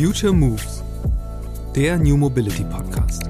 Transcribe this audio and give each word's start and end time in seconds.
Future 0.00 0.32
Moves, 0.32 0.82
der 1.76 1.98
New 1.98 2.16
Mobility 2.16 2.64
Podcast. 2.64 3.24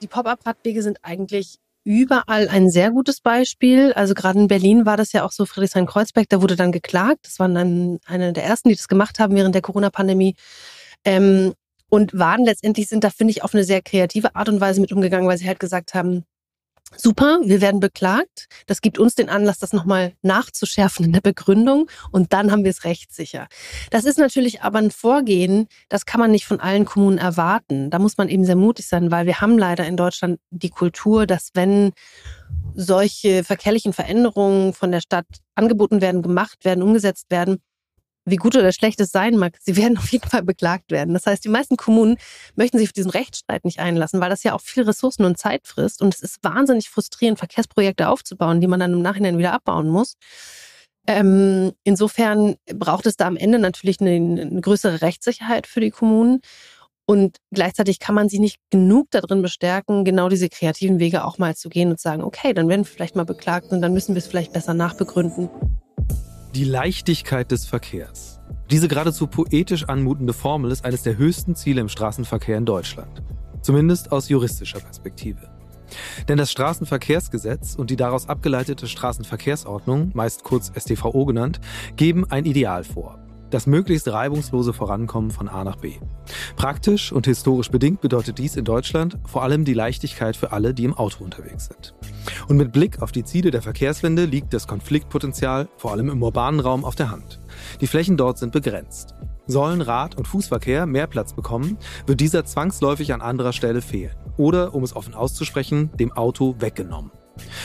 Die 0.00 0.06
Pop-up-Radwege 0.06 0.82
sind 0.84 0.98
eigentlich 1.02 1.56
überall 1.82 2.46
ein 2.46 2.70
sehr 2.70 2.92
gutes 2.92 3.20
Beispiel. 3.20 3.92
Also 3.94 4.14
gerade 4.14 4.38
in 4.38 4.46
Berlin 4.46 4.86
war 4.86 4.96
das 4.96 5.10
ja 5.10 5.24
auch 5.24 5.32
so, 5.32 5.44
Friedrichshain-Kreuzberg, 5.44 6.28
da 6.28 6.40
wurde 6.40 6.54
dann 6.54 6.70
geklagt. 6.70 7.26
Das 7.26 7.40
waren 7.40 7.56
dann 7.56 7.98
eine 8.06 8.32
der 8.32 8.44
ersten, 8.44 8.68
die 8.68 8.76
das 8.76 8.86
gemacht 8.86 9.18
haben 9.18 9.34
während 9.34 9.56
der 9.56 9.62
Corona-Pandemie. 9.62 10.36
Ähm, 11.04 11.54
und 11.88 12.18
waren 12.18 12.44
letztendlich 12.44 12.88
sind 12.88 13.04
da, 13.04 13.10
finde 13.10 13.32
ich, 13.32 13.42
auf 13.42 13.54
eine 13.54 13.64
sehr 13.64 13.82
kreative 13.82 14.34
Art 14.34 14.48
und 14.48 14.60
Weise 14.60 14.80
mit 14.80 14.92
umgegangen, 14.92 15.28
weil 15.28 15.38
sie 15.38 15.46
halt 15.46 15.60
gesagt 15.60 15.94
haben, 15.94 16.24
super, 16.96 17.40
wir 17.42 17.60
werden 17.60 17.80
beklagt. 17.80 18.46
Das 18.66 18.80
gibt 18.80 18.98
uns 18.98 19.14
den 19.14 19.28
Anlass, 19.28 19.58
das 19.58 19.72
nochmal 19.72 20.12
nachzuschärfen 20.22 21.06
in 21.06 21.12
der 21.12 21.20
Begründung 21.20 21.90
und 22.12 22.32
dann 22.32 22.52
haben 22.52 22.64
wir 22.64 22.70
es 22.70 22.84
rechtssicher. 22.84 23.48
Das 23.90 24.04
ist 24.04 24.18
natürlich 24.18 24.62
aber 24.62 24.78
ein 24.78 24.90
Vorgehen, 24.90 25.66
das 25.88 26.06
kann 26.06 26.20
man 26.20 26.30
nicht 26.30 26.46
von 26.46 26.60
allen 26.60 26.84
Kommunen 26.84 27.18
erwarten. 27.18 27.90
Da 27.90 27.98
muss 27.98 28.16
man 28.16 28.28
eben 28.28 28.44
sehr 28.44 28.56
mutig 28.56 28.86
sein, 28.86 29.10
weil 29.10 29.26
wir 29.26 29.40
haben 29.40 29.58
leider 29.58 29.86
in 29.86 29.96
Deutschland 29.96 30.38
die 30.50 30.70
Kultur, 30.70 31.26
dass 31.26 31.50
wenn 31.54 31.92
solche 32.74 33.42
verkehrlichen 33.42 33.92
Veränderungen 33.92 34.72
von 34.72 34.92
der 34.92 35.00
Stadt 35.00 35.26
angeboten 35.54 36.00
werden, 36.00 36.22
gemacht 36.22 36.64
werden, 36.64 36.82
umgesetzt 36.82 37.26
werden, 37.30 37.58
wie 38.26 38.36
gut 38.36 38.56
oder 38.56 38.72
schlecht 38.72 39.00
es 39.00 39.12
sein 39.12 39.36
mag, 39.36 39.56
sie 39.60 39.76
werden 39.76 39.96
auf 39.98 40.10
jeden 40.10 40.28
Fall 40.28 40.42
beklagt 40.42 40.90
werden. 40.90 41.14
Das 41.14 41.26
heißt, 41.26 41.44
die 41.44 41.48
meisten 41.48 41.76
Kommunen 41.76 42.18
möchten 42.56 42.78
sich 42.78 42.88
auf 42.88 42.92
diesen 42.92 43.10
Rechtsstreit 43.10 43.64
nicht 43.64 43.78
einlassen, 43.78 44.20
weil 44.20 44.30
das 44.30 44.42
ja 44.42 44.52
auch 44.52 44.60
viel 44.60 44.82
Ressourcen 44.82 45.24
und 45.24 45.38
Zeit 45.38 45.66
frisst. 45.66 46.02
Und 46.02 46.14
es 46.14 46.20
ist 46.20 46.38
wahnsinnig 46.42 46.90
frustrierend, 46.90 47.38
Verkehrsprojekte 47.38 48.08
aufzubauen, 48.08 48.60
die 48.60 48.66
man 48.66 48.80
dann 48.80 48.92
im 48.92 49.02
Nachhinein 49.02 49.38
wieder 49.38 49.52
abbauen 49.52 49.88
muss. 49.88 50.16
Ähm, 51.06 51.72
insofern 51.84 52.56
braucht 52.74 53.06
es 53.06 53.16
da 53.16 53.26
am 53.26 53.36
Ende 53.36 53.60
natürlich 53.60 54.00
eine, 54.00 54.10
eine 54.10 54.60
größere 54.60 55.02
Rechtssicherheit 55.02 55.66
für 55.68 55.80
die 55.80 55.90
Kommunen. 55.90 56.40
Und 57.08 57.36
gleichzeitig 57.52 58.00
kann 58.00 58.16
man 58.16 58.28
sie 58.28 58.40
nicht 58.40 58.58
genug 58.70 59.06
darin 59.12 59.40
bestärken, 59.40 60.04
genau 60.04 60.28
diese 60.28 60.48
kreativen 60.48 60.98
Wege 60.98 61.24
auch 61.24 61.38
mal 61.38 61.54
zu 61.54 61.68
gehen 61.68 61.90
und 61.90 62.00
sagen, 62.00 62.24
okay, 62.24 62.52
dann 62.52 62.68
werden 62.68 62.80
wir 62.80 62.90
vielleicht 62.90 63.14
mal 63.14 63.24
beklagt 63.24 63.70
und 63.70 63.80
dann 63.80 63.92
müssen 63.92 64.16
wir 64.16 64.18
es 64.18 64.26
vielleicht 64.26 64.52
besser 64.52 64.74
nachbegründen. 64.74 65.48
Die 66.56 66.64
Leichtigkeit 66.64 67.50
des 67.50 67.66
Verkehrs. 67.66 68.40
Diese 68.70 68.88
geradezu 68.88 69.26
poetisch 69.26 69.84
anmutende 69.90 70.32
Formel 70.32 70.70
ist 70.70 70.86
eines 70.86 71.02
der 71.02 71.18
höchsten 71.18 71.54
Ziele 71.54 71.82
im 71.82 71.90
Straßenverkehr 71.90 72.56
in 72.56 72.64
Deutschland. 72.64 73.22
Zumindest 73.60 74.10
aus 74.10 74.30
juristischer 74.30 74.80
Perspektive. 74.80 75.50
Denn 76.28 76.38
das 76.38 76.50
Straßenverkehrsgesetz 76.50 77.74
und 77.74 77.90
die 77.90 77.96
daraus 77.96 78.30
abgeleitete 78.30 78.86
Straßenverkehrsordnung, 78.86 80.12
meist 80.14 80.44
kurz 80.44 80.72
StVO 80.74 81.26
genannt, 81.26 81.60
geben 81.96 82.24
ein 82.30 82.46
Ideal 82.46 82.84
vor 82.84 83.25
das 83.50 83.66
möglichst 83.66 84.08
reibungslose 84.08 84.72
Vorankommen 84.72 85.30
von 85.30 85.48
A 85.48 85.64
nach 85.64 85.76
B. 85.76 85.94
Praktisch 86.56 87.12
und 87.12 87.26
historisch 87.26 87.70
bedingt 87.70 88.00
bedeutet 88.00 88.38
dies 88.38 88.56
in 88.56 88.64
Deutschland 88.64 89.18
vor 89.26 89.42
allem 89.42 89.64
die 89.64 89.74
Leichtigkeit 89.74 90.36
für 90.36 90.52
alle, 90.52 90.74
die 90.74 90.84
im 90.84 90.94
Auto 90.94 91.24
unterwegs 91.24 91.66
sind. 91.66 91.94
Und 92.48 92.56
mit 92.56 92.72
Blick 92.72 93.02
auf 93.02 93.12
die 93.12 93.24
Ziele 93.24 93.50
der 93.50 93.62
Verkehrswende 93.62 94.24
liegt 94.24 94.52
das 94.52 94.66
Konfliktpotenzial 94.66 95.68
vor 95.76 95.92
allem 95.92 96.10
im 96.10 96.22
urbanen 96.22 96.60
Raum 96.60 96.84
auf 96.84 96.94
der 96.94 97.10
Hand. 97.10 97.40
Die 97.80 97.86
Flächen 97.86 98.16
dort 98.16 98.38
sind 98.38 98.52
begrenzt. 98.52 99.14
Sollen 99.46 99.80
Rad- 99.80 100.16
und 100.16 100.26
Fußverkehr 100.26 100.86
mehr 100.86 101.06
Platz 101.06 101.32
bekommen, 101.32 101.78
wird 102.06 102.20
dieser 102.20 102.44
zwangsläufig 102.44 103.12
an 103.12 103.20
anderer 103.20 103.52
Stelle 103.52 103.80
fehlen 103.80 104.16
oder, 104.36 104.74
um 104.74 104.82
es 104.82 104.94
offen 104.94 105.14
auszusprechen, 105.14 105.90
dem 105.96 106.12
Auto 106.12 106.56
weggenommen. 106.58 107.12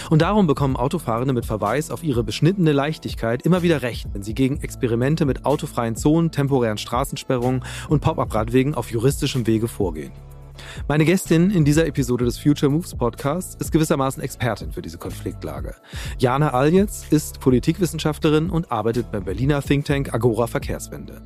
Und 0.09 0.21
darum 0.21 0.47
bekommen 0.47 0.75
Autofahrende 0.75 1.33
mit 1.33 1.45
Verweis 1.45 1.91
auf 1.91 2.03
ihre 2.03 2.23
beschnittene 2.23 2.71
Leichtigkeit 2.71 3.43
immer 3.43 3.61
wieder 3.61 3.81
recht, 3.81 4.07
wenn 4.13 4.23
sie 4.23 4.33
gegen 4.33 4.61
Experimente 4.61 5.25
mit 5.25 5.45
autofreien 5.45 5.95
Zonen, 5.95 6.31
temporären 6.31 6.77
Straßensperrungen 6.77 7.63
und 7.89 8.01
Pop-up-Radwegen 8.01 8.75
auf 8.75 8.91
juristischem 8.91 9.47
Wege 9.47 9.67
vorgehen. 9.67 10.11
Meine 10.87 11.05
Gästin 11.05 11.51
in 11.51 11.65
dieser 11.65 11.85
Episode 11.85 12.25
des 12.25 12.37
Future 12.37 12.71
Moves 12.71 12.95
Podcasts 12.95 13.55
ist 13.55 13.71
gewissermaßen 13.71 14.21
Expertin 14.21 14.71
für 14.71 14.81
diese 14.81 14.97
Konfliktlage. 14.97 15.75
Jana 16.17 16.53
Aljetz 16.53 17.05
ist 17.09 17.39
Politikwissenschaftlerin 17.39 18.49
und 18.49 18.71
arbeitet 18.71 19.11
beim 19.11 19.23
Berliner 19.23 19.61
Think 19.61 19.85
Tank 19.85 20.13
Agora 20.13 20.47
Verkehrswende. 20.47 21.21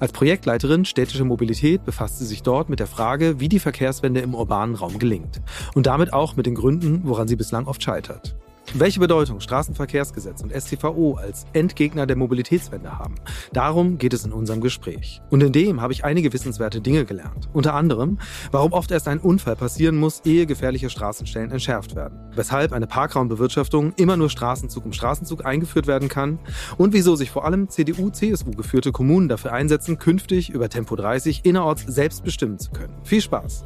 Als 0.00 0.12
Projektleiterin 0.12 0.84
städtische 0.84 1.24
Mobilität 1.24 1.84
befasst 1.84 2.18
sie 2.18 2.26
sich 2.26 2.42
dort 2.42 2.68
mit 2.68 2.80
der 2.80 2.86
Frage, 2.86 3.40
wie 3.40 3.48
die 3.48 3.58
Verkehrswende 3.58 4.20
im 4.20 4.34
urbanen 4.34 4.74
Raum 4.74 4.98
gelingt 4.98 5.40
und 5.74 5.86
damit 5.86 6.12
auch 6.12 6.36
mit 6.36 6.46
den 6.46 6.54
Gründen, 6.54 7.02
woran 7.04 7.28
sie 7.28 7.36
bislang 7.36 7.66
oft 7.66 7.82
scheitert. 7.82 8.36
Welche 8.74 9.00
Bedeutung 9.00 9.40
Straßenverkehrsgesetz 9.40 10.42
und 10.42 10.52
STVO 10.52 11.14
als 11.14 11.46
Endgegner 11.54 12.06
der 12.06 12.16
Mobilitätswende 12.16 12.98
haben, 12.98 13.14
darum 13.52 13.96
geht 13.96 14.12
es 14.12 14.26
in 14.26 14.32
unserem 14.32 14.60
Gespräch. 14.60 15.22
Und 15.30 15.42
in 15.42 15.52
dem 15.52 15.80
habe 15.80 15.94
ich 15.94 16.04
einige 16.04 16.32
wissenswerte 16.32 16.82
Dinge 16.82 17.06
gelernt. 17.06 17.48
Unter 17.54 17.74
anderem, 17.74 18.18
warum 18.50 18.72
oft 18.72 18.90
erst 18.90 19.08
ein 19.08 19.20
Unfall 19.20 19.56
passieren 19.56 19.96
muss, 19.96 20.20
ehe 20.26 20.44
gefährliche 20.44 20.90
Straßenstellen 20.90 21.50
entschärft 21.50 21.96
werden. 21.96 22.18
Weshalb 22.34 22.72
eine 22.72 22.86
Parkraumbewirtschaftung 22.86 23.94
immer 23.96 24.18
nur 24.18 24.28
Straßenzug 24.28 24.84
um 24.84 24.92
Straßenzug 24.92 25.46
eingeführt 25.46 25.86
werden 25.86 26.08
kann. 26.08 26.38
Und 26.76 26.92
wieso 26.92 27.16
sich 27.16 27.30
vor 27.30 27.46
allem 27.46 27.70
CDU-CSU 27.70 28.50
geführte 28.50 28.92
Kommunen 28.92 29.28
dafür 29.28 29.52
einsetzen, 29.54 29.98
künftig 29.98 30.50
über 30.50 30.68
Tempo 30.68 30.94
30 30.94 31.44
innerorts 31.44 31.84
selbst 31.86 32.22
bestimmen 32.22 32.58
zu 32.58 32.70
können. 32.70 32.94
Viel 33.02 33.22
Spaß! 33.22 33.64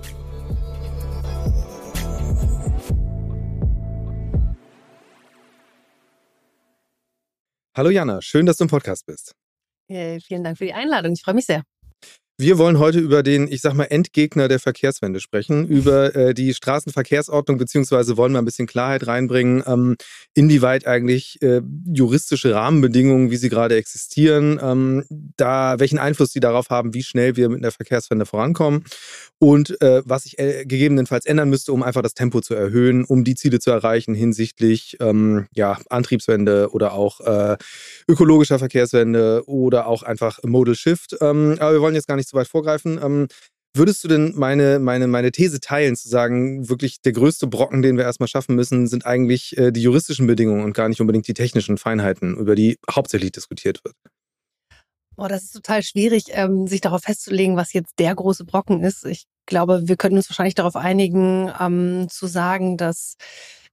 Hallo 7.75 7.89
Jana, 7.89 8.21
schön, 8.21 8.45
dass 8.45 8.59
du 8.59 8.65
im 8.65 8.69
Podcast 8.69 9.07
bist. 9.07 9.35
Vielen 9.89 10.45
Dank 10.45 10.59
für 10.59 10.67
die 10.67 10.75
Einladung. 10.75 11.13
Ich 11.13 11.23
freue 11.23 11.35
mich 11.35 11.47
sehr. 11.47 11.63
Wir 12.43 12.59
wollen 12.59 12.81
heute 12.81 12.99
über 12.99 13.23
den, 13.23 13.47
ich 13.47 13.61
sag 13.61 13.75
mal, 13.75 13.85
Endgegner 13.85 14.49
der 14.49 14.59
Verkehrswende 14.59 15.21
sprechen, 15.21 15.65
über 15.69 16.13
äh, 16.17 16.35
die 16.35 16.55
Straßenverkehrsordnung, 16.55 17.57
beziehungsweise 17.57 18.17
wollen 18.17 18.33
wir 18.33 18.41
ein 18.41 18.45
bisschen 18.45 18.67
Klarheit 18.67 19.07
reinbringen, 19.07 19.63
ähm, 19.65 19.97
inwieweit 20.35 20.85
eigentlich 20.85 21.41
äh, 21.41 21.63
juristische 21.87 22.53
Rahmenbedingungen, 22.53 23.31
wie 23.31 23.37
sie 23.37 23.49
gerade 23.49 23.77
existieren, 23.77 24.59
ähm, 24.61 25.05
da 25.37 25.79
welchen 25.79 26.01
Einfluss 26.01 26.33
sie 26.33 26.41
darauf 26.41 26.69
haben, 26.69 26.95
wie 26.95 27.05
schnell 27.05 27.37
wir 27.37 27.49
mit 27.49 27.63
der 27.63 27.71
Verkehrswende 27.71 28.27
vorankommen 28.27 28.83
und 29.39 29.81
äh, 29.81 30.03
was 30.05 30.25
sich 30.25 30.41
äh, 30.41 30.65
gegebenenfalls 30.65 31.27
ändern 31.27 31.49
müsste, 31.49 31.73
um 31.73 31.85
einfach 31.85 32.03
das 32.03 32.15
Tempo 32.15 32.41
zu 32.41 32.55
erhöhen, 32.55 33.05
um 33.05 33.23
die 33.23 33.37
Ziele 33.37 33.61
zu 33.61 33.71
erreichen 33.71 34.15
hinsichtlich 34.15 34.97
ähm, 34.99 35.47
ja, 35.55 35.79
Antriebswende 35.91 36.71
oder 36.73 36.95
auch 36.95 37.21
äh, 37.21 37.57
ökologischer 38.09 38.59
Verkehrswende 38.59 39.45
oder 39.47 39.87
auch 39.87 40.03
einfach 40.03 40.41
Modal 40.43 40.75
Shift. 40.75 41.17
Ähm, 41.21 41.57
aber 41.61 41.75
wir 41.75 41.81
wollen 41.81 41.95
jetzt 41.95 42.09
gar 42.09 42.17
nicht 42.17 42.32
zu 42.33 42.37
weit 42.37 42.49
vorgreifen. 42.49 42.99
Ähm, 43.03 43.29
würdest 43.75 44.03
du 44.05 44.09
denn 44.09 44.33
meine, 44.35 44.79
meine, 44.79 45.07
meine 45.07 45.33
These 45.33 45.61
teilen, 45.61 45.97
zu 45.97 46.09
sagen, 46.09 46.69
wirklich 46.69 47.01
der 47.03 47.13
größte 47.13 47.47
Brocken, 47.47 47.83
den 47.83 47.97
wir 47.97 48.05
erstmal 48.05 48.29
schaffen 48.29 48.57
müssen, 48.57 48.87
sind 48.87 49.07
eigentlich 49.07 49.57
äh, 49.57 49.71
die 49.71 49.83
juristischen 49.83 50.27
Bedingungen 50.27 50.65
und 50.65 50.75
gar 50.75 50.89
nicht 50.89 51.01
unbedingt 51.01 51.29
die 51.29 51.35
technischen 51.35 51.79
Feinheiten, 51.79 52.37
über 52.37 52.55
die 52.55 52.79
hauptsächlich 52.91 53.33
diskutiert 53.33 53.85
wird? 53.85 53.95
Boah, 55.15 55.29
das 55.29 55.45
ist 55.45 55.53
total 55.53 55.83
schwierig, 55.83 56.25
ähm, 56.31 56.67
sich 56.67 56.81
darauf 56.81 57.03
festzulegen, 57.03 57.57
was 57.57 57.75
jetzt 57.75 57.99
der 57.99 58.15
große 58.15 58.45
Brocken 58.45 58.83
ist. 58.83 59.05
Ich 59.05 59.27
glaube, 59.47 59.83
wir 59.85 59.97
könnten 59.97 60.17
uns 60.17 60.31
wahrscheinlich 60.31 60.55
darauf 60.55 60.75
einigen, 60.75 61.53
ähm, 61.61 62.07
zu 62.09 62.27
sagen, 62.27 62.79
dass 62.79 63.17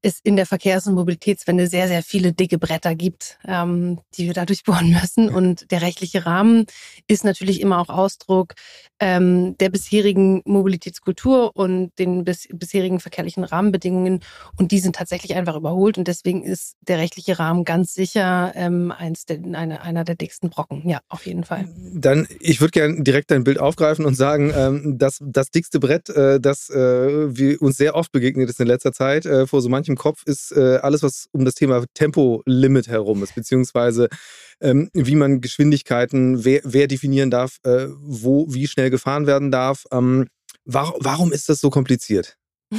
es 0.02 0.20
in 0.24 0.36
der 0.36 0.46
Verkehrs- 0.46 0.88
und 0.88 0.96
Mobilitätswende 0.96 1.68
sehr, 1.68 1.88
sehr 1.88 2.04
viele 2.04 2.34
dicke 2.34 2.58
Bretter 2.58 2.96
gibt, 2.96 3.38
ähm, 3.48 4.00
die 4.16 4.28
wir 4.28 4.34
dadurch 4.34 4.64
bohren 4.66 4.92
müssen. 4.92 5.30
Und 5.30 5.72
der 5.72 5.82
rechtliche 5.82 6.26
Rahmen 6.26 6.66
ist 7.08 7.24
natürlich 7.24 7.62
immer 7.62 7.80
auch 7.80 7.90
Ausdruck 7.90 8.54
ähm, 9.00 9.58
der 9.58 9.70
bisherigen 9.70 10.42
Mobilitätskultur 10.46 11.56
und 11.56 11.92
den 12.00 12.24
bis, 12.24 12.48
bisherigen 12.52 13.00
verkehrlichen 13.00 13.44
Rahmenbedingungen. 13.44 14.22
Und 14.58 14.72
die 14.72 14.80
sind 14.80 14.96
tatsächlich 14.96 15.36
einfach 15.36 15.56
überholt. 15.56 15.98
Und 15.98 16.08
deswegen 16.08 16.44
ist 16.44 16.76
der 16.82 16.98
rechtliche 16.98 17.40
Rahmen 17.40 17.64
ganz 17.64 17.94
sicher 17.94 18.52
ähm, 18.56 18.92
eins 18.92 19.26
der, 19.26 19.40
eine, 19.54 19.82
einer 19.82 20.04
der 20.04 20.16
dicksten 20.16 20.50
Brocken. 20.50 20.88
Ja, 20.88 21.00
auf 21.10 21.26
jeden 21.26 21.44
Fall. 21.44 21.68
Dann, 21.94 22.28
ich 22.40 22.62
würde 22.62 22.72
gerne 22.72 23.04
direkt 23.04 23.32
dein 23.32 23.44
Bild 23.44 23.60
aufgreifen 23.60 24.06
und 24.06 24.16
sagen, 24.16 24.52
ähm, 24.56 24.98
dass 24.98 25.20
das 25.22 25.50
dickste 25.52 25.80
Brett, 25.80 26.10
äh, 26.10 26.40
das 26.40 26.70
äh, 26.70 26.76
wir 27.36 27.62
uns 27.62 27.78
sehr 27.78 27.96
oft 27.96 28.12
begegnet 28.12 28.50
ist 28.50 28.60
in 28.60 28.68
letzter 28.68 28.92
Zeit, 28.92 29.26
äh, 29.26 29.48
vor 29.48 29.62
so 29.62 29.70
manchem 29.70 29.89
im 29.90 29.98
Kopf 29.98 30.24
ist 30.26 30.52
äh, 30.52 30.78
alles, 30.82 31.04
was 31.04 31.28
um 31.32 31.46
das 31.46 31.56
Thema 31.56 31.84
Tempolimit 31.94 32.88
herum 32.88 33.24
ist, 33.24 33.36
beziehungsweise 33.36 34.08
ähm, 34.62 34.90
wie 34.94 35.16
man 35.16 35.42
Geschwindigkeiten, 35.42 36.46
wer, 36.46 36.62
wer 36.64 36.88
definieren 36.88 37.32
darf, 37.32 37.58
äh, 37.64 37.88
wo, 38.00 38.46
wie 38.54 38.68
schnell 38.68 38.90
gefahren 38.90 39.28
werden 39.28 39.52
darf. 39.52 39.86
Ähm, 39.92 40.28
war, 40.66 40.94
warum 41.00 41.32
ist 41.32 41.50
das 41.50 41.60
so 41.60 41.70
kompliziert? 41.70 42.38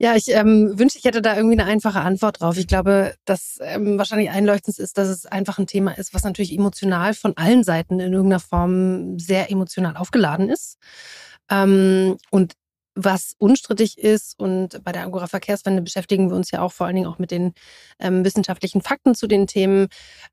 Ja, 0.00 0.16
ich 0.16 0.28
ähm, 0.28 0.76
wünsche, 0.76 0.98
ich 0.98 1.04
hätte 1.04 1.22
da 1.22 1.36
irgendwie 1.36 1.58
eine 1.58 1.70
einfache 1.70 2.00
Antwort 2.00 2.40
drauf. 2.40 2.56
Ich 2.56 2.66
glaube, 2.66 3.14
dass 3.24 3.58
ähm, 3.60 3.96
wahrscheinlich 3.96 4.28
einleuchtend 4.28 4.78
ist, 4.80 4.98
dass 4.98 5.08
es 5.08 5.24
einfach 5.24 5.58
ein 5.58 5.68
Thema 5.68 5.92
ist, 5.92 6.12
was 6.12 6.24
natürlich 6.24 6.52
emotional 6.52 7.14
von 7.14 7.36
allen 7.36 7.62
Seiten 7.62 8.00
in 8.00 8.12
irgendeiner 8.12 8.40
Form 8.40 9.20
sehr 9.20 9.52
emotional 9.52 9.96
aufgeladen 9.96 10.50
ist. 10.50 10.78
Ähm, 11.48 12.16
und 12.30 12.54
was 12.94 13.34
unstrittig 13.38 13.98
ist, 13.98 14.38
und 14.38 14.82
bei 14.84 14.92
der 14.92 15.02
Agora 15.02 15.26
Verkehrswende 15.26 15.82
beschäftigen 15.82 16.30
wir 16.30 16.36
uns 16.36 16.50
ja 16.50 16.62
auch 16.62 16.72
vor 16.72 16.86
allen 16.86 16.96
Dingen 16.96 17.08
auch 17.08 17.18
mit 17.18 17.30
den 17.30 17.52
ähm, 17.98 18.24
wissenschaftlichen 18.24 18.82
Fakten 18.82 19.14
zu 19.14 19.26
den 19.26 19.46
Themen. 19.46 19.88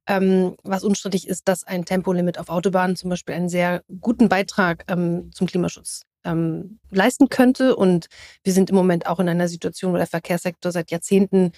Ähm, 0.08 0.56
was 0.64 0.84
unstrittig 0.84 1.28
ist, 1.28 1.48
dass 1.48 1.64
ein 1.64 1.86
Tempolimit 1.86 2.38
auf 2.38 2.50
Autobahnen 2.50 2.96
zum 2.96 3.10
Beispiel 3.10 3.36
einen 3.36 3.50
sehr 3.50 3.84
guten 4.00 4.30
Beitrag 4.30 4.86
ähm, 4.90 5.32
zum 5.34 5.48
Klimaschutz 5.48 6.04
ähm, 6.24 6.80
leisten 6.92 7.30
könnte. 7.30 7.76
Und 7.76 8.08
wir 8.44 8.54
sind 8.54 8.70
im 8.70 8.76
Moment 8.76 9.08
auch 9.08 9.20
in 9.20 9.30
einer 9.30 9.48
Situation, 9.48 9.94
wo 9.94 9.98
der 9.98 10.08
Verkehrssektor 10.08 10.72
seit 10.72 10.92
Jahrzehnten 10.92 11.52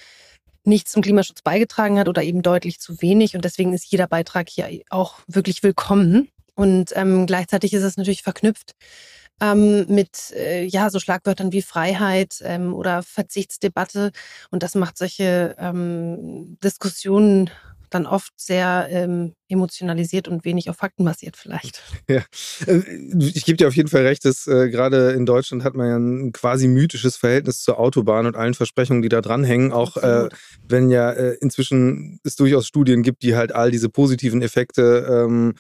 nichts 0.66 0.92
zum 0.92 1.02
Klimaschutz 1.02 1.42
beigetragen 1.42 2.00
hat 2.00 2.08
oder 2.08 2.24
eben 2.24 2.42
deutlich 2.42 2.80
zu 2.80 3.02
wenig. 3.02 3.36
Und 3.36 3.44
deswegen 3.44 3.74
ist 3.74 3.86
jeder 3.92 4.08
Beitrag 4.08 4.48
hier 4.50 4.70
auch 4.90 5.20
wirklich 5.28 5.64
willkommen. 5.64 6.30
Und 6.56 6.92
ähm, 6.96 7.26
gleichzeitig 7.26 7.74
ist 7.74 7.84
es 7.84 7.98
natürlich 7.98 8.24
verknüpft 8.24 8.74
ähm, 9.42 9.86
mit 9.88 10.32
äh, 10.36 10.64
ja 10.66 10.90
so 10.90 11.00
Schlagwörtern 11.00 11.52
wie 11.52 11.62
Freiheit 11.62 12.40
ähm, 12.44 12.74
oder 12.74 13.04
Verzichtsdebatte. 13.04 14.12
Und 14.52 14.64
das 14.64 14.76
macht 14.76 14.98
solche 14.98 15.56
ähm, 15.60 16.58
Diskussionen 16.64 17.50
dann 17.94 18.06
oft 18.06 18.34
sehr 18.38 18.88
ähm, 18.90 19.34
emotionalisiert 19.48 20.28
und 20.28 20.46
wenig 20.46 20.70
auf 20.70 20.78
Fakten 20.78 21.06
basiert 21.06 21.38
vielleicht. 21.38 21.82
Ja, 22.10 22.22
äh, 22.68 22.82
ich 23.18 23.46
gebe 23.46 23.58
dir 23.58 23.68
auf 23.68 23.76
jeden 23.76 23.88
Fall 23.88 24.06
recht, 24.06 24.26
dass 24.26 24.46
äh, 24.46 24.70
gerade 24.70 25.12
in 25.12 25.26
Deutschland 25.26 25.64
hat 25.64 25.74
man 25.74 25.88
ja 25.88 25.98
ein 25.98 26.32
quasi 26.34 26.68
mythisches 26.68 27.16
Verhältnis 27.16 27.62
zur 27.62 27.80
Autobahn 27.80 28.26
und 28.26 28.36
allen 28.36 28.54
Versprechungen, 28.54 29.02
die 29.02 29.10
da 29.10 29.22
dranhängen. 29.22 29.72
Auch 29.72 29.98
äh, 29.98 30.30
wenn 30.68 30.90
ja 30.90 31.12
äh, 31.12 31.38
inzwischen 31.40 32.20
es 32.24 32.36
durchaus 32.36 32.68
Studien 32.68 33.04
gibt, 33.04 33.24
die 33.24 33.36
halt 33.36 33.54
all 33.54 33.72
diese 33.72 33.90
positiven 33.90 34.42
Effekte 34.42 35.26
ähm, 35.28 35.54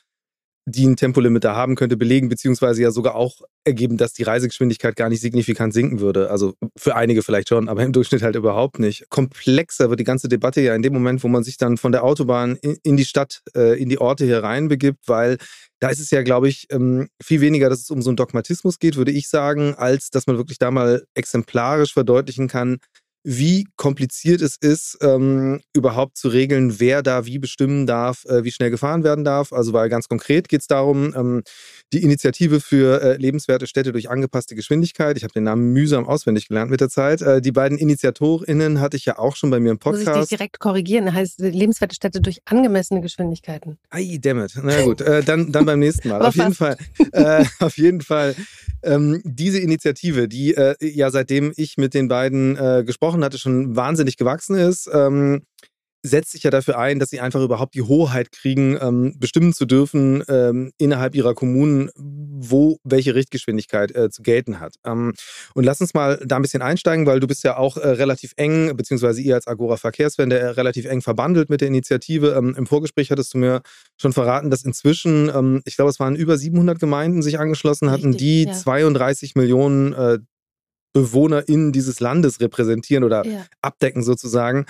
die 0.66 0.88
ein 0.88 0.96
Tempolimit 0.96 1.44
da 1.44 1.56
haben 1.56 1.76
könnte, 1.76 1.98
belegen, 1.98 2.30
beziehungsweise 2.30 2.82
ja 2.82 2.92
sogar 2.92 3.16
auch 3.16 3.42
ergeben, 3.66 3.98
dass 3.98 4.14
die 4.14 4.24
Reisegeschwindigkeit 4.24 4.96
gar 4.96 5.10
nicht 5.10 5.22
signifikant 5.22 5.74
sinken 5.74 6.00
würde. 6.00 6.30
Also 6.30 6.54
für 6.78 6.96
einige 6.96 7.22
vielleicht 7.22 7.50
schon, 7.50 7.68
aber 7.68 7.84
im 7.84 7.92
Durchschnitt 7.92 8.22
halt 8.22 8.36
überhaupt 8.36 8.80
nicht. 8.80 9.10
Komplexer 9.10 9.90
wird 9.90 10.00
die 10.00 10.06
ganze 10.06 10.30
Debatte 10.30 10.62
ja 10.62 10.74
in 10.76 10.82
dem 10.82 10.94
Moment, 10.94 11.24
wo 11.24 11.28
man 11.28 11.44
sich 11.44 11.58
dann 11.58 11.78
von 11.78 11.92
der 11.92 12.04
Autobahn 12.04 12.58
in 12.62 12.98
die 12.98 13.06
Stadt, 13.06 13.42
äh, 13.56 13.82
in 13.82 13.90
die 13.90 14.00
Orte 14.00 14.26
hier 14.26 14.44
rein 14.44 14.70
begibt, 14.70 15.08
weil 15.08 15.38
da 15.80 15.90
ist 15.90 16.00
es 16.00 16.12
ja, 16.12 16.24
glaube 16.24 16.48
ich, 16.48 16.68
ähm, 16.72 17.10
viel 17.22 17.42
weniger, 17.42 17.70
dass 17.70 17.82
es 17.82 17.90
um 17.90 18.02
so 18.02 18.10
einen 18.10 18.16
Dogmatismus 18.16 18.80
geht, 18.80 18.96
würde 18.96 19.12
ich 19.12 19.28
sagen, 19.28 19.76
als 19.76 20.12
dass 20.12 20.28
man 20.28 20.38
wirklich 20.38 20.58
da 20.58 20.72
mal 20.72 21.04
exemplarisch 21.14 21.94
verdeutlichen 21.94 22.48
kann, 22.48 22.78
wie 23.24 23.68
kompliziert 23.78 24.42
es 24.42 24.58
ist, 24.58 24.98
ähm, 25.02 25.62
überhaupt 25.74 26.18
zu 26.18 26.28
regeln, 26.28 26.80
wer 26.80 27.02
da 27.02 27.26
wie 27.26 27.40
bestimmen 27.40 27.88
darf, 27.88 28.26
äh, 28.26 28.44
wie 28.44 28.52
schnell 28.52 28.70
gefahren 28.70 29.04
werden 29.04 29.24
darf. 29.24 29.54
Also 29.54 29.72
weil 29.74 29.90
ganz 29.90 30.10
konkret 30.10 30.50
geht 30.50 30.62
es 30.62 30.68
darum, 30.68 31.14
ähm, 31.16 31.44
die 31.94 32.04
Initiative 32.04 32.60
für 32.60 33.02
äh, 33.02 33.18
lebenswerte 33.18 33.68
Städte 33.68 33.92
durch 33.94 34.10
angepasste 34.10 34.56
Geschwindigkeit. 34.56 35.16
Ich 35.16 35.24
habe 35.24 35.34
den 35.34 35.44
Namen 35.44 35.72
mühsam 35.72 36.06
auswendig 36.06 36.50
gelernt 36.50 36.70
mit 36.70 36.82
der 36.82 36.90
Zeit. 36.90 37.22
Äh, 37.22 37.42
die 37.42 37.52
beiden 37.52 37.78
InitiatorInnen 37.78 38.82
hatte 38.82 38.98
ich 38.98 39.06
ja 39.06 39.18
auch 39.18 39.36
schon 39.36 39.50
bei 39.50 39.60
mir 39.60 39.72
im 39.72 39.80
Podcast. 39.80 40.08
Muss 40.08 40.18
ich 40.18 40.30
dich 40.30 40.38
direkt 40.38 40.60
korrigieren? 40.60 41.14
Heißt 41.14 41.40
lebenswerte 41.40 41.96
Städte 41.96 42.20
durch 42.20 42.42
angemessene 42.46 43.00
Geschwindigkeiten. 43.02 43.78
Ai, 43.90 44.18
dammit. 44.20 44.54
Na 44.62 44.82
gut, 44.84 45.02
äh, 45.02 45.24
dann, 45.24 45.52
dann 45.52 45.66
beim 45.66 45.80
nächsten 45.80 46.10
Mal. 46.10 46.22
auf 46.22 46.36
jeden 46.36 46.54
Fall. 46.54 46.78
Äh, 47.14 47.46
auf 47.60 47.78
jeden 47.78 48.02
Fall 48.02 48.36
ähm, 48.84 49.22
diese 49.24 49.60
Initiative, 49.60 50.28
die 50.28 50.54
äh, 50.56 50.76
ja 50.82 51.10
seitdem 51.10 51.54
ich 51.56 51.78
mit 51.78 51.94
den 51.94 52.08
beiden 52.08 52.58
äh, 52.58 52.84
gesprochen 53.14 53.24
hatte, 53.24 53.38
schon 53.38 53.76
wahnsinnig 53.76 54.18
gewachsen 54.18 54.56
ist, 54.56 54.90
ähm, 54.92 55.44
setzt 56.06 56.34
sich 56.34 56.44
ja 56.44 56.52
dafür 56.52 56.78
ein, 56.78 57.00
dass 57.00 57.12
sie 57.12 57.22
einfach 57.22 57.42
überhaupt 57.42 57.76
die 57.76 57.82
Hoheit 57.82 58.34
kriegen, 58.34 58.78
ähm, 58.82 59.16
bestimmen 59.20 59.54
zu 59.54 59.66
dürfen 59.66 60.22
ähm, 60.28 60.72
innerhalb 60.78 61.16
ihrer 61.16 61.34
Kommunen, 61.34 61.90
wo 61.96 62.78
welche 62.84 63.16
Richtgeschwindigkeit 63.16 63.96
äh, 63.96 64.10
zu 64.10 64.22
gelten 64.22 64.60
hat. 64.60 64.76
Ähm, 64.86 65.14
und 65.54 65.64
lass 65.64 65.80
uns 65.80 65.94
mal 65.94 66.20
da 66.26 66.36
ein 66.36 66.42
bisschen 66.42 66.62
einsteigen, 66.62 67.06
weil 67.06 67.22
du 67.22 67.28
bist 67.28 67.46
ja 67.46 67.56
auch 67.56 67.78
äh, 67.78 67.88
relativ 67.88 68.34
eng, 68.36 68.76
beziehungsweise 68.76 69.22
ihr 69.22 69.36
als 69.36 69.48
Agora 69.48 69.78
Verkehrswende 69.78 70.38
äh, 70.38 70.48
relativ 70.48 70.86
eng 70.86 71.02
verbandelt 71.02 71.50
mit 71.50 71.62
der 71.62 71.70
Initiative. 71.70 72.36
Ähm, 72.38 72.54
Im 72.58 72.68
Vorgespräch 72.68 73.10
hattest 73.10 73.34
du 73.34 73.38
mir 73.38 73.62
schon 73.96 74.12
verraten, 74.12 74.50
dass 74.50 74.66
inzwischen, 74.66 75.32
ähm, 75.34 75.62
ich 75.64 75.78
glaube, 75.78 75.92
es 75.92 76.02
waren 76.02 76.18
über 76.18 76.38
700 76.38 76.80
Gemeinden 76.80 77.22
sich 77.22 77.40
angeschlossen 77.40 77.92
hatten, 77.92 78.08
Richtig, 78.08 78.20
die 78.20 78.44
ja. 78.44 78.52
32 78.52 79.36
Millionen 79.36 79.94
äh, 79.94 80.20
BewohnerInnen 80.94 81.72
dieses 81.72 82.00
Landes 82.00 82.40
repräsentieren 82.40 83.04
oder 83.04 83.26
ja. 83.26 83.46
abdecken 83.62 84.04
sozusagen. 84.04 84.66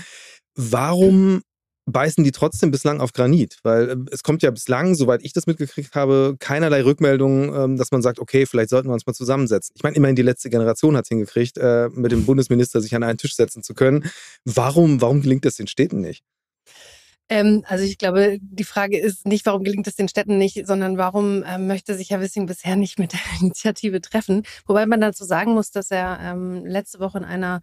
Warum 0.56 1.42
beißen 1.86 2.24
die 2.24 2.32
trotzdem 2.32 2.72
bislang 2.72 3.02
auf 3.02 3.12
Granit? 3.12 3.58
Weil 3.64 3.90
äh, 3.90 3.96
es 4.12 4.24
kommt 4.24 4.42
ja 4.42 4.52
bislang, 4.52 4.96
soweit 4.96 5.24
ich 5.24 5.34
das 5.34 5.48
mitgekriegt 5.48 5.96
habe, 5.96 6.36
keinerlei 6.40 6.84
Rückmeldung, 6.84 7.54
ähm, 7.54 7.78
dass 7.78 7.92
man 7.92 8.02
sagt, 8.02 8.20
okay, 8.20 8.46
vielleicht 8.46 8.70
sollten 8.70 8.90
wir 8.90 8.94
uns 8.94 9.06
mal 9.06 9.14
zusammensetzen. 9.14 9.74
Ich 9.76 9.84
meine, 9.84 9.96
immerhin 9.96 10.16
die 10.16 10.22
letzte 10.22 10.50
Generation 10.50 10.96
hat 10.96 11.06
es 11.06 11.10
hingekriegt, 11.10 11.58
äh, 11.58 11.90
mit 11.94 12.12
dem 12.12 12.26
Bundesminister 12.26 12.82
sich 12.82 12.96
an 12.96 13.04
einen 13.04 13.18
Tisch 13.18 13.36
setzen 13.36 13.64
zu 13.64 13.74
können. 13.74 14.06
Warum, 14.46 15.02
warum 15.02 15.22
gelingt 15.22 15.46
das 15.46 15.56
den 15.56 15.68
Städten 15.68 16.02
nicht? 16.02 16.24
Ähm, 17.30 17.64
also 17.68 17.84
ich 17.84 17.98
glaube, 17.98 18.38
die 18.42 18.64
Frage 18.64 19.00
ist 19.00 19.26
nicht, 19.26 19.46
warum 19.46 19.64
gelingt 19.64 19.88
es 19.88 19.96
den 19.96 20.10
Städten 20.10 20.38
nicht, 20.38 20.68
sondern 20.68 20.98
warum 20.98 21.44
ähm, 21.48 21.68
möchte 21.68 21.96
sich 21.96 22.10
Herr 22.10 22.20
Wissing 22.20 22.46
bisher 22.46 22.76
nicht 22.76 23.00
mit 23.00 23.14
der 23.14 23.20
Initiative 23.42 24.02
treffen. 24.02 24.44
Wobei 24.66 24.86
man 24.86 25.02
dazu 25.02 25.24
sagen 25.24 25.54
muss, 25.54 25.72
dass 25.72 25.90
er 25.90 26.20
ähm, 26.22 26.66
letzte 26.66 27.00
Woche 27.00 27.20
in 27.20 27.24
einer 27.24 27.62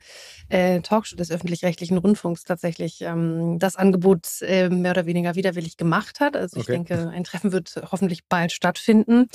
äh, 0.48 0.80
Talkshow 0.80 1.16
des 1.16 1.30
öffentlich-rechtlichen 1.30 1.98
Rundfunks 1.98 2.44
tatsächlich 2.44 3.02
ähm, 3.02 3.58
das 3.58 3.76
Angebot 3.76 4.26
äh, 4.40 4.68
mehr 4.70 4.92
oder 4.92 5.06
weniger 5.06 5.34
widerwillig 5.34 5.76
gemacht 5.76 6.20
hat. 6.20 6.36
Also 6.36 6.56
ich 6.56 6.64
okay. 6.64 6.72
denke, 6.72 7.10
ein 7.10 7.24
Treffen 7.24 7.52
wird 7.52 7.80
hoffentlich 7.90 8.24
bald 8.28 8.52
stattfinden. 8.52 9.26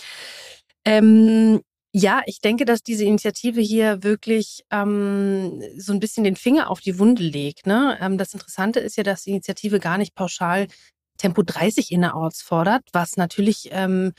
Ähm, 0.86 1.62
ja, 1.98 2.22
ich 2.26 2.42
denke, 2.42 2.66
dass 2.66 2.84
diese 2.84 3.06
Initiative 3.06 3.62
hier 3.62 4.04
wirklich 4.04 4.66
ähm, 4.70 5.64
so 5.78 5.94
ein 5.94 6.02
bisschen 6.02 6.26
den 6.26 6.36
Finger 6.36 6.70
auf 6.70 6.82
die 6.82 7.00
Wunde 7.00 7.24
legt. 7.24 7.68
Ne? 7.68 7.98
Ähm, 8.02 8.18
das 8.18 8.34
Interessante 8.34 8.82
ist 8.82 8.98
ja, 8.98 9.04
dass 9.04 9.24
die 9.24 9.30
Initiative 9.30 9.80
gar 9.80 9.98
nicht 9.98 10.14
pauschal 10.14 10.68
Tempo 11.18 11.44
30 11.44 11.92
innerorts 11.92 12.42
fordert, 12.42 12.84
was 12.94 13.18
natürlich 13.18 13.70
ähm, 13.72 14.14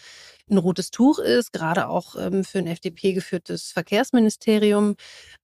ein 0.48 0.58
rotes 0.58 0.90
Tuch 0.90 1.18
ist, 1.18 1.52
gerade 1.52 1.88
auch 1.88 2.14
ähm, 2.16 2.44
für 2.44 2.58
ein 2.58 2.68
FDP 2.68 3.12
geführtes 3.12 3.72
Verkehrsministerium. 3.72 4.94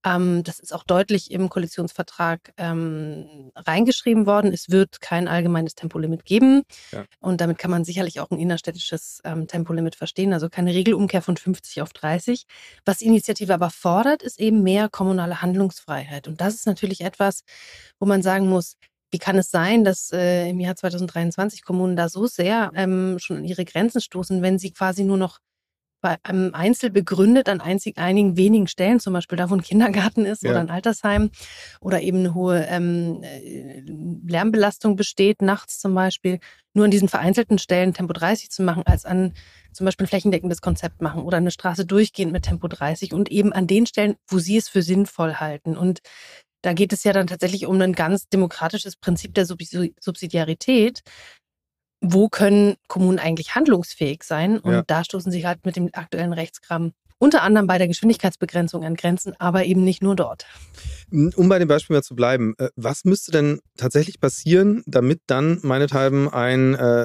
Ähm, 0.05 0.45
das 0.45 0.61
ist 0.61 0.73
auch 0.73 0.85
deutlich 0.85 1.31
im 1.33 1.49
Koalitionsvertrag 1.49 2.53
ähm, 2.57 3.51
reingeschrieben 3.57 4.27
worden. 4.27 4.53
Es 4.53 4.71
wird 4.71 5.01
kein 5.01 5.27
allgemeines 5.27 5.75
Tempolimit 5.75 6.25
geben. 6.25 6.63
Ja. 6.93 7.05
Und 7.21 7.41
damit 7.41 7.59
kann 7.59 7.71
man 7.71 7.85
sicherlich 7.85 8.21
auch 8.21 8.31
ein 8.31 8.39
innerstädtisches 8.39 9.21
ähm, 9.25 9.49
Tempolimit 9.49 9.97
verstehen, 9.97 10.33
also 10.33 10.49
keine 10.49 10.73
Regelumkehr 10.73 11.23
von 11.23 11.37
50 11.37 11.83
auf 11.83 11.93
30. 11.93 12.45
Was 12.85 12.99
die 12.99 13.07
Initiative 13.07 13.55
aber 13.55 13.71
fordert, 13.71 14.23
ist 14.23 14.39
eben 14.39 14.63
mehr 14.63 14.89
kommunale 14.89 15.43
Handlungsfreiheit. 15.43 16.29
Und 16.29 16.41
das 16.41 16.55
ist 16.55 16.67
natürlich 16.67 17.01
etwas, 17.01 17.43
wo 17.99 18.07
man 18.07 18.23
sagen 18.23 18.49
muss, 18.49 18.77
wie 19.13 19.19
kann 19.19 19.37
es 19.37 19.51
sein, 19.51 19.85
dass 19.85 20.11
äh, 20.11 20.49
im 20.49 20.59
Jahr 20.59 20.75
2023 20.75 21.63
Kommunen 21.63 21.97
da 21.97 22.09
so 22.09 22.27
sehr 22.27 22.73
ähm, 22.75 23.19
schon 23.19 23.39
an 23.39 23.45
ihre 23.45 23.65
Grenzen 23.65 24.01
stoßen, 24.01 24.43
wenn 24.43 24.59
sie 24.59 24.73
quasi 24.73 25.05
nur 25.05 25.19
noch 25.19 25.39
bei 26.01 26.17
einem 26.25 26.53
Einzel 26.53 26.91
begründet 26.91 27.49
an 27.49 27.61
einzig 27.61 27.97
einigen 27.97 28.37
wenigen 28.37 28.67
Stellen, 28.67 28.99
zum 28.99 29.13
Beispiel 29.13 29.39
da, 29.39 29.49
wo 29.49 29.55
ein 29.55 29.63
Kindergarten 29.63 30.27
ist 30.27 30.43
ja. 30.43 30.51
oder 30.51 30.61
ein 30.61 30.71
Altersheim 30.71 31.31
oder 31.81 32.01
eben 32.03 32.19
eine 32.19 32.35
hohe 32.35 32.67
ähm, 32.67 33.23
äh, 33.23 33.83
Lärmbelastung 34.27 34.97
besteht, 34.97 35.43
nachts 35.43 35.79
zum 35.79 35.95
Beispiel, 35.95 36.41
nur 36.75 36.87
an 36.87 36.91
diesen 36.91 37.09
vereinzelten 37.09 37.59
Stellen 37.59 37.95
Tempo 37.95 38.13
30 38.13 38.51
zu 38.51 38.63
machen, 38.63 38.83
als 38.85 39.05
an 39.05 39.35
zum 39.73 39.85
Beispiel 39.85 40.05
ein 40.07 40.09
flächendeckendes 40.09 40.61
Konzept 40.61 41.01
machen 41.01 41.23
oder 41.23 41.37
eine 41.37 41.51
Straße 41.51 41.87
durchgehend 41.87 42.33
mit 42.33 42.45
Tempo 42.45 42.67
30 42.67 43.15
und 43.15 43.31
eben 43.31 43.53
an 43.53 43.67
den 43.67 43.87
Stellen, 43.87 44.17
wo 44.27 44.39
sie 44.39 44.57
es 44.57 44.69
für 44.69 44.83
sinnvoll 44.83 45.35
halten. 45.35 45.77
Und 45.77 46.01
da 46.63 46.73
geht 46.73 46.93
es 46.93 47.05
ja 47.05 47.13
dann 47.13 47.27
tatsächlich 47.27 47.67
um 47.67 47.81
ein 47.81 47.93
ganz 47.93 48.29
demokratisches 48.29 48.97
Prinzip 48.97 49.35
der 49.35 49.47
Subsidiarität. 49.47 51.03
Wo 52.01 52.29
können 52.29 52.77
Kommunen 52.89 53.19
eigentlich 53.19 53.55
handlungsfähig 53.55 54.23
sein? 54.25 54.59
Und 54.59 54.73
ja. 54.73 54.83
da 54.87 55.05
stoßen 55.05 55.31
sie 55.31 55.47
halt 55.47 55.65
mit 55.65 55.77
dem 55.77 55.91
aktuellen 55.93 56.33
Rechtskram 56.33 56.93
unter 57.23 57.43
anderem 57.43 57.69
bei 57.69 57.79
der 57.79 57.87
Geschwindigkeitsbegrenzung 57.87 58.83
an 58.83 58.97
Grenzen, 58.97 59.35
aber 59.39 59.65
eben 59.65 59.85
nicht 59.85 60.03
nur 60.03 60.17
dort. 60.17 60.45
Um 61.13 61.49
bei 61.49 61.61
dem 61.61 61.69
Beispiel 61.69 61.95
mal 61.95 62.03
zu 62.03 62.17
bleiben, 62.17 62.55
äh, 62.59 62.71
was 62.75 63.05
müsste 63.05 63.31
denn 63.31 63.61
tatsächlich 63.77 64.19
passieren, 64.19 64.83
damit 64.87 65.21
dann 65.29 65.61
meinethalben 65.63 66.29
ein, 66.29 66.75
äh, 66.75 67.03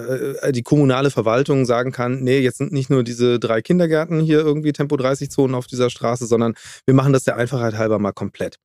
äh, 0.48 0.52
die 0.54 0.64
kommunale 0.64 1.12
Verwaltung 1.12 1.66
sagen 1.66 1.92
kann, 1.92 2.22
nee, 2.24 2.40
jetzt 2.40 2.58
sind 2.58 2.72
nicht 2.72 2.90
nur 2.90 3.04
diese 3.04 3.38
drei 3.38 3.62
Kindergärten 3.62 4.20
hier 4.20 4.40
irgendwie 4.40 4.72
Tempo 4.72 4.98
30 4.98 5.30
Zonen 5.30 5.54
auf 5.54 5.68
dieser 5.68 5.92
Straße, 5.92 6.26
sondern 6.26 6.56
wir 6.88 6.96
machen 6.96 7.14
das 7.14 7.24
der 7.24 7.36
Einfachheit 7.36 7.78
halber 7.78 8.00
mal 8.00 8.12
komplett. 8.12 8.58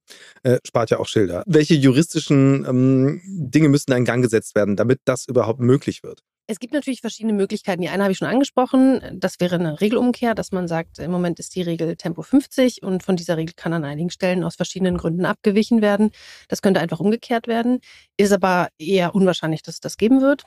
Äh, 0.45 0.57
spart 0.67 0.89
ja 0.89 1.01
auch 1.01 1.07
Schilder. 1.07 1.43
Welche 1.47 1.75
juristischen 1.75 2.65
ähm, 2.67 3.21
Dinge 3.27 3.69
müssten 3.69 3.93
in 3.93 4.07
Gang 4.07 4.23
gesetzt 4.23 4.55
werden, 4.55 4.75
damit 4.75 5.01
das 5.05 5.29
überhaupt 5.29 5.61
möglich 5.61 6.03
wird? 6.03 6.23
Es 6.49 6.59
gibt 6.59 6.73
natürlich 6.75 7.01
verschiedene 7.01 7.33
Möglichkeiten. 7.33 7.83
Die 7.83 7.89
eine 7.89 8.03
habe 8.03 8.13
ich 8.13 8.19
schon 8.19 8.29
angesprochen. 8.29 9.01
Das 9.15 9.39
wäre 9.39 9.55
eine 9.55 9.81
Regelumkehr, 9.81 10.35
dass 10.35 10.51
man 10.51 10.67
sagt, 10.67 10.99
im 10.99 11.11
Moment 11.11 11.39
ist 11.39 11.55
die 11.55 11.63
Regel 11.63 11.97
Tempo 11.97 12.23
50 12.23 12.83
und 12.83 13.03
von 13.03 13.17
dieser 13.17 13.37
Regel 13.37 13.55
kann 13.55 13.73
an 13.73 13.85
einigen 13.85 14.11
Stellen 14.11 14.43
aus 14.43 14.57
verschiedenen 14.57 14.97
Gründen 14.97 15.25
abgewichen 15.25 15.83
werden. 15.83 16.11
Das 16.49 16.61
könnte 16.61 16.81
einfach 16.81 17.01
umgekehrt 17.01 17.47
werden. 17.47 17.81
Ist 18.17 18.33
aber 18.33 18.69
eher 18.79 19.15
unwahrscheinlich, 19.15 19.63
dass 19.63 19.77
es 19.77 19.81
das 19.81 19.97
geben 19.97 20.21
wird. 20.21 20.45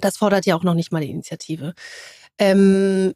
Das 0.00 0.16
fordert 0.16 0.46
ja 0.46 0.56
auch 0.56 0.64
noch 0.64 0.74
nicht 0.74 0.90
mal 0.90 1.00
die 1.00 1.10
Initiative. 1.10 1.74
Ähm, 2.38 3.14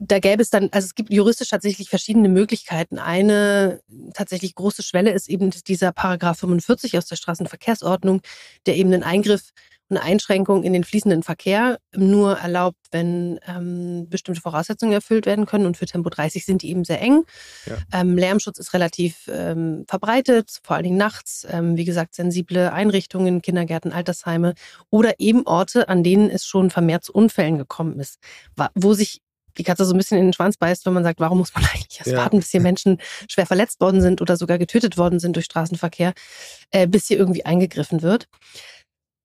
da 0.00 0.18
gäbe 0.18 0.42
es 0.42 0.50
dann, 0.50 0.68
also 0.72 0.86
es 0.86 0.94
gibt 0.94 1.12
juristisch 1.12 1.48
tatsächlich 1.48 1.88
verschiedene 1.88 2.28
Möglichkeiten. 2.28 2.98
Eine 2.98 3.80
tatsächlich 4.14 4.54
große 4.54 4.82
Schwelle 4.82 5.12
ist 5.12 5.28
eben 5.28 5.50
dieser 5.50 5.92
Paragraph 5.92 6.38
45 6.38 6.96
aus 6.98 7.06
der 7.06 7.16
Straßenverkehrsordnung, 7.16 8.22
der 8.66 8.76
eben 8.76 8.92
einen 8.92 9.02
Eingriff 9.02 9.52
eine 9.90 10.02
Einschränkung 10.02 10.62
in 10.64 10.72
den 10.72 10.84
fließenden 10.84 11.22
Verkehr 11.22 11.78
nur 11.94 12.38
erlaubt, 12.38 12.78
wenn 12.90 13.38
ähm, 13.46 14.08
bestimmte 14.08 14.40
Voraussetzungen 14.40 14.92
erfüllt 14.92 15.26
werden 15.26 15.46
können. 15.46 15.66
Und 15.66 15.76
für 15.76 15.86
Tempo 15.86 16.08
30 16.08 16.44
sind 16.44 16.62
die 16.62 16.70
eben 16.70 16.84
sehr 16.84 17.00
eng. 17.00 17.24
Ja. 17.66 18.00
Ähm, 18.00 18.16
Lärmschutz 18.16 18.58
ist 18.58 18.72
relativ 18.72 19.28
ähm, 19.30 19.84
verbreitet, 19.86 20.60
vor 20.62 20.76
allen 20.76 20.84
Dingen 20.84 20.96
nachts. 20.96 21.46
Ähm, 21.50 21.76
wie 21.76 21.84
gesagt, 21.84 22.14
sensible 22.14 22.72
Einrichtungen, 22.72 23.42
Kindergärten, 23.42 23.92
Altersheime 23.92 24.54
oder 24.90 25.20
eben 25.20 25.46
Orte, 25.46 25.88
an 25.88 26.02
denen 26.02 26.30
es 26.30 26.46
schon 26.46 26.70
vermehrt 26.70 27.04
zu 27.04 27.12
Unfällen 27.12 27.58
gekommen 27.58 28.00
ist, 28.00 28.18
wo 28.74 28.94
sich 28.94 29.20
die 29.58 29.64
Katze 29.64 29.84
so 29.84 29.94
ein 29.94 29.98
bisschen 29.98 30.18
in 30.18 30.26
den 30.26 30.32
Schwanz 30.32 30.56
beißt, 30.56 30.86
wenn 30.86 30.92
man 30.92 31.04
sagt, 31.04 31.20
warum 31.20 31.38
muss 31.38 31.54
man 31.54 31.64
eigentlich 31.72 31.98
erst 31.98 32.12
ja. 32.12 32.18
warten, 32.18 32.38
bis 32.38 32.50
hier 32.50 32.60
Menschen 32.60 32.98
schwer 33.28 33.46
verletzt 33.46 33.80
worden 33.80 34.00
sind 34.00 34.20
oder 34.20 34.36
sogar 34.36 34.58
getötet 34.58 34.98
worden 34.98 35.20
sind 35.20 35.36
durch 35.36 35.46
Straßenverkehr, 35.46 36.12
äh, 36.70 36.86
bis 36.86 37.06
hier 37.06 37.18
irgendwie 37.18 37.44
eingegriffen 37.44 38.02
wird. 38.02 38.28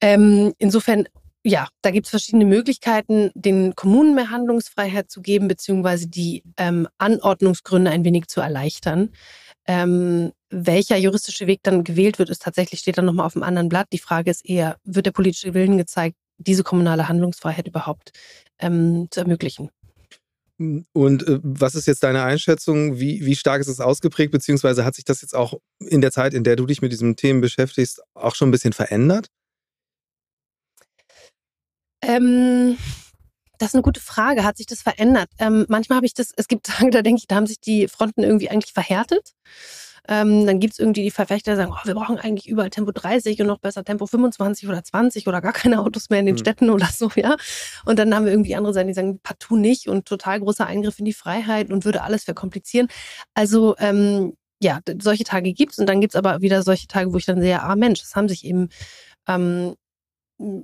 Ähm, 0.01 0.53
insofern, 0.57 1.07
ja, 1.43 1.67
da 1.81 1.91
gibt 1.91 2.07
es 2.07 2.11
verschiedene 2.11 2.45
Möglichkeiten, 2.45 3.31
den 3.33 3.75
Kommunen 3.75 4.15
mehr 4.15 4.29
Handlungsfreiheit 4.29 5.09
zu 5.09 5.21
geben, 5.21 5.47
beziehungsweise 5.47 6.07
die 6.07 6.43
ähm, 6.57 6.87
Anordnungsgründe 6.97 7.89
ein 7.89 8.03
wenig 8.03 8.27
zu 8.27 8.41
erleichtern. 8.41 9.09
Ähm, 9.65 10.31
welcher 10.49 10.97
juristische 10.97 11.47
Weg 11.47 11.59
dann 11.63 11.83
gewählt 11.83 12.19
wird, 12.19 12.29
ist 12.29 12.41
tatsächlich, 12.41 12.79
steht 12.79 12.97
dann 12.97 13.05
nochmal 13.05 13.25
auf 13.25 13.33
dem 13.33 13.43
anderen 13.43 13.69
Blatt. 13.69 13.87
Die 13.91 13.97
Frage 13.97 14.31
ist 14.31 14.45
eher, 14.45 14.77
wird 14.83 15.05
der 15.05 15.11
politische 15.11 15.53
Willen 15.53 15.77
gezeigt, 15.77 16.15
diese 16.37 16.63
kommunale 16.63 17.09
Handlungsfreiheit 17.09 17.67
überhaupt 17.67 18.11
ähm, 18.59 19.07
zu 19.11 19.21
ermöglichen? 19.21 19.69
Und 20.59 21.27
äh, 21.27 21.39
was 21.43 21.75
ist 21.75 21.85
jetzt 21.85 22.03
deine 22.03 22.23
Einschätzung? 22.23 22.99
Wie, 22.99 23.25
wie 23.25 23.35
stark 23.35 23.61
ist 23.61 23.67
es 23.67 23.79
ausgeprägt, 23.79 24.31
beziehungsweise 24.31 24.85
hat 24.85 24.95
sich 24.95 25.05
das 25.05 25.21
jetzt 25.21 25.35
auch 25.35 25.59
in 25.79 26.01
der 26.01 26.11
Zeit, 26.11 26.33
in 26.33 26.43
der 26.43 26.55
du 26.55 26.65
dich 26.65 26.81
mit 26.81 26.91
diesen 26.91 27.15
Themen 27.15 27.41
beschäftigst, 27.41 28.01
auch 28.15 28.33
schon 28.33 28.49
ein 28.49 28.51
bisschen 28.51 28.73
verändert? 28.73 29.27
Ähm, 32.01 32.77
das 33.57 33.69
ist 33.69 33.75
eine 33.75 33.83
gute 33.83 34.01
Frage. 34.01 34.43
Hat 34.43 34.57
sich 34.57 34.65
das 34.65 34.81
verändert? 34.81 35.29
Ähm, 35.39 35.65
manchmal 35.69 35.97
habe 35.97 36.05
ich 36.05 36.13
das, 36.13 36.31
es 36.35 36.47
gibt 36.47 36.65
Tage, 36.67 36.91
da 36.91 37.01
denke 37.01 37.19
ich, 37.19 37.27
da 37.27 37.35
haben 37.35 37.47
sich 37.47 37.59
die 37.59 37.87
Fronten 37.87 38.23
irgendwie 38.23 38.49
eigentlich 38.49 38.73
verhärtet. 38.73 39.33
Ähm, 40.09 40.45
dann 40.45 40.59
gibt 40.59 40.73
es 40.73 40.79
irgendwie 40.79 41.03
die 41.03 41.11
Verfechter, 41.11 41.51
die 41.51 41.57
sagen, 41.57 41.73
oh, 41.73 41.85
wir 41.85 41.93
brauchen 41.93 42.17
eigentlich 42.17 42.47
überall 42.47 42.69
Tempo 42.69 42.91
30 42.91 43.41
und 43.41 43.47
noch 43.47 43.59
besser 43.59 43.83
Tempo 43.83 44.05
25 44.05 44.69
oder 44.69 44.81
20 44.83 45.27
oder 45.27 45.41
gar 45.41 45.51
keine 45.53 45.81
Autos 45.81 46.09
mehr 46.09 46.19
in 46.19 46.25
den 46.25 46.35
mhm. 46.35 46.39
Städten 46.39 46.69
oder 46.69 46.87
so, 46.87 47.11
ja. 47.15 47.35
Und 47.85 47.99
dann 47.99 48.15
haben 48.15 48.25
wir 48.25 48.31
irgendwie 48.31 48.55
andere 48.55 48.73
Seiten, 48.73 48.87
die 48.87 48.93
sagen, 48.93 49.19
partout 49.21 49.57
nicht 49.57 49.87
und 49.87 50.05
total 50.05 50.39
großer 50.39 50.65
Eingriff 50.65 50.99
in 50.99 51.05
die 51.05 51.13
Freiheit 51.13 51.71
und 51.71 51.83
würde 51.83 52.03
alles 52.03 52.23
verkomplizieren. 52.23 52.87
Also 53.33 53.75
ähm, 53.79 54.33
ja, 54.61 54.79
solche 55.01 55.23
Tage 55.23 55.53
gibt 55.53 55.73
es 55.73 55.79
und 55.79 55.87
dann 55.87 56.01
gibt 56.01 56.13
es 56.13 56.17
aber 56.17 56.41
wieder 56.41 56.63
solche 56.63 56.87
Tage, 56.87 57.13
wo 57.13 57.17
ich 57.17 57.25
dann 57.25 57.41
sehe, 57.41 57.61
ah 57.61 57.75
Mensch, 57.75 58.01
das 58.01 58.15
haben 58.15 58.29
sich 58.29 58.45
eben 58.45 58.69
ähm, 59.27 59.75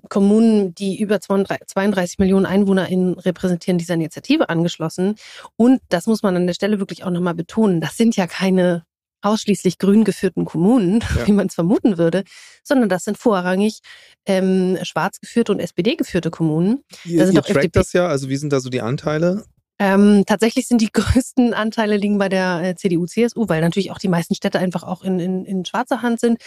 Kommunen, 0.10 0.76
die 0.76 1.00
über 1.00 1.20
32 1.20 2.20
Millionen 2.20 2.46
EinwohnerInnen 2.46 3.16
repräsentieren, 3.16 3.78
dieser 3.78 3.96
Initiative 3.96 4.50
angeschlossen. 4.50 5.16
Und 5.56 5.82
das 5.90 6.06
muss 6.06 6.22
man 6.22 6.36
an 6.36 6.46
der 6.46 6.54
Stelle 6.54 6.80
wirklich 6.80 7.04
auch 7.04 7.10
nochmal 7.10 7.34
betonen. 7.34 7.82
Das 7.82 7.98
sind 7.98 8.16
ja 8.16 8.28
keine 8.28 8.84
ausschließlich 9.24 9.78
grün 9.80 10.04
geführten 10.04 10.46
Kommunen, 10.46 11.00
ja. 11.16 11.28
wie 11.28 11.32
man 11.32 11.48
es 11.48 11.56
vermuten 11.56 11.98
würde, 11.98 12.24
sondern 12.62 12.90
das 12.90 13.06
sind 13.06 13.18
vorrangig 13.18 13.80
ähm, 14.26 14.78
schwarz 14.84 15.20
geführte 15.20 15.54
und 15.54 15.60
SPD 15.60 15.96
geführte 15.96 16.30
Kommunen. 16.30 16.84
Ihr, 17.06 17.20
da 17.20 17.26
sind 17.26 17.36
ihr 17.36 17.40
FDP 17.40 17.70
das 17.70 17.94
ja, 17.94 18.08
also 18.08 18.30
wie 18.30 18.36
sind 18.36 18.52
da 18.54 18.60
so 18.60 18.70
die 18.70 18.82
Anteile? 18.82 19.46
Ähm, 19.80 20.24
tatsächlich 20.26 20.68
sind 20.68 20.82
die 20.82 20.90
größten 20.94 21.54
Anteile 21.54 21.98
liegen 21.98 22.18
bei 22.18 22.30
der 22.30 22.62
äh, 22.64 22.76
CDU, 22.76 23.06
CSU, 23.06 23.48
weil 23.50 23.62
natürlich 23.62 23.92
auch 23.92 23.98
die 23.98 24.08
meisten 24.08 24.36
Städte 24.36 24.60
einfach 24.60 24.84
auch 24.84 25.04
in, 25.04 25.20
in, 25.20 25.46
in 25.46 25.66
schwarzer 25.66 26.02
Hand 26.02 26.20
sind 26.20 26.40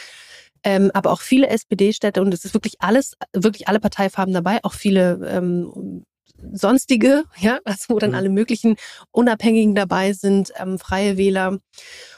ähm, 0.63 0.91
aber 0.95 1.13
auch 1.13 1.21
viele 1.21 1.49
SPD-Städte 1.49 2.21
und 2.23 2.33
es 2.35 2.45
ist 2.45 2.55
wirklich 2.55 2.77
alles, 2.81 3.15
wirklich 3.33 3.69
alle 3.69 3.81
Parteifarben 3.81 4.35
dabei, 4.35 4.59
auch 4.63 4.75
viele 4.75 5.21
ähm, 5.29 6.05
sonstige, 6.53 7.25
ja, 7.39 7.61
also 7.65 7.95
wo 7.95 7.99
dann 7.99 8.11
mhm. 8.11 8.17
alle 8.17 8.29
möglichen 8.29 8.77
Unabhängigen 9.11 9.75
dabei 9.75 10.13
sind, 10.13 10.53
ähm, 10.59 10.79
freie 10.79 11.17
Wähler. 11.17 11.59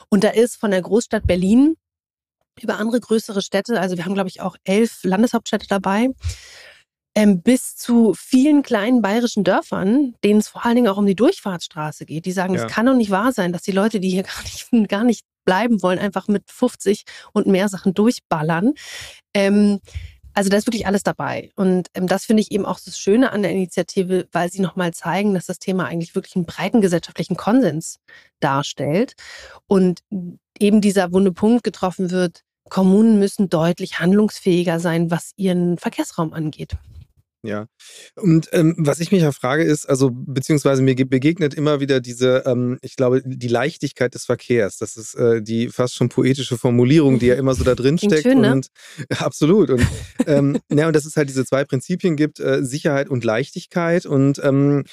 Und 0.09 0.25
da 0.25 0.31
ist 0.31 0.57
von 0.57 0.71
der 0.71 0.83
Großstadt 0.83 1.27
Berlin 1.27 1.77
über 2.61 2.79
andere 2.79 3.01
größere 3.01 3.41
Städte, 3.41 3.81
also 3.81 3.97
wir 3.97 4.05
haben, 4.05 4.15
glaube 4.15 4.29
ich, 4.29 4.41
auch 4.41 4.57
elf 4.65 5.05
Landeshauptstädte 5.05 5.69
dabei, 5.69 6.09
ähm, 7.19 7.43
bis 7.43 7.75
zu 7.75 8.15
vielen 8.17 8.63
kleinen 8.63 9.03
bayerischen 9.03 9.43
Dörfern, 9.43 10.15
denen 10.23 10.39
es 10.39 10.47
vor 10.47 10.65
allen 10.65 10.77
Dingen 10.77 10.87
auch 10.87 10.99
um 10.99 11.07
die 11.07 11.17
Durchfahrtsstraße 11.17 12.07
geht. 12.07 12.27
Die 12.27 12.33
sagen, 12.33 12.55
es 12.55 12.69
kann 12.69 12.87
doch 12.87 12.95
nicht 12.95 13.11
wahr 13.11 13.33
sein, 13.33 13.53
dass 13.53 13.63
die 13.63 13.73
Leute, 13.73 13.99
die 13.99 14.09
hier 14.09 14.23
gar 14.23 14.43
nicht, 14.45 14.89
gar 14.89 15.05
nicht 15.05 15.25
bleiben 15.45 15.83
wollen, 15.83 15.99
einfach 15.99 16.29
mit 16.29 16.45
50 16.47 17.03
und 17.33 17.49
mehr 17.49 17.69
Sachen 17.69 17.93
durchballern. 17.93 18.75
Ähm, 19.35 19.81
also 20.33 20.49
da 20.49 20.59
ist 20.59 20.69
wirklich 20.69 20.87
alles 20.87 21.03
dabei. 21.03 21.51
Und 21.57 21.89
ähm, 21.95 22.07
das 22.07 22.25
finde 22.25 22.41
ich 22.41 22.53
eben 22.53 22.65
auch 22.65 22.79
das 22.79 23.01
Schöne 23.01 23.33
an 23.33 23.43
der 23.43 23.51
Initiative, 23.51 24.29
weil 24.31 24.53
sie 24.53 24.61
nochmal 24.61 24.95
zeigen, 24.95 25.35
dass 25.35 25.47
das 25.47 25.59
Thema 25.59 25.87
eigentlich 25.87 26.15
wirklich 26.15 26.37
einen 26.37 26.47
breiten 26.47 26.81
gesellschaftlichen 26.81 27.37
Konsens 27.37 27.99
darstellt. 28.39 29.15
Und 29.67 30.05
eben 30.61 30.81
dieser 30.81 31.11
wunde 31.11 31.33
Punkt 31.33 31.65
getroffen 31.65 32.13
wird, 32.13 32.45
Kommunen 32.69 33.19
müssen 33.19 33.49
deutlich 33.49 33.99
handlungsfähiger 33.99 34.79
sein, 34.79 35.11
was 35.11 35.33
ihren 35.37 35.79
Verkehrsraum 35.79 36.33
angeht. 36.33 36.77
Ja. 37.43 37.67
Und 38.17 38.49
ähm, 38.53 38.75
was 38.79 38.99
ich 38.99 39.13
mich 39.13 39.23
ja 39.23 39.31
frage 39.31 39.63
ist, 39.63 39.89
also 39.89 40.11
beziehungsweise 40.13 40.83
mir 40.83 40.97
begegnet 40.97 41.55
immer 41.55 41.79
wieder 41.79 42.01
diese, 42.01 42.43
ähm, 42.47 42.79
ich 42.83 42.97
glaube, 42.97 43.23
die 43.25 43.49
Leichtigkeit 43.49 44.15
des 44.15 44.25
Verkehrs. 44.25 44.79
Das 44.79 44.97
ist 44.97 45.15
äh, 45.15 45.41
die 45.41 45.69
fast 45.69 45.95
schon 45.95 46.09
poetische 46.09 46.59
Formulierung, 46.59 47.21
die 47.21 47.27
ja 47.27 47.37
immer 47.37 47.55
so 47.55 47.63
da 47.63 47.77
drin 47.77 47.97
steckt. 47.97 48.23
Schön, 48.23 48.41
ne? 48.41 48.53
und 48.53 48.69
absolut. 49.19 49.71
Und 49.71 49.87
ähm, 50.27 50.59
ja, 50.71 50.89
und 50.89 50.97
dass 50.97 51.05
es 51.05 51.17
halt 51.17 51.29
diese 51.29 51.45
zwei 51.45 51.65
Prinzipien 51.65 52.17
gibt, 52.17 52.41
äh, 52.41 52.65
Sicherheit 52.65 53.09
und 53.09 53.25
Leichtigkeit. 53.25 54.05
Und 54.05 54.41
ähm, 54.43 54.85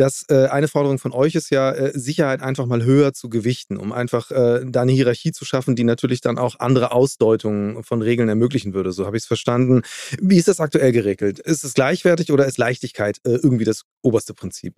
dass 0.00 0.24
äh, 0.30 0.46
eine 0.46 0.66
Forderung 0.66 0.98
von 0.98 1.12
euch 1.12 1.34
ist 1.34 1.50
ja, 1.50 1.72
äh, 1.72 1.92
Sicherheit 1.94 2.40
einfach 2.40 2.64
mal 2.64 2.82
höher 2.82 3.12
zu 3.12 3.28
gewichten, 3.28 3.76
um 3.76 3.92
einfach 3.92 4.30
äh, 4.30 4.64
da 4.64 4.82
eine 4.82 4.92
Hierarchie 4.92 5.32
zu 5.32 5.44
schaffen, 5.44 5.76
die 5.76 5.84
natürlich 5.84 6.22
dann 6.22 6.38
auch 6.38 6.58
andere 6.58 6.92
Ausdeutungen 6.92 7.84
von 7.84 8.00
Regeln 8.00 8.30
ermöglichen 8.30 8.72
würde. 8.72 8.92
So 8.92 9.04
habe 9.04 9.18
ich 9.18 9.24
es 9.24 9.26
verstanden. 9.26 9.82
Wie 10.18 10.38
ist 10.38 10.48
das 10.48 10.58
aktuell 10.58 10.92
geregelt? 10.92 11.38
Ist 11.38 11.64
es 11.64 11.74
gleichwertig 11.74 12.32
oder 12.32 12.46
ist 12.46 12.56
Leichtigkeit 12.56 13.18
äh, 13.24 13.32
irgendwie 13.32 13.66
das 13.66 13.82
oberste 14.00 14.32
Prinzip? 14.32 14.74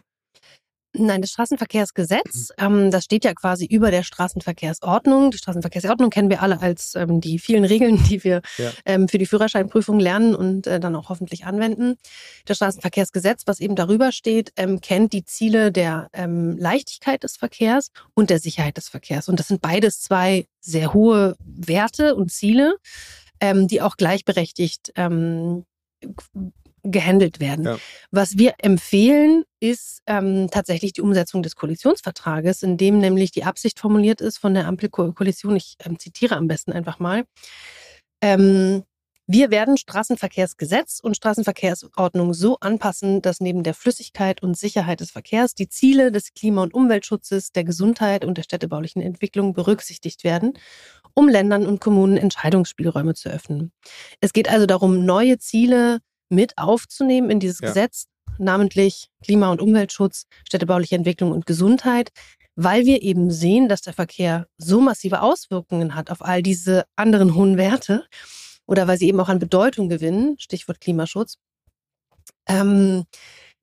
Nein, 0.95 1.23
das 1.23 1.31
Straßenverkehrsgesetz, 1.31 2.51
mhm. 2.59 2.65
ähm, 2.65 2.91
das 2.91 3.05
steht 3.05 3.25
ja 3.25 3.33
quasi 3.33 3.65
über 3.65 3.91
der 3.91 4.03
Straßenverkehrsordnung. 4.03 5.31
Die 5.31 5.39
Straßenverkehrsordnung 5.39 6.11
kennen 6.11 6.29
wir 6.29 6.43
alle 6.43 6.61
als 6.61 6.95
ähm, 6.95 7.21
die 7.23 7.39
vielen 7.39 7.65
Regeln, 7.65 8.03
die 8.05 8.23
wir 8.25 8.43
ja. 8.59 8.71
ähm, 8.85 9.09
für 9.09 9.17
die 9.17 9.25
Führerscheinprüfung 9.25 9.99
lernen 9.99 10.35
und 10.35 10.67
äh, 10.67 10.81
dann 10.81 10.95
auch 10.95 11.09
hoffentlich 11.09 11.47
anwenden. 11.47 11.97
Das 12.45 12.59
Straßenverkehrsgesetz, 12.59 13.45
was 13.47 13.61
eben 13.61 13.75
darüber 13.75 14.13
steht, 14.13 14.53
ähm, 14.57 14.83
kennt 14.83 15.15
die 15.15 15.25
Ziele 15.25 15.73
der 15.73 16.09
ähm, 16.13 16.59
Leichtigkeit 16.59 17.23
des 17.23 17.39
Verkehrs 17.39 17.91
und 18.13 18.29
der 18.29 18.39
Sicherheit 18.39 18.77
des 18.77 18.91
Verkehrs. 18.91 19.31
Und 19.31 19.41
das 19.41 19.49
sind 19.49 19.63
beides 19.63 20.03
zwei 20.03 20.47
sehr 20.61 20.93
hohe 20.93 21.37
Werte 21.41 22.15
und 22.15 22.31
Ziele, 22.31 22.77
ähm, 23.41 23.67
die 23.67 23.81
auch 23.81 23.97
gleichberechtigt 23.97 24.93
gehandelt 26.83 27.41
werden. 27.41 27.65
Ja. 27.65 27.79
Was 28.11 28.39
wir 28.39 28.55
empfehlen, 28.59 29.45
ist 29.61 30.01
ähm, 30.07 30.49
tatsächlich 30.51 30.93
die 30.93 31.01
Umsetzung 31.01 31.43
des 31.43 31.57
Koalitionsvertrages, 31.57 32.63
in 32.63 32.77
dem 32.77 32.99
nämlich 32.99 33.31
die 33.31 33.45
Absicht 33.45 33.79
formuliert 33.79 34.21
ist 34.21 34.39
von 34.39 34.55
der 34.55 34.67
Ampelkoalition, 34.67 35.57
ich 35.57 35.77
ähm, 35.85 35.99
zitiere 35.99 36.37
am 36.37 36.49
besten 36.49 36.73
einfach 36.73 36.99
mal, 36.99 37.25
ähm, 38.21 38.83
wir 39.29 39.53
werden 39.53 39.77
Straßenverkehrsgesetz 39.77 40.99
und 41.01 41.17
Straßenverkehrsordnung 41.17 42.35
so 42.35 42.59
anpassen, 42.59 43.23
dass 43.23 43.41
neben 43.41 43.63
der 43.63 43.73
Flüssigkeit 43.73 44.43
und 44.43 44.59
Sicherheit 44.59 45.01
des 45.01 45.13
Verkehrs 45.13 45.55
die 45.55 45.69
Ziele 45.69 46.11
des 46.11 46.35
Klima- 46.35 46.65
und 46.65 46.75
Umweltschutzes, 46.75 47.53
der 47.53 47.63
Gesundheit 47.63 48.25
und 48.25 48.37
der 48.37 48.43
städtebaulichen 48.43 49.01
Entwicklung 49.01 49.53
berücksichtigt 49.53 50.25
werden, 50.25 50.55
um 51.15 51.29
Ländern 51.29 51.67
und 51.67 51.81
Kommunen 51.81 52.17
Entscheidungsspielräume 52.17 53.15
zu 53.15 53.29
öffnen. 53.29 53.73
Es 54.21 54.33
geht 54.33 54.51
also 54.51 54.67
darum, 54.67 55.05
neue 55.05 55.39
Ziele 55.39 56.01
mit 56.33 56.59
aufzunehmen 56.59 57.31
in 57.31 57.41
dieses 57.41 57.61
ja. 57.61 57.69
Gesetz, 57.69 58.07
namentlich 58.39 59.09
Klima- 59.23 59.53
und 59.53 59.61
Umweltschutz, 59.61 60.27
städtebauliche 60.47 60.97
Entwicklung 60.97 61.33
und 61.33 61.47
Gesundheit, 61.47 62.11
weil 62.57 62.85
wir 62.85 63.03
eben 63.03 63.31
sehen, 63.31 63.69
dass 63.69 63.83
der 63.83 63.93
Verkehr 63.93 64.47
so 64.59 64.81
massive 64.81 65.23
Auswirkungen 65.23 65.95
hat 65.95 66.11
auf 66.11 66.23
all 66.23 66.43
diese 66.43 66.85
anderen 66.97 67.35
hohen 67.35 67.57
Werte 67.57 68.07
oder 68.67 68.89
weil 68.89 68.99
sie 68.99 69.09
eben 69.09 69.21
auch 69.21 69.29
an 69.29 69.39
Bedeutung 69.39 69.89
gewinnen, 69.89 70.37
Stichwort 70.39 70.81
Klimaschutz, 70.81 71.37
ähm, 72.47 73.05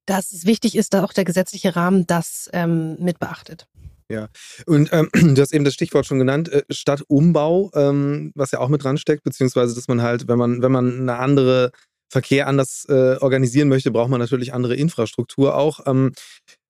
dass 0.06 0.32
es 0.32 0.44
wichtig 0.44 0.76
ist, 0.76 0.94
dass 0.94 1.04
auch 1.04 1.12
der 1.12 1.24
gesetzliche 1.24 1.76
Rahmen 1.76 2.06
das 2.06 2.48
ähm, 2.52 2.96
mit 2.98 3.18
beachtet. 3.18 3.66
Ja, 4.10 4.28
und 4.66 4.92
ähm, 4.92 5.08
du 5.34 5.40
hast 5.40 5.52
eben 5.52 5.64
das 5.64 5.74
Stichwort 5.74 6.04
schon 6.04 6.18
genannt, 6.18 6.48
äh, 6.48 6.64
Stadtumbau, 6.68 7.70
ähm, 7.74 8.32
was 8.34 8.50
ja 8.50 8.58
auch 8.58 8.68
mit 8.68 8.82
dran 8.82 8.98
steckt, 8.98 9.22
beziehungsweise 9.22 9.74
dass 9.74 9.86
man 9.86 10.02
halt, 10.02 10.26
wenn 10.26 10.38
man, 10.38 10.62
wenn 10.62 10.72
man 10.72 11.00
eine 11.00 11.16
andere 11.16 11.70
Verkehr 12.10 12.48
anders 12.48 12.84
äh, 12.88 13.16
organisieren 13.20 13.68
möchte, 13.68 13.90
braucht 13.90 14.10
man 14.10 14.20
natürlich 14.20 14.52
andere 14.52 14.74
Infrastruktur 14.74 15.54
auch. 15.54 15.86
Ähm, 15.86 16.12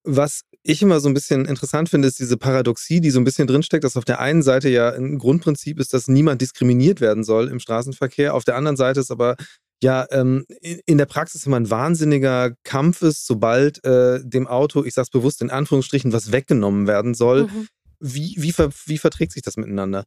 was 0.04 0.42
ich 0.62 0.82
immer 0.82 1.00
so 1.00 1.08
ein 1.08 1.14
bisschen 1.14 1.46
interessant 1.46 1.88
finde, 1.88 2.08
ist 2.08 2.18
diese 2.18 2.36
Paradoxie, 2.36 3.00
die 3.00 3.10
so 3.10 3.18
ein 3.18 3.24
bisschen 3.24 3.46
drinsteckt, 3.46 3.84
dass 3.84 3.96
auf 3.96 4.04
der 4.04 4.20
einen 4.20 4.42
Seite 4.42 4.68
ja 4.68 4.90
ein 4.90 5.18
Grundprinzip 5.18 5.78
ist, 5.80 5.94
dass 5.94 6.08
niemand 6.08 6.40
diskriminiert 6.40 7.00
werden 7.00 7.24
soll 7.24 7.48
im 7.48 7.60
Straßenverkehr. 7.60 8.34
Auf 8.34 8.44
der 8.44 8.56
anderen 8.56 8.76
Seite 8.76 9.00
ist 9.00 9.10
aber 9.10 9.36
ja 9.82 10.06
ähm, 10.10 10.44
in 10.84 10.98
der 10.98 11.06
Praxis 11.06 11.46
immer 11.46 11.58
ein 11.58 11.70
wahnsinniger 11.70 12.52
Kampf 12.64 13.00
ist, 13.02 13.26
sobald 13.26 13.82
äh, 13.84 14.20
dem 14.22 14.46
Auto, 14.46 14.84
ich 14.84 14.94
sage 14.94 15.04
es 15.04 15.10
bewusst 15.10 15.40
in 15.40 15.50
Anführungsstrichen, 15.50 16.12
was 16.12 16.32
weggenommen 16.32 16.86
werden 16.86 17.14
soll. 17.14 17.44
Mhm. 17.44 17.68
Wie, 17.98 18.34
wie, 18.38 18.52
ver, 18.52 18.70
wie 18.86 18.98
verträgt 18.98 19.32
sich 19.32 19.42
das 19.42 19.56
miteinander? 19.56 20.04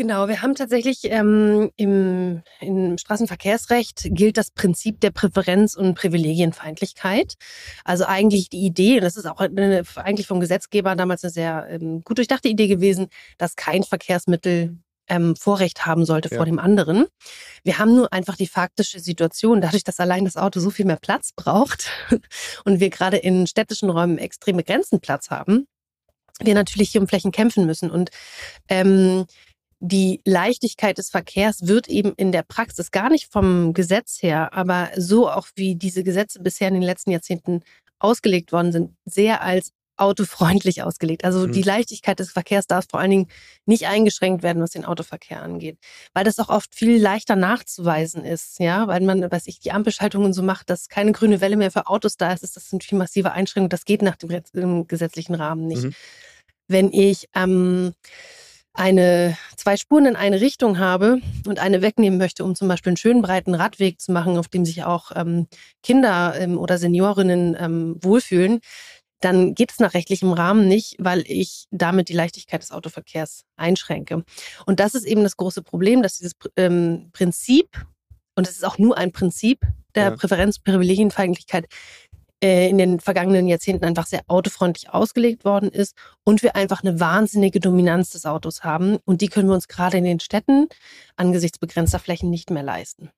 Genau, 0.00 0.28
wir 0.28 0.40
haben 0.40 0.54
tatsächlich 0.54 1.00
ähm, 1.04 1.72
im, 1.76 2.40
im 2.60 2.96
Straßenverkehrsrecht 2.96 4.08
gilt 4.12 4.38
das 4.38 4.50
Prinzip 4.50 4.98
der 5.02 5.10
Präferenz- 5.10 5.76
und 5.76 5.94
Privilegienfeindlichkeit. 5.94 7.34
Also 7.84 8.06
eigentlich 8.06 8.48
die 8.48 8.64
Idee, 8.64 8.94
und 8.94 9.02
das 9.02 9.18
ist 9.18 9.26
auch 9.26 9.40
eine, 9.40 9.82
eigentlich 9.96 10.26
vom 10.26 10.40
Gesetzgeber 10.40 10.96
damals 10.96 11.22
eine 11.22 11.30
sehr 11.30 11.66
ähm, 11.68 12.00
gut 12.02 12.16
durchdachte 12.16 12.48
Idee 12.48 12.66
gewesen, 12.66 13.08
dass 13.36 13.56
kein 13.56 13.82
Verkehrsmittel 13.82 14.78
ähm, 15.06 15.36
Vorrecht 15.36 15.84
haben 15.84 16.06
sollte 16.06 16.30
ja. 16.30 16.38
vor 16.38 16.46
dem 16.46 16.58
anderen. 16.58 17.04
Wir 17.62 17.76
haben 17.76 17.94
nur 17.94 18.10
einfach 18.10 18.36
die 18.36 18.46
faktische 18.46 19.00
Situation, 19.00 19.60
dadurch, 19.60 19.84
dass 19.84 20.00
allein 20.00 20.24
das 20.24 20.38
Auto 20.38 20.60
so 20.60 20.70
viel 20.70 20.86
mehr 20.86 20.96
Platz 20.96 21.32
braucht 21.36 21.90
und 22.64 22.80
wir 22.80 22.88
gerade 22.88 23.18
in 23.18 23.46
städtischen 23.46 23.90
Räumen 23.90 24.16
extreme 24.16 24.64
Grenzen 24.64 25.00
Platz 25.00 25.28
haben, 25.28 25.66
wir 26.42 26.54
natürlich 26.54 26.90
hier 26.90 27.00
um 27.00 27.08
Flächen 27.08 27.32
kämpfen 27.32 27.66
müssen. 27.66 27.90
Und 27.90 28.10
ähm, 28.68 29.26
die 29.80 30.20
Leichtigkeit 30.26 30.98
des 30.98 31.08
Verkehrs 31.08 31.66
wird 31.66 31.88
eben 31.88 32.12
in 32.16 32.32
der 32.32 32.42
Praxis 32.42 32.90
gar 32.90 33.08
nicht 33.08 33.32
vom 33.32 33.72
Gesetz 33.72 34.22
her, 34.22 34.52
aber 34.52 34.90
so 34.96 35.30
auch 35.30 35.48
wie 35.54 35.74
diese 35.74 36.04
Gesetze 36.04 36.40
bisher 36.40 36.68
in 36.68 36.74
den 36.74 36.82
letzten 36.82 37.10
Jahrzehnten 37.10 37.62
ausgelegt 37.98 38.52
worden 38.52 38.72
sind, 38.72 38.96
sehr 39.06 39.42
als 39.42 39.72
autofreundlich 39.96 40.82
ausgelegt. 40.82 41.24
Also 41.24 41.46
mhm. 41.46 41.52
die 41.52 41.62
Leichtigkeit 41.62 42.18
des 42.18 42.32
Verkehrs 42.32 42.66
darf 42.66 42.86
vor 42.90 43.00
allen 43.00 43.10
Dingen 43.10 43.28
nicht 43.66 43.86
eingeschränkt 43.86 44.42
werden, 44.42 44.62
was 44.62 44.70
den 44.70 44.84
Autoverkehr 44.84 45.42
angeht, 45.42 45.78
weil 46.14 46.24
das 46.24 46.38
auch 46.38 46.48
oft 46.48 46.74
viel 46.74 47.00
leichter 47.00 47.36
nachzuweisen 47.36 48.24
ist, 48.24 48.58
ja, 48.58 48.86
weil 48.86 49.02
man, 49.02 49.30
weiß 49.30 49.46
ich, 49.46 49.60
die 49.60 49.72
Ampelschaltungen 49.72 50.32
so 50.32 50.42
macht, 50.42 50.70
dass 50.70 50.88
keine 50.88 51.12
grüne 51.12 51.40
Welle 51.40 51.56
mehr 51.56 51.70
für 51.70 51.86
Autos 51.86 52.16
da 52.16 52.32
ist, 52.32 52.42
ist 52.42 52.56
das 52.56 52.72
eine 52.72 52.80
viel 52.80 52.96
massive 52.96 53.32
Einschränkung. 53.32 53.68
Das 53.68 53.84
geht 53.84 54.02
nach 54.02 54.16
dem 54.16 54.86
gesetzlichen 54.88 55.34
Rahmen 55.34 55.66
nicht. 55.66 55.84
Mhm. 55.84 55.94
Wenn 56.66 56.92
ich 56.92 57.28
ähm, 57.34 57.92
eine 58.72 59.36
zwei 59.56 59.76
Spuren 59.76 60.06
in 60.06 60.16
eine 60.16 60.40
Richtung 60.40 60.78
habe 60.78 61.20
und 61.46 61.58
eine 61.58 61.82
wegnehmen 61.82 62.18
möchte, 62.18 62.44
um 62.44 62.54
zum 62.54 62.68
Beispiel 62.68 62.90
einen 62.90 62.96
schönen 62.96 63.22
breiten 63.22 63.54
Radweg 63.54 64.00
zu 64.00 64.12
machen, 64.12 64.38
auf 64.38 64.48
dem 64.48 64.64
sich 64.64 64.84
auch 64.84 65.10
ähm, 65.14 65.48
Kinder 65.82 66.34
ähm, 66.38 66.58
oder 66.58 66.78
Seniorinnen 66.78 67.56
ähm, 67.58 67.96
wohlfühlen, 68.00 68.60
dann 69.20 69.54
geht 69.54 69.70
es 69.72 69.78
nach 69.78 69.94
rechtlichem 69.94 70.32
Rahmen 70.32 70.66
nicht, 70.66 70.96
weil 70.98 71.24
ich 71.26 71.66
damit 71.70 72.08
die 72.08 72.14
Leichtigkeit 72.14 72.62
des 72.62 72.70
Autoverkehrs 72.70 73.44
einschränke. 73.56 74.24
Und 74.66 74.80
das 74.80 74.94
ist 74.94 75.04
eben 75.04 75.22
das 75.22 75.36
große 75.36 75.62
Problem, 75.62 76.02
dass 76.02 76.16
dieses 76.16 76.32
ähm, 76.56 77.10
Prinzip, 77.12 77.68
und 78.34 78.48
es 78.48 78.56
ist 78.56 78.64
auch 78.64 78.78
nur 78.78 78.96
ein 78.96 79.12
Prinzip 79.12 79.60
der 79.94 80.04
ja. 80.04 80.10
Präferenz-Privilegienfeindlichkeit, 80.12 81.66
in 82.40 82.78
den 82.78 83.00
vergangenen 83.00 83.48
Jahrzehnten 83.48 83.84
einfach 83.84 84.06
sehr 84.06 84.22
autofreundlich 84.26 84.90
ausgelegt 84.90 85.44
worden 85.44 85.68
ist 85.68 85.94
und 86.24 86.42
wir 86.42 86.56
einfach 86.56 86.82
eine 86.82 86.98
wahnsinnige 86.98 87.60
Dominanz 87.60 88.10
des 88.10 88.24
Autos 88.24 88.64
haben 88.64 88.96
und 89.04 89.20
die 89.20 89.28
können 89.28 89.48
wir 89.48 89.54
uns 89.54 89.68
gerade 89.68 89.98
in 89.98 90.04
den 90.04 90.20
Städten 90.20 90.68
angesichts 91.16 91.58
begrenzter 91.58 91.98
Flächen 91.98 92.30
nicht 92.30 92.50
mehr 92.50 92.62
leisten. 92.62 93.10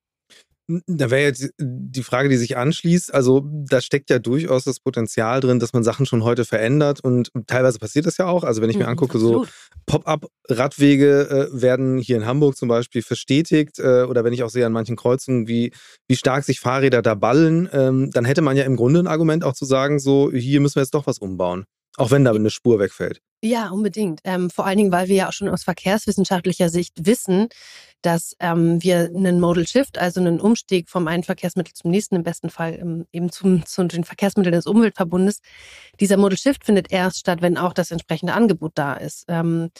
Da 0.87 1.11
wäre 1.11 1.23
jetzt 1.23 1.49
die 1.59 2.03
Frage, 2.03 2.29
die 2.29 2.37
sich 2.37 2.57
anschließt. 2.57 3.13
Also, 3.13 3.43
da 3.45 3.81
steckt 3.81 4.09
ja 4.09 4.19
durchaus 4.19 4.63
das 4.63 4.79
Potenzial 4.79 5.41
drin, 5.41 5.59
dass 5.59 5.73
man 5.73 5.83
Sachen 5.83 6.05
schon 6.05 6.23
heute 6.23 6.45
verändert. 6.45 6.99
Und 7.03 7.29
teilweise 7.47 7.79
passiert 7.79 8.05
das 8.05 8.17
ja 8.17 8.27
auch. 8.27 8.43
Also, 8.43 8.61
wenn 8.61 8.69
ich 8.69 8.77
mir 8.77 8.83
mhm, 8.83 8.91
angucke, 8.91 9.19
so 9.19 9.45
Pop-up-Radwege 9.85 11.49
äh, 11.51 11.61
werden 11.61 11.97
hier 11.97 12.17
in 12.17 12.25
Hamburg 12.25 12.57
zum 12.57 12.69
Beispiel 12.69 13.01
verstetigt. 13.01 13.79
Äh, 13.79 14.03
oder 14.03 14.23
wenn 14.23 14.33
ich 14.33 14.43
auch 14.43 14.49
sehe 14.49 14.65
an 14.65 14.73
manchen 14.73 14.95
Kreuzungen, 14.95 15.47
wie, 15.47 15.73
wie 16.07 16.15
stark 16.15 16.43
sich 16.43 16.59
Fahrräder 16.59 17.01
da 17.01 17.15
ballen, 17.15 17.69
ähm, 17.71 18.11
dann 18.11 18.25
hätte 18.25 18.41
man 18.41 18.57
ja 18.57 18.63
im 18.63 18.75
Grunde 18.75 18.99
ein 18.99 19.07
Argument 19.07 19.43
auch 19.43 19.53
zu 19.53 19.65
sagen, 19.65 19.99
so, 19.99 20.31
hier 20.31 20.61
müssen 20.61 20.75
wir 20.75 20.83
jetzt 20.83 20.93
doch 20.93 21.07
was 21.07 21.19
umbauen. 21.19 21.65
Auch 21.97 22.11
wenn 22.11 22.23
da 22.23 22.31
eine 22.31 22.49
Spur 22.49 22.79
wegfällt. 22.79 23.19
Ja, 23.45 23.71
unbedingt. 23.71 24.21
Ähm, 24.23 24.49
vor 24.49 24.65
allen 24.65 24.77
Dingen, 24.77 24.93
weil 24.93 25.09
wir 25.09 25.17
ja 25.17 25.27
auch 25.27 25.33
schon 25.33 25.49
aus 25.49 25.63
verkehrswissenschaftlicher 25.65 26.69
Sicht 26.69 26.93
wissen, 27.05 27.49
dass 28.01 28.37
ähm, 28.39 28.81
wir 28.81 29.11
einen 29.13 29.41
Modal 29.41 29.67
Shift, 29.67 29.97
also 29.97 30.21
einen 30.21 30.39
Umstieg 30.39 30.89
vom 30.89 31.09
einen 31.09 31.23
Verkehrsmittel 31.23 31.73
zum 31.73 31.91
nächsten, 31.91 32.15
im 32.15 32.23
besten 32.23 32.49
Fall 32.49 32.75
ähm, 32.79 33.05
eben 33.11 33.33
zum, 33.33 33.65
zu 33.65 33.83
den 33.83 34.05
Verkehrsmitteln 34.05 34.53
des 34.53 34.65
Umweltverbundes, 34.65 35.41
dieser 35.99 36.15
Modal 36.15 36.37
Shift 36.37 36.63
findet 36.63 36.89
erst 36.93 37.19
statt, 37.19 37.41
wenn 37.41 37.57
auch 37.57 37.73
das 37.73 37.91
entsprechende 37.91 38.31
Angebot 38.33 38.71
da 38.75 38.93
ist. 38.93 39.25
Ähm, 39.27 39.71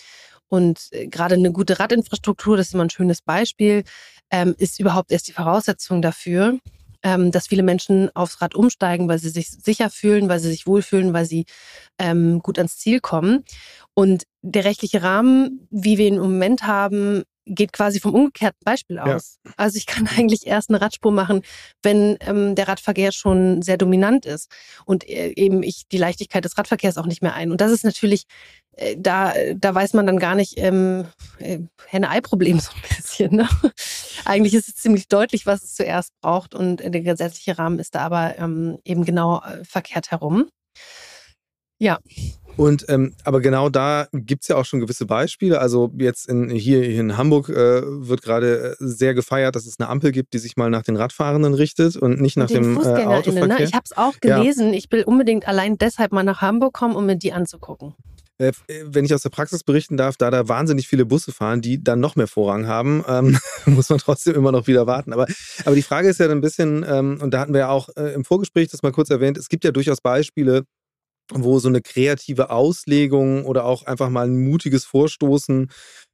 und 0.50 0.90
äh, 0.92 1.08
gerade 1.08 1.36
eine 1.36 1.54
gute 1.54 1.80
Radinfrastruktur, 1.80 2.58
das 2.58 2.68
ist 2.68 2.74
immer 2.74 2.84
ein 2.84 2.90
schönes 2.90 3.22
Beispiel, 3.22 3.86
ähm, 4.30 4.56
ist 4.58 4.78
überhaupt 4.82 5.10
erst 5.14 5.30
die 5.30 5.34
Voraussetzung 5.34 6.02
dafür, 6.02 6.60
ähm, 7.04 7.32
dass 7.32 7.48
viele 7.48 7.64
Menschen 7.64 8.10
aufs 8.16 8.42
Rad 8.42 8.56
umsteigen, 8.56 9.08
weil 9.08 9.20
sie 9.20 9.30
sich 9.30 9.50
sicher 9.50 9.90
fühlen, 9.90 10.30
weil 10.30 10.40
sie 10.40 10.50
sich 10.50 10.66
wohlfühlen, 10.66 11.14
weil 11.14 11.26
sie 11.26 11.46
ähm, 12.00 12.40
gut 12.40 12.58
ans 12.58 12.78
Ziel 12.78 13.00
kommen. 13.00 13.44
Und 13.94 14.24
der 14.42 14.66
rechtliche 14.66 15.04
Rahmen, 15.04 15.68
wie 15.70 15.98
wir 15.98 16.08
ihn 16.08 16.16
im 16.16 16.22
Moment 16.22 16.64
haben, 16.64 17.24
geht 17.46 17.74
quasi 17.74 18.00
vom 18.00 18.14
umgekehrten 18.14 18.60
Beispiel 18.64 19.00
aus. 19.00 19.40
Ja. 19.46 19.52
Also 19.58 19.78
ich 19.78 19.86
kann 19.86 20.08
eigentlich 20.18 20.48
erst 20.48 20.70
eine 20.70 20.82
Radspur 20.82 21.12
machen, 21.12 21.42
wenn 21.82 22.18
ähm, 22.22 22.56
der 22.56 22.68
Radverkehr 22.68 23.12
schon 23.12 23.62
sehr 23.62 23.78
dominant 23.78 24.26
ist 24.26 24.50
und 24.86 25.08
äh, 25.08 25.34
eben 25.36 25.64
ich 25.64 25.84
die 25.92 25.98
Leichtigkeit 25.98 26.46
des 26.46 26.58
Radverkehrs 26.58 26.98
auch 26.98 27.06
nicht 27.06 27.22
mehr 27.22 27.34
ein. 27.34 27.52
Und 27.52 27.62
das 27.62 27.72
ist 27.72 27.84
natürlich, 27.84 28.26
äh, 28.78 28.96
da, 28.98 29.34
da 29.56 29.76
weiß 29.76 29.94
man 29.94 30.06
dann 30.06 30.20
gar 30.20 30.36
nicht, 30.36 30.58
ähm, 30.58 31.06
äh, 31.40 31.60
Henne-Ei-Problem 31.88 32.60
so 32.60 32.72
ein 32.72 32.96
bisschen. 32.96 33.36
Ne? 33.36 33.50
eigentlich 34.26 34.54
ist 34.54 34.70
es 34.70 34.76
ziemlich 34.76 35.08
deutlich, 35.08 35.46
was 35.46 35.64
es 35.64 35.76
zuerst 35.76 36.12
braucht 36.22 36.56
und 36.56 36.78
der 36.78 37.02
gesetzliche 37.02 37.58
Rahmen 37.58 37.80
ist 37.80 37.96
da 37.96 38.02
aber 38.02 38.38
ähm, 38.38 38.80
eben 38.84 39.06
genau 39.06 39.42
äh, 39.42 39.64
verkehrt 39.64 40.12
herum. 40.12 40.50
Ja. 41.80 42.00
Und 42.56 42.86
ähm, 42.88 43.14
aber 43.24 43.42
genau 43.42 43.70
da 43.70 44.08
gibt 44.14 44.44
es 44.44 44.48
ja 44.48 44.58
auch 44.58 44.66
schon 44.66 44.80
gewisse 44.80 45.06
Beispiele. 45.06 45.60
Also 45.60 45.92
jetzt 45.98 46.30
in, 46.30 46.50
hier 46.50 46.84
in 46.84 47.18
Hamburg 47.18 47.50
äh, 47.50 47.82
wird 47.84 48.22
gerade 48.22 48.72
äh, 48.72 48.76
sehr 48.80 49.14
gefeiert, 49.14 49.56
dass 49.56 49.66
es 49.66 49.80
eine 49.80 49.90
Ampel 49.90 50.12
gibt, 50.12 50.34
die 50.34 50.38
sich 50.38 50.56
mal 50.56 50.70
nach 50.70 50.84
den 50.84 50.96
Radfahrenden 50.96 51.56
richtet 51.56 51.96
und 51.96 52.22
nicht 52.22 52.38
nach 52.38 52.48
dem 52.48 52.78
äh? 52.78 53.06
Autoverkehr. 53.06 53.48
Ne? 53.48 53.64
Ich 53.64 53.74
habe 53.74 53.84
es 53.86 53.98
auch 53.98 54.20
gelesen. 54.22 54.70
Ja. 54.70 54.74
Ich 54.78 54.92
will 54.92 55.04
unbedingt 55.04 55.48
allein 55.48 55.78
deshalb 55.78 56.12
mal 56.12 56.24
nach 56.24 56.42
Hamburg 56.42 56.74
kommen, 56.74 56.96
um 56.96 57.06
mir 57.08 57.16
die 57.16 57.34
anzugucken. 57.34 57.96
Äh, 58.38 58.52
äh, 58.68 58.84
wenn 58.86 59.06
ich 59.06 59.14
aus 59.14 59.22
der 59.22 59.30
Praxis 59.30 59.64
berichten 59.64 59.98
darf, 59.98 60.18
da 60.18 60.32
da 60.32 60.48
wahnsinnig 60.48 60.88
viele 60.88 61.06
Busse 61.06 61.32
fahren, 61.32 61.62
die 61.62 61.84
dann 61.84 62.00
noch 62.00 62.16
mehr 62.16 62.28
Vorrang 62.28 62.68
haben, 62.68 63.04
ähm, 63.08 63.38
muss 63.66 63.90
man 63.90 64.00
trotzdem 64.00 64.36
immer 64.36 64.52
noch 64.52 64.68
wieder 64.68 64.88
warten. 64.88 65.14
Aber, 65.14 65.28
aber 65.66 65.76
die 65.76 65.82
Frage 65.82 66.10
ist 66.10 66.20
ja 66.20 66.30
ein 66.30 66.42
bisschen, 66.42 66.86
ähm, 66.88 67.20
und 67.22 67.34
da 67.34 67.40
hatten 67.40 67.54
wir 67.54 67.62
ja 67.62 67.70
auch 67.70 67.90
äh, 67.96 68.14
im 68.14 68.26
Vorgespräch 68.26 68.70
das 68.70 68.84
mal 68.84 68.92
kurz 68.92 69.10
erwähnt, 69.10 69.38
es 69.38 69.50
gibt 69.50 69.64
ja 69.64 69.72
durchaus 69.72 70.02
Beispiele, 70.02 70.64
wo 71.36 71.60
so 71.60 71.68
eine 71.68 71.82
kreative 71.82 72.50
Auslegung 72.50 73.46
oder 73.46 73.66
auch 73.66 73.86
einfach 73.86 74.10
mal 74.10 74.28
ein 74.28 74.44
mutiges 74.44 74.86
Vorstoßen 74.86 75.70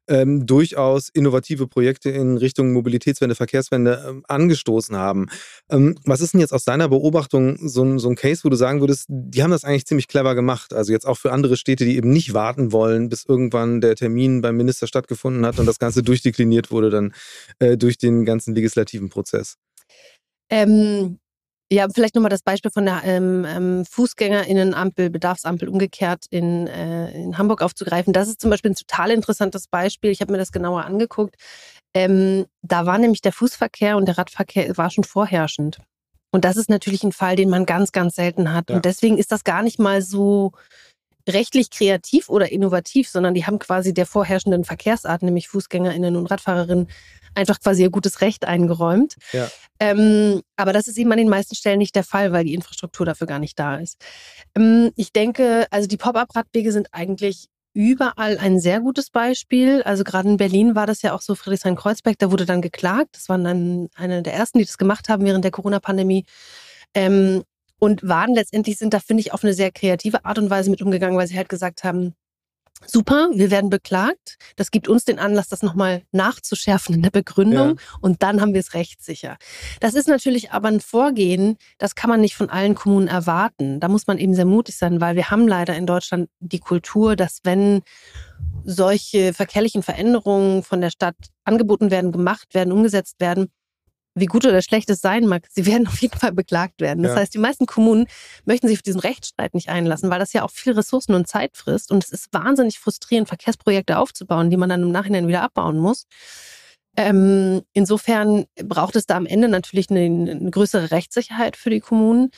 ähm, 0.10 0.46
durchaus 0.46 1.10
innovative 1.10 1.68
Projekte 1.68 2.10
in 2.10 2.38
Richtung 2.38 2.74
Mobilitätswende, 2.74 3.36
Verkehrswende 3.36 4.04
ähm, 4.08 4.24
angestoßen 4.28 4.96
haben. 4.96 5.28
Ähm, 5.70 5.96
was 6.04 6.20
ist 6.20 6.34
denn 6.34 6.42
jetzt 6.42 6.54
aus 6.54 6.66
deiner 6.66 6.90
Beobachtung 6.90 7.58
so 7.70 7.84
ein, 7.84 8.00
so 8.00 8.10
ein 8.10 8.16
Case, 8.16 8.44
wo 8.44 8.50
du 8.50 8.56
sagen 8.56 8.82
würdest, 8.82 9.06
die 9.08 9.44
haben 9.44 9.52
das 9.52 9.64
eigentlich 9.64 9.86
ziemlich 9.86 10.08
clever 10.08 10.36
gemacht? 10.36 10.74
Also 10.74 10.92
jetzt 10.92 11.06
auch 11.06 11.18
für 11.18 11.32
andere 11.32 11.56
Städte, 11.56 11.86
die 11.86 11.96
eben 11.96 12.10
nicht 12.10 12.34
warten 12.34 12.72
wollen, 12.72 13.10
bis 13.10 13.26
irgendwann 13.26 13.82
der 13.82 13.96
Termin 13.96 14.42
beim 14.42 14.58
Minister 14.58 14.88
stattgefunden 14.88 15.46
hat 15.46 15.60
und 15.60 15.68
das 15.68 15.80
Ganze 15.80 16.02
durchdekliniert 16.02 16.72
wurde 16.72 16.90
dann 16.90 17.14
äh, 17.60 17.78
durch 17.78 17.98
den 17.98 18.26
ganzen 18.26 18.56
legislativen 18.56 19.10
Prozess. 19.10 19.58
Ähm, 20.50 21.20
ja, 21.72 21.88
vielleicht 21.94 22.16
nochmal 22.16 22.30
das 22.30 22.42
Beispiel 22.42 22.72
von 22.72 22.86
der 22.86 23.02
ähm, 23.04 23.46
ähm, 23.48 23.86
Fußgängerinnenampel, 23.86 25.10
Bedarfsampel 25.10 25.70
umgekehrt 25.70 26.26
in, 26.32 26.66
äh, 26.68 27.12
in 27.12 27.38
Hamburg 27.38 27.62
aufzugreifen. 27.62 28.12
Das 28.12 28.28
ist 28.28 28.42
zum 28.42 28.50
Beispiel 28.50 28.72
ein 28.72 28.76
total 28.76 29.12
interessantes 29.12 29.68
Beispiel. 29.68 30.10
Ich 30.10 30.22
habe 30.22 30.32
mir 30.32 30.40
das 30.40 30.52
genauer 30.52 30.86
angeguckt. 30.86 31.36
Ähm, 31.94 32.46
da 32.64 32.86
war 32.86 32.98
nämlich 32.98 33.22
der 33.22 33.34
Fußverkehr 33.34 33.98
und 33.98 34.08
der 34.08 34.18
Radverkehr 34.18 34.78
war 34.78 34.90
schon 34.90 35.04
vorherrschend. 35.04 35.80
Und 36.32 36.46
das 36.46 36.58
ist 36.58 36.70
natürlich 36.70 37.04
ein 37.04 37.12
Fall, 37.12 37.36
den 37.36 37.50
man 37.50 37.66
ganz, 37.66 37.92
ganz 37.92 38.16
selten 38.16 38.54
hat. 38.54 38.70
Ja. 38.70 38.76
Und 38.76 38.86
deswegen 38.86 39.18
ist 39.18 39.32
das 39.32 39.44
gar 39.44 39.64
nicht 39.64 39.80
mal 39.80 40.02
so 40.02 40.52
rechtlich 41.30 41.70
kreativ 41.70 42.30
oder 42.30 42.52
innovativ, 42.52 43.10
sondern 43.10 43.34
die 43.34 43.46
haben 43.46 43.60
quasi 43.60 43.94
der 43.94 44.06
vorherrschenden 44.06 44.64
Verkehrsart, 44.64 45.22
nämlich 45.22 45.48
FußgängerInnen 45.48 46.16
und 46.16 46.28
Radfahrerinnen, 46.28 46.88
einfach 47.36 47.60
quasi 47.60 47.84
ihr 47.84 47.90
gutes 47.90 48.22
Recht 48.22 48.46
eingeräumt. 48.46 49.16
Ja. 49.32 49.50
Ähm, 49.80 50.42
aber 50.56 50.74
das 50.74 50.88
ist 50.88 50.98
eben 50.98 51.12
an 51.12 51.18
den 51.18 51.30
meisten 51.30 51.56
Stellen 51.56 51.80
nicht 51.80 51.96
der 51.96 52.04
Fall, 52.04 52.32
weil 52.32 52.46
die 52.46 52.54
Infrastruktur 52.54 53.06
dafür 53.06 53.28
gar 53.28 53.40
nicht 53.40 53.58
da 53.60 53.78
ist. 53.78 53.98
Ähm, 54.56 54.92
ich 54.96 55.14
denke, 55.14 55.68
also 55.72 55.88
die 55.88 55.98
Pop-up-Radwege 55.98 56.72
sind 56.72 56.90
eigentlich 56.92 57.48
überall 57.74 58.38
ein 58.38 58.60
sehr 58.60 58.80
gutes 58.80 59.10
Beispiel. 59.10 59.84
Also 59.84 60.04
gerade 60.04 60.30
in 60.30 60.38
Berlin 60.38 60.76
war 60.76 60.88
das 60.88 61.02
ja 61.02 61.14
auch 61.14 61.22
so, 61.22 61.36
Friedrichshain-Kreuzberg, 61.36 62.18
da 62.18 62.32
wurde 62.32 62.46
dann 62.46 62.62
geklagt. 62.62 63.10
Das 63.14 63.30
waren 63.30 63.44
dann 63.44 63.88
eine 63.96 64.24
der 64.24 64.34
ersten, 64.34 64.58
die 64.58 64.66
das 64.66 64.78
gemacht 64.78 65.08
haben 65.10 65.24
während 65.24 65.44
der 65.44 65.52
Corona-Pandemie. 65.52 66.26
Ähm, 66.96 67.44
und 67.80 68.08
waren 68.08 68.34
letztendlich 68.34 68.78
sind 68.78 68.94
da, 68.94 69.00
finde 69.00 69.22
ich, 69.22 69.34
auf 69.34 69.44
eine 69.44 69.54
sehr 69.54 69.72
kreative 69.72 70.26
Art 70.26 70.38
und 70.38 70.50
Weise 70.50 70.70
mit 70.70 70.82
umgegangen, 70.82 71.18
weil 71.18 71.28
sie 71.28 71.38
halt 71.38 71.50
gesagt 71.50 71.84
haben, 71.84 72.14
super, 72.86 73.30
wir 73.34 73.52
werden 73.52 73.70
beklagt. 73.70 74.38
Das 74.56 74.72
gibt 74.72 74.88
uns 74.88 75.06
den 75.06 75.20
Anlass, 75.20 75.50
das 75.50 75.64
nochmal 75.64 76.04
nachzuschärfen 76.12 76.96
in 76.96 77.02
der 77.02 77.10
Begründung 77.10 77.70
ja. 77.70 77.76
und 78.02 78.24
dann 78.24 78.42
haben 78.42 78.54
wir 78.54 78.62
es 78.62 78.74
rechtssicher. 78.74 79.38
Das 79.80 79.94
ist 79.94 80.08
natürlich 80.08 80.52
aber 80.52 80.70
ein 80.70 80.80
Vorgehen, 80.80 81.58
das 81.78 81.96
kann 81.96 82.10
man 82.10 82.22
nicht 82.22 82.36
von 82.36 82.50
allen 82.50 82.76
Kommunen 82.76 83.08
erwarten. 83.08 83.80
Da 83.80 83.88
muss 83.88 84.08
man 84.08 84.18
eben 84.18 84.34
sehr 84.34 84.46
mutig 84.46 84.78
sein, 84.78 85.02
weil 85.02 85.16
wir 85.16 85.30
haben 85.30 85.48
leider 85.48 85.76
in 85.76 85.86
Deutschland 85.86 86.30
die 86.40 86.60
Kultur, 86.60 87.16
dass 87.16 87.40
wenn 87.44 87.82
solche 88.64 89.34
verkehrlichen 89.34 89.84
Veränderungen 89.84 90.64
von 90.64 90.82
der 90.82 90.90
Stadt 90.90 91.16
angeboten 91.44 91.92
werden, 91.92 92.12
gemacht 92.12 92.54
werden, 92.54 92.72
umgesetzt 92.72 93.20
werden, 93.20 93.50
wie 94.20 94.26
gut 94.26 94.46
oder 94.46 94.62
schlecht 94.62 94.90
es 94.90 95.02
sein 95.02 95.26
mag, 95.28 95.48
sie 95.50 95.66
werden 95.66 95.88
auf 95.88 96.00
jeden 96.02 96.18
Fall 96.18 96.32
beklagt 96.32 96.82
werden. 96.82 97.04
Das 97.04 97.14
ja. 97.14 97.20
heißt, 97.20 97.34
die 97.34 97.40
meisten 97.40 97.66
Kommunen 97.66 98.08
möchten 98.46 98.68
sich 98.68 98.78
auf 98.78 98.84
diesen 98.84 99.00
Rechtsstreit 99.00 99.54
nicht 99.54 99.70
einlassen, 99.70 100.10
weil 100.10 100.20
das 100.20 100.34
ja 100.34 100.44
auch 100.44 100.52
viel 100.52 100.74
Ressourcen 100.74 101.14
und 101.14 101.28
Zeit 101.28 101.58
frisst. 101.58 101.92
Und 101.92 102.04
es 102.04 102.12
ist 102.12 102.34
wahnsinnig 102.34 102.80
frustrierend, 102.80 103.28
Verkehrsprojekte 103.28 103.98
aufzubauen, 103.98 104.50
die 104.50 104.58
man 104.58 104.70
dann 104.70 104.84
im 104.84 104.92
Nachhinein 104.92 105.28
wieder 105.28 105.44
abbauen 105.44 105.78
muss. 105.78 106.06
Ähm, 106.98 107.62
insofern 107.74 108.46
braucht 108.64 108.96
es 108.96 109.06
da 109.06 109.16
am 109.16 109.26
Ende 109.26 109.48
natürlich 109.48 109.90
eine, 109.90 110.02
eine 110.02 110.52
größere 110.52 110.92
Rechtssicherheit 110.92 111.56
für 111.56 111.70
die 111.70 111.80
Kommunen. 111.80 112.32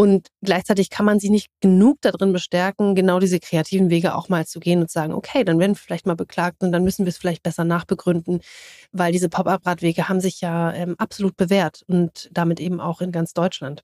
Und 0.00 0.28
gleichzeitig 0.42 0.88
kann 0.88 1.04
man 1.04 1.20
sie 1.20 1.28
nicht 1.28 1.48
genug 1.60 1.98
darin 2.00 2.32
bestärken, 2.32 2.94
genau 2.94 3.20
diese 3.20 3.38
kreativen 3.38 3.90
Wege 3.90 4.14
auch 4.14 4.30
mal 4.30 4.46
zu 4.46 4.58
gehen 4.58 4.80
und 4.80 4.90
sagen, 4.90 5.12
okay, 5.12 5.44
dann 5.44 5.58
werden 5.58 5.72
wir 5.72 5.78
vielleicht 5.78 6.06
mal 6.06 6.16
beklagt 6.16 6.62
und 6.62 6.72
dann 6.72 6.84
müssen 6.84 7.04
wir 7.04 7.10
es 7.10 7.18
vielleicht 7.18 7.42
besser 7.42 7.64
nachbegründen, 7.64 8.40
weil 8.92 9.12
diese 9.12 9.28
Pop-up-Radwege 9.28 10.08
haben 10.08 10.22
sich 10.22 10.40
ja 10.40 10.72
ähm, 10.72 10.94
absolut 10.96 11.36
bewährt 11.36 11.82
und 11.86 12.30
damit 12.32 12.60
eben 12.60 12.80
auch 12.80 13.02
in 13.02 13.12
ganz 13.12 13.34
Deutschland. 13.34 13.82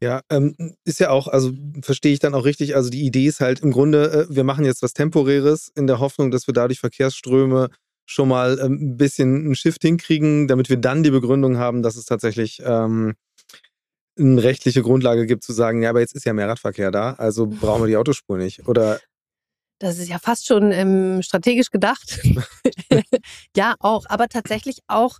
Ja, 0.00 0.20
ähm, 0.30 0.54
ist 0.84 1.00
ja 1.00 1.10
auch, 1.10 1.26
also 1.26 1.50
verstehe 1.82 2.12
ich 2.12 2.20
dann 2.20 2.34
auch 2.34 2.44
richtig. 2.44 2.76
Also 2.76 2.88
die 2.88 3.04
Idee 3.04 3.26
ist 3.26 3.40
halt 3.40 3.58
im 3.58 3.72
Grunde, 3.72 4.28
äh, 4.30 4.32
wir 4.32 4.44
machen 4.44 4.64
jetzt 4.64 4.82
was 4.82 4.92
Temporäres 4.92 5.72
in 5.74 5.88
der 5.88 5.98
Hoffnung, 5.98 6.30
dass 6.30 6.46
wir 6.46 6.54
dadurch 6.54 6.78
Verkehrsströme 6.78 7.70
schon 8.06 8.28
mal 8.28 8.60
ähm, 8.62 8.74
ein 8.80 8.96
bisschen 8.96 9.46
einen 9.46 9.56
Shift 9.56 9.82
hinkriegen, 9.82 10.46
damit 10.46 10.68
wir 10.68 10.76
dann 10.76 11.02
die 11.02 11.10
Begründung 11.10 11.58
haben, 11.58 11.82
dass 11.82 11.96
es 11.96 12.04
tatsächlich 12.04 12.62
ähm, 12.64 13.14
eine 14.18 14.42
rechtliche 14.42 14.82
Grundlage 14.82 15.26
gibt 15.26 15.42
zu 15.42 15.52
sagen, 15.52 15.82
ja, 15.82 15.90
aber 15.90 16.00
jetzt 16.00 16.14
ist 16.14 16.24
ja 16.24 16.32
mehr 16.32 16.48
Radverkehr 16.48 16.90
da, 16.90 17.14
also 17.14 17.46
brauchen 17.46 17.82
wir 17.82 17.86
die 17.86 17.96
Autospur 17.96 18.36
nicht. 18.36 18.66
Oder 18.68 19.00
das 19.78 19.98
ist 19.98 20.08
ja 20.08 20.18
fast 20.18 20.46
schon 20.46 20.72
ähm, 20.72 21.22
strategisch 21.22 21.70
gedacht. 21.70 22.20
ja, 23.56 23.74
auch, 23.80 24.04
aber 24.08 24.28
tatsächlich 24.28 24.80
auch 24.86 25.18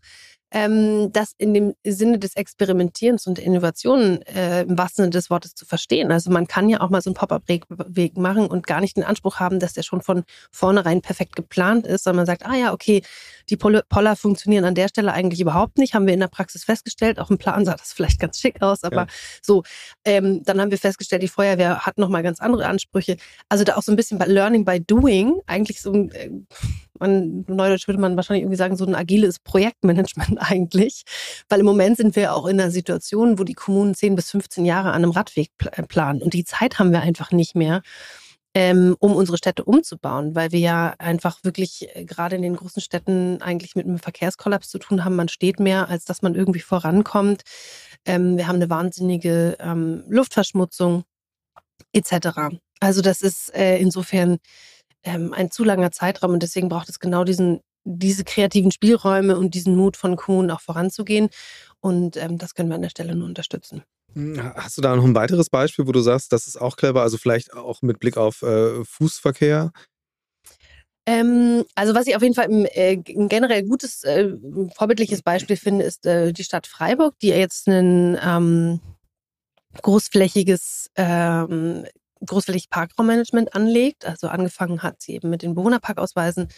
ähm, 0.52 1.12
das 1.12 1.32
in 1.38 1.54
dem 1.54 1.74
Sinne 1.86 2.18
des 2.18 2.34
Experimentierens 2.34 3.26
und 3.26 3.38
der 3.38 3.44
Innovationen 3.44 4.22
äh, 4.22 4.62
im 4.62 4.76
wahrsten 4.76 5.04
Sinne 5.04 5.10
des 5.10 5.30
Wortes 5.30 5.54
zu 5.54 5.64
verstehen. 5.64 6.10
Also 6.10 6.30
man 6.30 6.46
kann 6.46 6.68
ja 6.68 6.80
auch 6.80 6.90
mal 6.90 7.00
so 7.02 7.10
einen 7.10 7.14
Pop-up-Weg 7.14 8.16
machen 8.16 8.46
und 8.46 8.66
gar 8.66 8.80
nicht 8.80 8.96
den 8.96 9.04
Anspruch 9.04 9.38
haben, 9.38 9.60
dass 9.60 9.74
der 9.74 9.82
schon 9.82 10.02
von 10.02 10.24
vornherein 10.50 11.02
perfekt 11.02 11.36
geplant 11.36 11.86
ist, 11.86 12.04
sondern 12.04 12.18
man 12.18 12.26
sagt, 12.26 12.46
ah 12.46 12.54
ja, 12.54 12.72
okay, 12.72 13.02
die 13.48 13.56
Poller 13.56 14.16
funktionieren 14.16 14.64
an 14.64 14.74
der 14.74 14.88
Stelle 14.88 15.12
eigentlich 15.12 15.40
überhaupt 15.40 15.78
nicht, 15.78 15.94
haben 15.94 16.06
wir 16.06 16.14
in 16.14 16.20
der 16.20 16.28
Praxis 16.28 16.64
festgestellt. 16.64 17.18
Auch 17.18 17.30
im 17.30 17.38
Plan 17.38 17.64
sah 17.64 17.74
das 17.74 17.92
vielleicht 17.92 18.20
ganz 18.20 18.38
schick 18.38 18.62
aus, 18.62 18.84
aber 18.84 19.02
ja. 19.02 19.06
so, 19.42 19.62
ähm, 20.04 20.42
dann 20.44 20.60
haben 20.60 20.70
wir 20.70 20.78
festgestellt, 20.78 21.22
die 21.22 21.28
Feuerwehr 21.28 21.86
hat 21.86 21.98
nochmal 21.98 22.22
ganz 22.22 22.40
andere 22.40 22.66
Ansprüche. 22.66 23.16
Also 23.48 23.64
da 23.64 23.76
auch 23.76 23.82
so 23.82 23.92
ein 23.92 23.96
bisschen 23.96 24.18
bei 24.18 24.26
Learning 24.26 24.64
by 24.64 24.80
Doing, 24.80 25.40
eigentlich 25.46 25.80
so 25.80 25.92
ein 25.92 26.10
äh, 26.12 26.30
man, 27.00 27.44
neudeutsch 27.48 27.88
würde 27.88 28.00
man 28.00 28.16
wahrscheinlich 28.16 28.42
irgendwie 28.42 28.56
sagen, 28.56 28.76
so 28.76 28.84
ein 28.84 28.94
agiles 28.94 29.38
Projektmanagement 29.38 30.38
eigentlich. 30.38 31.04
Weil 31.48 31.60
im 31.60 31.66
Moment 31.66 31.96
sind 31.96 32.16
wir 32.16 32.34
auch 32.34 32.46
in 32.46 32.60
einer 32.60 32.70
Situation, 32.70 33.38
wo 33.38 33.44
die 33.44 33.54
Kommunen 33.54 33.94
10 33.94 34.14
bis 34.14 34.30
15 34.30 34.64
Jahre 34.64 34.90
an 34.90 35.02
einem 35.02 35.10
Radweg 35.10 35.50
äh, 35.72 35.82
planen. 35.82 36.22
Und 36.22 36.34
die 36.34 36.44
Zeit 36.44 36.78
haben 36.78 36.92
wir 36.92 37.00
einfach 37.00 37.32
nicht 37.32 37.54
mehr. 37.54 37.82
Ähm, 38.52 38.96
um 38.98 39.14
unsere 39.14 39.38
Städte 39.38 39.62
umzubauen, 39.62 40.34
weil 40.34 40.50
wir 40.50 40.58
ja 40.58 40.94
einfach 40.98 41.44
wirklich 41.44 41.86
äh, 41.94 42.04
gerade 42.04 42.34
in 42.34 42.42
den 42.42 42.56
großen 42.56 42.82
Städten 42.82 43.40
eigentlich 43.40 43.76
mit 43.76 43.86
einem 43.86 44.00
Verkehrskollaps 44.00 44.68
zu 44.68 44.80
tun 44.80 45.04
haben. 45.04 45.14
Man 45.14 45.28
steht 45.28 45.60
mehr, 45.60 45.88
als 45.88 46.04
dass 46.04 46.20
man 46.20 46.34
irgendwie 46.34 46.58
vorankommt. 46.58 47.42
Ähm, 48.04 48.36
wir 48.36 48.48
haben 48.48 48.56
eine 48.56 48.68
wahnsinnige 48.68 49.56
ähm, 49.60 50.02
Luftverschmutzung 50.08 51.04
etc. 51.92 52.58
Also 52.80 53.02
das 53.02 53.22
ist 53.22 53.54
äh, 53.54 53.78
insofern 53.78 54.38
ähm, 55.04 55.32
ein 55.32 55.50
zu 55.50 55.64
langer 55.64 55.90
Zeitraum 55.90 56.32
und 56.32 56.42
deswegen 56.42 56.68
braucht 56.68 56.88
es 56.88 56.98
genau 56.98 57.24
diesen, 57.24 57.60
diese 57.84 58.24
kreativen 58.24 58.70
Spielräume 58.70 59.38
und 59.38 59.54
diesen 59.54 59.76
Mut 59.76 59.96
von 59.96 60.16
Kommunen 60.16 60.50
auch 60.50 60.60
voranzugehen. 60.60 61.28
Und 61.80 62.16
ähm, 62.16 62.38
das 62.38 62.54
können 62.54 62.68
wir 62.68 62.76
an 62.76 62.82
der 62.82 62.90
Stelle 62.90 63.14
nur 63.14 63.26
unterstützen. 63.26 63.82
Hm, 64.14 64.54
hast 64.54 64.76
du 64.76 64.82
da 64.82 64.94
noch 64.96 65.04
ein 65.04 65.14
weiteres 65.14 65.48
Beispiel, 65.50 65.86
wo 65.86 65.92
du 65.92 66.00
sagst, 66.00 66.32
das 66.32 66.46
ist 66.46 66.60
auch 66.60 66.76
clever, 66.76 67.02
also 67.02 67.16
vielleicht 67.16 67.54
auch 67.54 67.82
mit 67.82 68.00
Blick 68.00 68.16
auf 68.16 68.42
äh, 68.42 68.84
Fußverkehr? 68.84 69.72
Ähm, 71.06 71.64
also 71.74 71.94
was 71.94 72.06
ich 72.06 72.16
auf 72.16 72.22
jeden 72.22 72.34
Fall 72.34 72.46
ein, 72.46 72.66
äh, 72.66 73.02
ein 73.08 73.28
generell 73.28 73.64
gutes, 73.64 74.04
äh, 74.04 74.34
vorbildliches 74.76 75.22
Beispiel 75.22 75.56
finde, 75.56 75.84
ist 75.84 76.04
äh, 76.06 76.32
die 76.32 76.44
Stadt 76.44 76.66
Freiburg, 76.66 77.18
die 77.20 77.28
jetzt 77.28 77.68
ein 77.68 78.18
ähm, 78.22 78.80
großflächiges 79.82 80.90
ähm, 80.96 81.86
großflächig 82.24 82.70
Parkraummanagement 82.70 83.54
anlegt. 83.54 84.06
Also 84.06 84.28
angefangen 84.28 84.82
hat 84.82 85.00
sie 85.00 85.14
eben 85.14 85.30
mit 85.30 85.42
den 85.42 85.54
Bewohnerparkausweisen. 85.54 86.48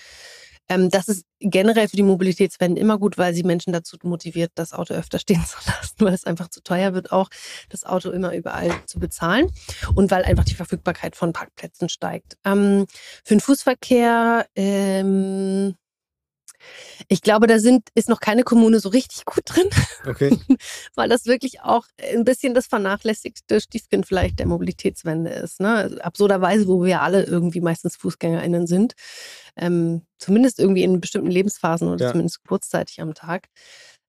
Ähm, 0.69 0.91
das 0.91 1.09
ist 1.09 1.25
generell 1.41 1.89
für 1.89 1.97
die 1.97 2.03
Mobilitätswende 2.03 2.81
immer 2.81 2.99
gut, 2.99 3.19
weil 3.19 3.35
sie 3.35 3.43
Menschen 3.43 3.73
dazu 3.73 3.97
motiviert, 4.03 4.53
das 4.55 4.73
Auto 4.73 4.95
öfter 4.95 5.19
stehen 5.19 5.45
zu 5.47 5.57
lassen, 5.67 5.97
weil 5.99 6.15
es 6.15 6.25
einfach 6.25 6.49
zu 6.49 6.63
teuer 6.63 6.95
wird, 6.95 7.13
auch 7.13 7.29
das 7.69 7.85
Auto 7.85 8.11
immer 8.11 8.35
überall 8.35 8.73
zu 8.87 8.99
bezahlen 8.99 9.51
und 9.95 10.11
weil 10.11 10.25
einfach 10.25 10.45
die 10.45 10.55
Verfügbarkeit 10.55 11.17
von 11.17 11.33
Parkplätzen 11.33 11.89
steigt. 11.89 12.37
Ähm, 12.45 12.87
für 13.25 13.35
den 13.35 13.41
Fußverkehr 13.41 14.47
ähm, 14.55 15.75
ich 17.09 17.23
glaube, 17.23 17.47
da 17.47 17.59
sind, 17.59 17.89
ist 17.95 18.09
noch 18.09 18.21
keine 18.21 18.43
Kommune 18.43 18.81
so 18.81 18.89
richtig 18.89 19.25
gut 19.25 19.45
drin. 19.47 19.69
Okay. 20.07 20.39
Weil 20.95 21.09
das 21.09 21.27
wirklich 21.27 21.61
auch 21.61 21.87
ein 22.13 22.25
bisschen 22.25 22.55
das 22.55 22.67
vernachlässigte 22.67 23.61
Stiefkind 23.61 24.07
vielleicht 24.07 24.39
der 24.39 24.47
Mobilitätswende 24.47 25.31
ist. 25.31 25.61
Ne? 25.61 25.75
Also 25.75 25.99
absurderweise, 26.01 26.69
wo 26.69 26.85
wir 26.85 27.03
alle 27.03 27.25
irgendwie 27.25 27.61
meistens 27.61 27.97
FußgängerInnen 27.97 28.67
sind. 28.67 28.95
Ähm, 29.57 30.03
zumindest 30.19 30.59
irgendwie 30.59 30.83
in 30.83 31.01
bestimmten 31.01 31.31
Lebensphasen 31.31 31.89
oder 31.89 32.07
ja. 32.07 32.11
zumindest 32.11 32.45
kurzzeitig 32.45 33.01
am 33.01 33.15
Tag. 33.15 33.49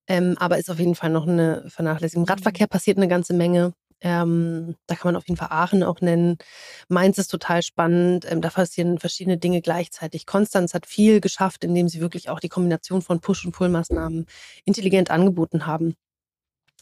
Ähm, 0.07 0.35
aber 0.37 0.57
ist 0.57 0.69
auf 0.69 0.79
jeden 0.79 0.95
Fall 0.95 1.09
noch 1.09 1.27
eine 1.27 1.63
Vernachlässigung. 1.69 2.25
Im 2.25 2.29
Radverkehr 2.29 2.67
passiert 2.67 2.97
eine 2.97 3.07
ganze 3.07 3.33
Menge. 3.33 3.73
Ähm, 4.03 4.75
da 4.87 4.95
kann 4.95 5.13
man 5.13 5.15
auf 5.15 5.27
jeden 5.27 5.37
Fall 5.37 5.47
Aachen 5.49 5.81
auch 5.81 6.01
nennen. 6.01 6.37
Mainz 6.89 7.17
ist 7.17 7.29
total 7.29 7.63
spannend. 7.63 8.25
Ähm, 8.29 8.41
da 8.41 8.49
passieren 8.49 8.99
verschiedene 8.99 9.37
Dinge 9.37 9.61
gleichzeitig. 9.61 10.25
Konstanz 10.25 10.73
hat 10.73 10.85
viel 10.85 11.21
geschafft, 11.21 11.63
indem 11.63 11.87
sie 11.87 12.01
wirklich 12.01 12.29
auch 12.29 12.41
die 12.41 12.49
Kombination 12.49 13.01
von 13.01 13.21
Push- 13.21 13.45
und 13.45 13.53
Pull-Maßnahmen 13.53 14.25
intelligent 14.65 15.09
angeboten 15.09 15.65
haben. 15.65 15.95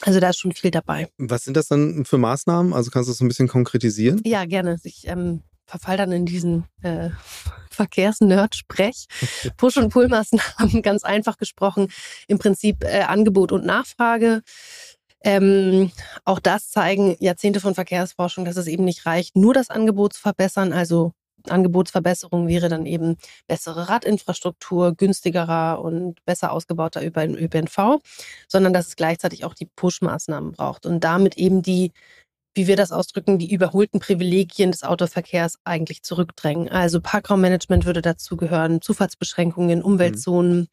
Also 0.01 0.19
da 0.19 0.29
ist 0.29 0.39
schon 0.39 0.51
viel 0.51 0.71
dabei. 0.71 1.10
Was 1.19 1.43
sind 1.43 1.55
das 1.55 1.67
dann 1.67 2.05
für 2.05 2.17
Maßnahmen? 2.17 2.73
Also 2.73 2.89
kannst 2.89 3.07
du 3.07 3.12
das 3.12 3.19
so 3.19 3.25
ein 3.25 3.27
bisschen 3.27 3.47
konkretisieren? 3.47 4.19
Ja, 4.25 4.45
gerne. 4.45 4.77
Ich 4.84 5.07
ähm, 5.07 5.43
verfall 5.71 5.97
dann 5.97 6.12
in 6.12 6.25
diesen 6.25 6.65
äh, 6.81 7.10
Verkehrsnerd-Sprech. 7.69 9.05
Push- 9.57 9.77
und 9.77 9.89
Pull-Maßnahmen, 9.89 10.81
ganz 10.84 11.03
einfach 11.03 11.38
gesprochen, 11.38 11.88
im 12.27 12.39
Prinzip 12.39 12.84
äh, 12.84 13.01
Angebot 13.01 13.51
und 13.51 13.65
Nachfrage. 13.65 14.41
Ähm, 15.23 15.91
auch 16.25 16.39
das 16.39 16.69
zeigen 16.71 17.15
Jahrzehnte 17.19 17.60
von 17.60 17.75
Verkehrsforschung, 17.75 18.45
dass 18.45 18.57
es 18.57 18.67
eben 18.67 18.86
nicht 18.86 19.05
reicht, 19.05 19.36
nur 19.36 19.53
das 19.53 19.69
Angebot 19.69 20.13
zu 20.13 20.21
verbessern. 20.21 20.73
Also 20.73 21.13
Angebotsverbesserung 21.49 22.47
wäre 22.47 22.69
dann 22.69 22.86
eben 22.86 23.17
bessere 23.47 23.89
Radinfrastruktur, 23.89 24.93
günstigerer 24.95 25.81
und 25.81 26.23
besser 26.25 26.51
ausgebauter 26.51 27.01
ÖPNV, 27.03 27.99
sondern 28.47 28.73
dass 28.73 28.88
es 28.88 28.95
gleichzeitig 28.95 29.45
auch 29.45 29.53
die 29.53 29.67
Push-Maßnahmen 29.75 30.51
braucht 30.53 30.86
und 30.86 31.03
damit 31.03 31.38
eben 31.38 31.62
die, 31.62 31.91
wie 32.53 32.67
wir 32.67 32.75
das 32.75 32.91
ausdrücken, 32.91 33.39
die 33.39 33.51
überholten 33.51 33.99
Privilegien 33.99 34.71
des 34.71 34.84
Autoverkehrs 34.84 35.57
eigentlich 35.63 36.03
zurückdrängen. 36.03 36.69
Also 36.69 36.99
Parkraummanagement 37.01 37.86
würde 37.86 38.01
dazu 38.01 38.38
gehören, 38.38 38.81
Zufahrtsbeschränkungen, 38.81 39.79
mhm. 39.79 39.86
Umweltzonen. 39.86 40.60
Mhm 40.60 40.67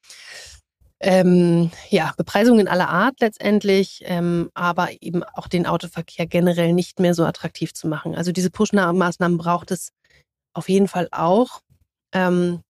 ähm, 1.00 1.70
ja, 1.90 2.12
Bepreisungen 2.16 2.68
aller 2.68 2.88
Art 2.88 3.20
letztendlich, 3.20 4.02
ähm, 4.04 4.50
aber 4.54 4.88
eben 5.00 5.22
auch 5.22 5.46
den 5.46 5.66
Autoverkehr 5.66 6.26
generell 6.26 6.72
nicht 6.72 6.98
mehr 6.98 7.14
so 7.14 7.24
attraktiv 7.24 7.72
zu 7.72 7.86
machen. 7.86 8.14
Also 8.14 8.32
diese 8.32 8.50
Push-Maßnahmen 8.50 9.38
braucht 9.38 9.70
es 9.70 9.92
auf 10.54 10.68
jeden 10.68 10.88
Fall 10.88 11.08
auch. 11.12 11.62
Ähm, 12.12 12.62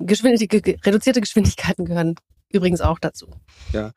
Geschwindig 0.00 0.52
reduzierte 0.84 1.20
Geschwindigkeiten 1.20 1.84
gehören 1.84 2.16
übrigens 2.54 2.80
auch 2.80 2.98
dazu. 2.98 3.26
Ja, 3.72 3.92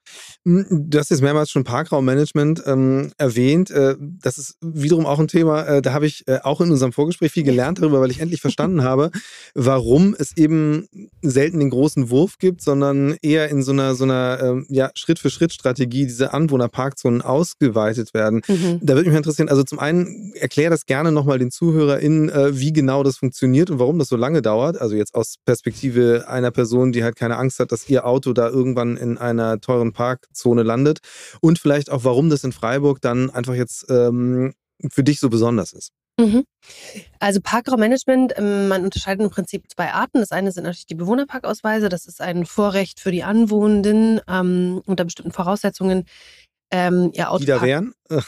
hm, 0.46 0.66
du 0.90 1.00
hast 1.00 1.10
jetzt 1.10 1.22
mehrmals 1.22 1.50
schon 1.50 1.64
Parkraummanagement 1.64 2.64
ähm, 2.66 3.12
erwähnt. 3.18 3.72
Äh, 3.72 3.96
das 4.00 4.38
ist 4.38 4.58
wiederum 4.62 5.06
auch 5.06 5.20
ein 5.20 5.28
Thema, 5.28 5.64
äh, 5.64 5.82
da 5.82 5.94
habe 5.94 6.06
ich 6.06 6.28
äh, 6.28 6.40
auch 6.44 6.62
in 6.62 6.72
unserem 6.72 6.94
Vorgespräch 6.94 7.32
viel 7.32 7.44
gelernt 7.44 7.80
darüber, 7.80 8.02
weil 8.02 8.12
ich 8.12 8.20
endlich 8.20 8.42
verstanden 8.42 8.84
habe, 8.84 9.12
warum 9.54 10.16
es 10.18 10.36
eben 10.36 10.88
selten 11.22 11.60
den 11.60 11.70
großen 11.70 12.10
Wurf 12.10 12.38
gibt, 12.38 12.62
sondern 12.62 13.16
eher 13.22 13.50
in 13.50 13.64
so 13.64 13.72
einer, 13.72 13.96
so 13.96 14.04
einer 14.04 14.40
ähm, 14.42 14.66
ja, 14.70 14.92
Schritt-für-Schritt-Strategie 14.96 16.06
diese 16.06 16.34
Anwohnerparkzonen 16.34 17.22
ausgeweitet 17.22 18.14
werden. 18.14 18.42
Mhm. 18.48 18.80
Da 18.82 18.96
würde 18.96 19.10
mich 19.10 19.14
mal 19.14 19.18
interessieren, 19.18 19.50
also 19.50 19.64
zum 19.64 19.80
einen 19.80 20.34
erklär 20.36 20.70
das 20.70 20.86
gerne 20.86 21.12
nochmal 21.12 21.40
den 21.40 21.52
ZuhörerInnen, 21.52 22.30
äh, 22.30 22.60
wie 22.60 22.74
genau 22.74 23.04
das 23.04 23.18
funktioniert 23.18 23.70
und 23.70 23.80
warum 23.80 24.00
das 24.00 24.10
so 24.10 24.16
lange 24.16 24.42
dauert. 24.42 24.80
Also 24.80 24.96
jetzt 24.96 25.16
aus 25.16 25.36
Perspektive 25.46 26.26
einer 26.28 26.52
Person, 26.52 26.92
die 26.92 27.04
halt 27.04 27.16
keine 27.16 27.38
Angst 27.38 27.60
hat, 27.60 27.72
dass 27.72 27.90
ihr 27.90 28.06
Auto 28.06 28.34
da 28.34 28.47
irgendwann 28.50 28.98
in 28.98 29.18
einer 29.18 29.60
teuren 29.60 29.94
Parkzone 29.94 30.64
landet 30.64 31.00
und 31.42 31.60
vielleicht 31.60 31.90
auch, 31.90 32.04
warum 32.04 32.30
das 32.30 32.44
in 32.44 32.52
Freiburg 32.52 33.02
dann 33.02 33.30
einfach 33.30 33.56
jetzt 33.56 33.86
ähm, 33.90 34.54
für 34.90 35.04
dich 35.04 35.20
so 35.20 35.30
besonders 35.30 35.74
ist. 35.74 35.92
Mhm. 36.20 36.46
Also 37.20 37.40
Parkraummanagement, 37.42 38.34
ähm, 38.38 38.68
man 38.68 38.84
unterscheidet 38.84 39.24
im 39.24 39.30
Prinzip 39.30 39.66
zwei 39.70 39.92
Arten. 39.92 40.20
Das 40.20 40.32
eine 40.32 40.52
sind 40.52 40.64
natürlich 40.64 40.88
die 40.88 40.96
Bewohnerparkausweise. 40.96 41.90
Das 41.90 42.08
ist 42.08 42.22
ein 42.22 42.46
Vorrecht 42.46 43.00
für 43.00 43.12
die 43.12 43.24
Anwohnenden 43.24 44.20
ähm, 44.28 44.82
unter 44.86 45.06
bestimmten 45.06 45.32
Voraussetzungen. 45.32 46.06
Ähm, 46.70 47.12
ihr 47.14 47.32
Auto 47.32 47.44
Wieder 47.44 47.62
wären? 47.62 47.94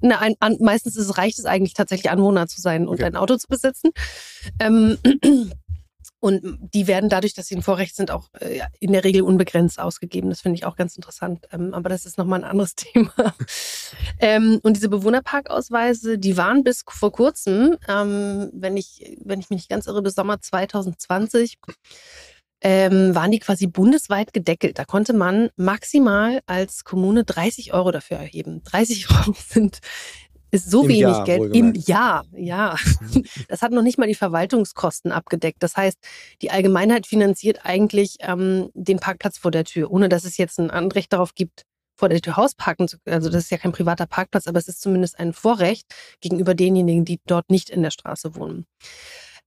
Na, 0.00 0.18
ein, 0.20 0.34
an, 0.40 0.56
meistens 0.60 0.96
ist, 0.96 1.18
reicht 1.18 1.38
es 1.38 1.44
eigentlich 1.44 1.74
tatsächlich 1.74 2.10
Anwohner 2.10 2.46
zu 2.46 2.60
sein 2.60 2.86
und 2.86 2.94
okay. 2.94 3.04
ein 3.04 3.16
Auto 3.16 3.36
zu 3.36 3.48
besitzen. 3.48 3.90
Ähm, 4.60 4.96
und 6.24 6.58
die 6.72 6.86
werden 6.86 7.10
dadurch, 7.10 7.34
dass 7.34 7.48
sie 7.48 7.54
ein 7.54 7.60
Vorrecht 7.60 7.94
sind, 7.94 8.10
auch 8.10 8.30
äh, 8.40 8.60
in 8.80 8.92
der 8.92 9.04
Regel 9.04 9.20
unbegrenzt 9.20 9.78
ausgegeben. 9.78 10.30
Das 10.30 10.40
finde 10.40 10.56
ich 10.56 10.64
auch 10.64 10.74
ganz 10.74 10.96
interessant. 10.96 11.46
Ähm, 11.52 11.74
aber 11.74 11.90
das 11.90 12.06
ist 12.06 12.16
nochmal 12.16 12.40
ein 12.40 12.50
anderes 12.50 12.74
Thema. 12.76 13.12
ähm, 14.20 14.58
und 14.62 14.74
diese 14.74 14.88
Bewohnerparkausweise, 14.88 16.16
die 16.16 16.38
waren 16.38 16.64
bis 16.64 16.82
vor 16.88 17.12
kurzem, 17.12 17.76
ähm, 17.88 18.48
wenn, 18.54 18.78
ich, 18.78 19.18
wenn 19.22 19.38
ich 19.38 19.50
mich 19.50 19.58
nicht 19.58 19.68
ganz 19.68 19.86
irre, 19.86 20.00
bis 20.00 20.14
Sommer 20.14 20.40
2020, 20.40 21.58
ähm, 22.62 23.14
waren 23.14 23.30
die 23.30 23.40
quasi 23.40 23.66
bundesweit 23.66 24.32
gedeckelt. 24.32 24.78
Da 24.78 24.86
konnte 24.86 25.12
man 25.12 25.50
maximal 25.56 26.40
als 26.46 26.84
Kommune 26.84 27.24
30 27.24 27.74
Euro 27.74 27.90
dafür 27.90 28.16
erheben. 28.16 28.62
30 28.64 29.10
Euro 29.10 29.36
sind 29.46 29.80
ist 30.54 30.70
so 30.70 30.82
Im 30.82 30.88
wenig 30.88 31.00
Jahr, 31.00 31.24
Geld 31.24 31.54
im 31.54 31.74
Jahr, 31.74 32.24
ja. 32.32 32.76
Das 33.48 33.62
hat 33.62 33.72
noch 33.72 33.82
nicht 33.82 33.98
mal 33.98 34.06
die 34.06 34.14
Verwaltungskosten 34.14 35.10
abgedeckt. 35.12 35.62
Das 35.62 35.76
heißt, 35.76 35.98
die 36.42 36.50
Allgemeinheit 36.50 37.06
finanziert 37.06 37.60
eigentlich 37.64 38.16
ähm, 38.20 38.70
den 38.74 39.00
Parkplatz 39.00 39.36
vor 39.36 39.50
der 39.50 39.64
Tür, 39.64 39.90
ohne 39.90 40.08
dass 40.08 40.24
es 40.24 40.36
jetzt 40.36 40.58
ein 40.58 40.70
Anrecht 40.70 41.12
darauf 41.12 41.34
gibt, 41.34 41.64
vor 41.96 42.08
der 42.08 42.20
Tür 42.20 42.36
Haus 42.36 42.54
parken 42.54 42.88
zu 42.88 42.98
können. 42.98 43.16
Also 43.16 43.30
das 43.30 43.44
ist 43.44 43.50
ja 43.50 43.58
kein 43.58 43.72
privater 43.72 44.06
Parkplatz, 44.06 44.46
aber 44.46 44.58
es 44.58 44.68
ist 44.68 44.80
zumindest 44.80 45.18
ein 45.18 45.32
Vorrecht 45.32 45.86
gegenüber 46.20 46.54
denjenigen, 46.54 47.04
die 47.04 47.20
dort 47.26 47.50
nicht 47.50 47.70
in 47.70 47.82
der 47.82 47.90
Straße 47.90 48.36
wohnen. 48.36 48.66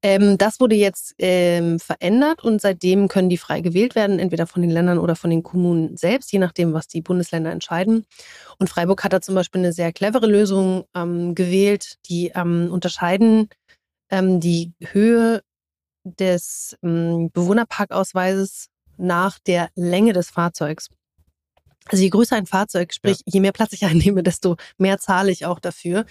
Ähm, 0.04 0.38
das 0.38 0.60
wurde 0.60 0.76
jetzt 0.76 1.16
ähm, 1.18 1.80
verändert 1.80 2.44
und 2.44 2.62
seitdem 2.62 3.08
können 3.08 3.30
die 3.30 3.38
frei 3.38 3.62
gewählt 3.62 3.96
werden, 3.96 4.20
entweder 4.20 4.46
von 4.46 4.62
den 4.62 4.72
Ländern 4.72 5.00
oder 5.00 5.16
von 5.16 5.32
den 5.32 5.44
Kommunen 5.44 5.98
selbst, 5.98 6.32
je 6.32 6.40
nachdem, 6.40 6.74
was 6.74 6.88
die 6.88 7.02
Bundesländer 7.02 7.52
entscheiden. 7.52 8.06
Und 8.60 8.70
Freiburg 8.70 9.04
hat 9.04 9.14
da 9.14 9.22
zum 9.22 9.36
Beispiel 9.36 9.62
eine 9.62 9.74
sehr 9.74 9.92
clevere 9.94 10.28
Lösung 10.28 10.86
ähm, 10.96 11.34
gewählt, 11.34 11.98
die 12.08 12.32
ähm, 12.36 12.70
unterscheiden 12.72 13.50
ähm, 14.12 14.40
die 14.40 14.74
Höhe 14.92 15.42
des 16.04 16.78
ähm, 16.84 17.32
Bewohnerparkausweises 17.32 18.68
nach 18.98 19.40
der 19.40 19.70
Länge 19.76 20.14
des 20.14 20.30
Fahrzeugs. 20.30 20.90
Also 21.90 22.04
je 22.04 22.10
größer 22.10 22.36
ein 22.36 22.46
Fahrzeug, 22.46 22.94
sprich, 22.94 23.18
ja. 23.20 23.34
je 23.34 23.40
mehr 23.40 23.52
Platz 23.52 23.74
ich 23.74 23.86
einnehme, 23.86 24.24
desto 24.24 24.58
mehr 24.78 25.00
zahle 25.00 25.32
ich 25.32 25.46
auch 25.46 25.60
dafür. 25.60 26.06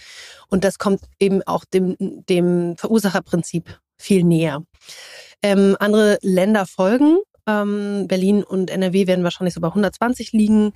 Und 0.48 0.64
das 0.64 0.78
kommt 0.78 1.00
eben 1.18 1.42
auch 1.42 1.64
dem, 1.64 1.96
dem 1.98 2.76
Verursacherprinzip 2.76 3.80
viel 3.98 4.24
näher. 4.24 4.62
Ähm, 5.42 5.76
andere 5.80 6.18
Länder 6.22 6.66
folgen. 6.66 7.18
Ähm, 7.46 8.06
Berlin 8.08 8.42
und 8.42 8.70
NRW 8.70 9.06
werden 9.06 9.24
wahrscheinlich 9.24 9.54
so 9.54 9.60
bei 9.60 9.68
120 9.68 10.32
liegen. 10.32 10.72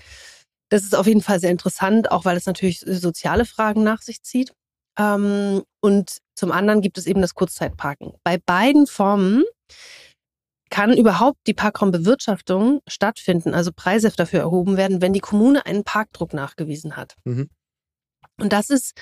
Das 0.68 0.84
ist 0.84 0.94
auf 0.94 1.06
jeden 1.06 1.22
Fall 1.22 1.40
sehr 1.40 1.50
interessant, 1.50 2.12
auch 2.12 2.24
weil 2.24 2.36
es 2.36 2.46
natürlich 2.46 2.80
soziale 2.80 3.44
Fragen 3.44 3.82
nach 3.82 4.02
sich 4.02 4.22
zieht. 4.22 4.52
Ähm, 4.98 5.62
und 5.80 6.18
zum 6.34 6.52
anderen 6.52 6.80
gibt 6.80 6.98
es 6.98 7.06
eben 7.06 7.20
das 7.20 7.34
Kurzzeitparken. 7.34 8.12
Bei 8.22 8.38
beiden 8.38 8.86
Formen 8.86 9.44
kann 10.70 10.96
überhaupt 10.96 11.38
die 11.46 11.54
Parkraumbewirtschaftung 11.54 12.80
stattfinden, 12.86 13.54
also 13.54 13.72
Preise 13.74 14.10
dafür 14.16 14.40
erhoben 14.40 14.76
werden, 14.76 15.02
wenn 15.02 15.12
die 15.12 15.20
Kommune 15.20 15.66
einen 15.66 15.84
Parkdruck 15.84 16.32
nachgewiesen 16.32 16.96
hat. 16.96 17.16
Mhm. 17.24 17.50
Und 18.40 18.52
das 18.52 18.70
ist 18.70 18.92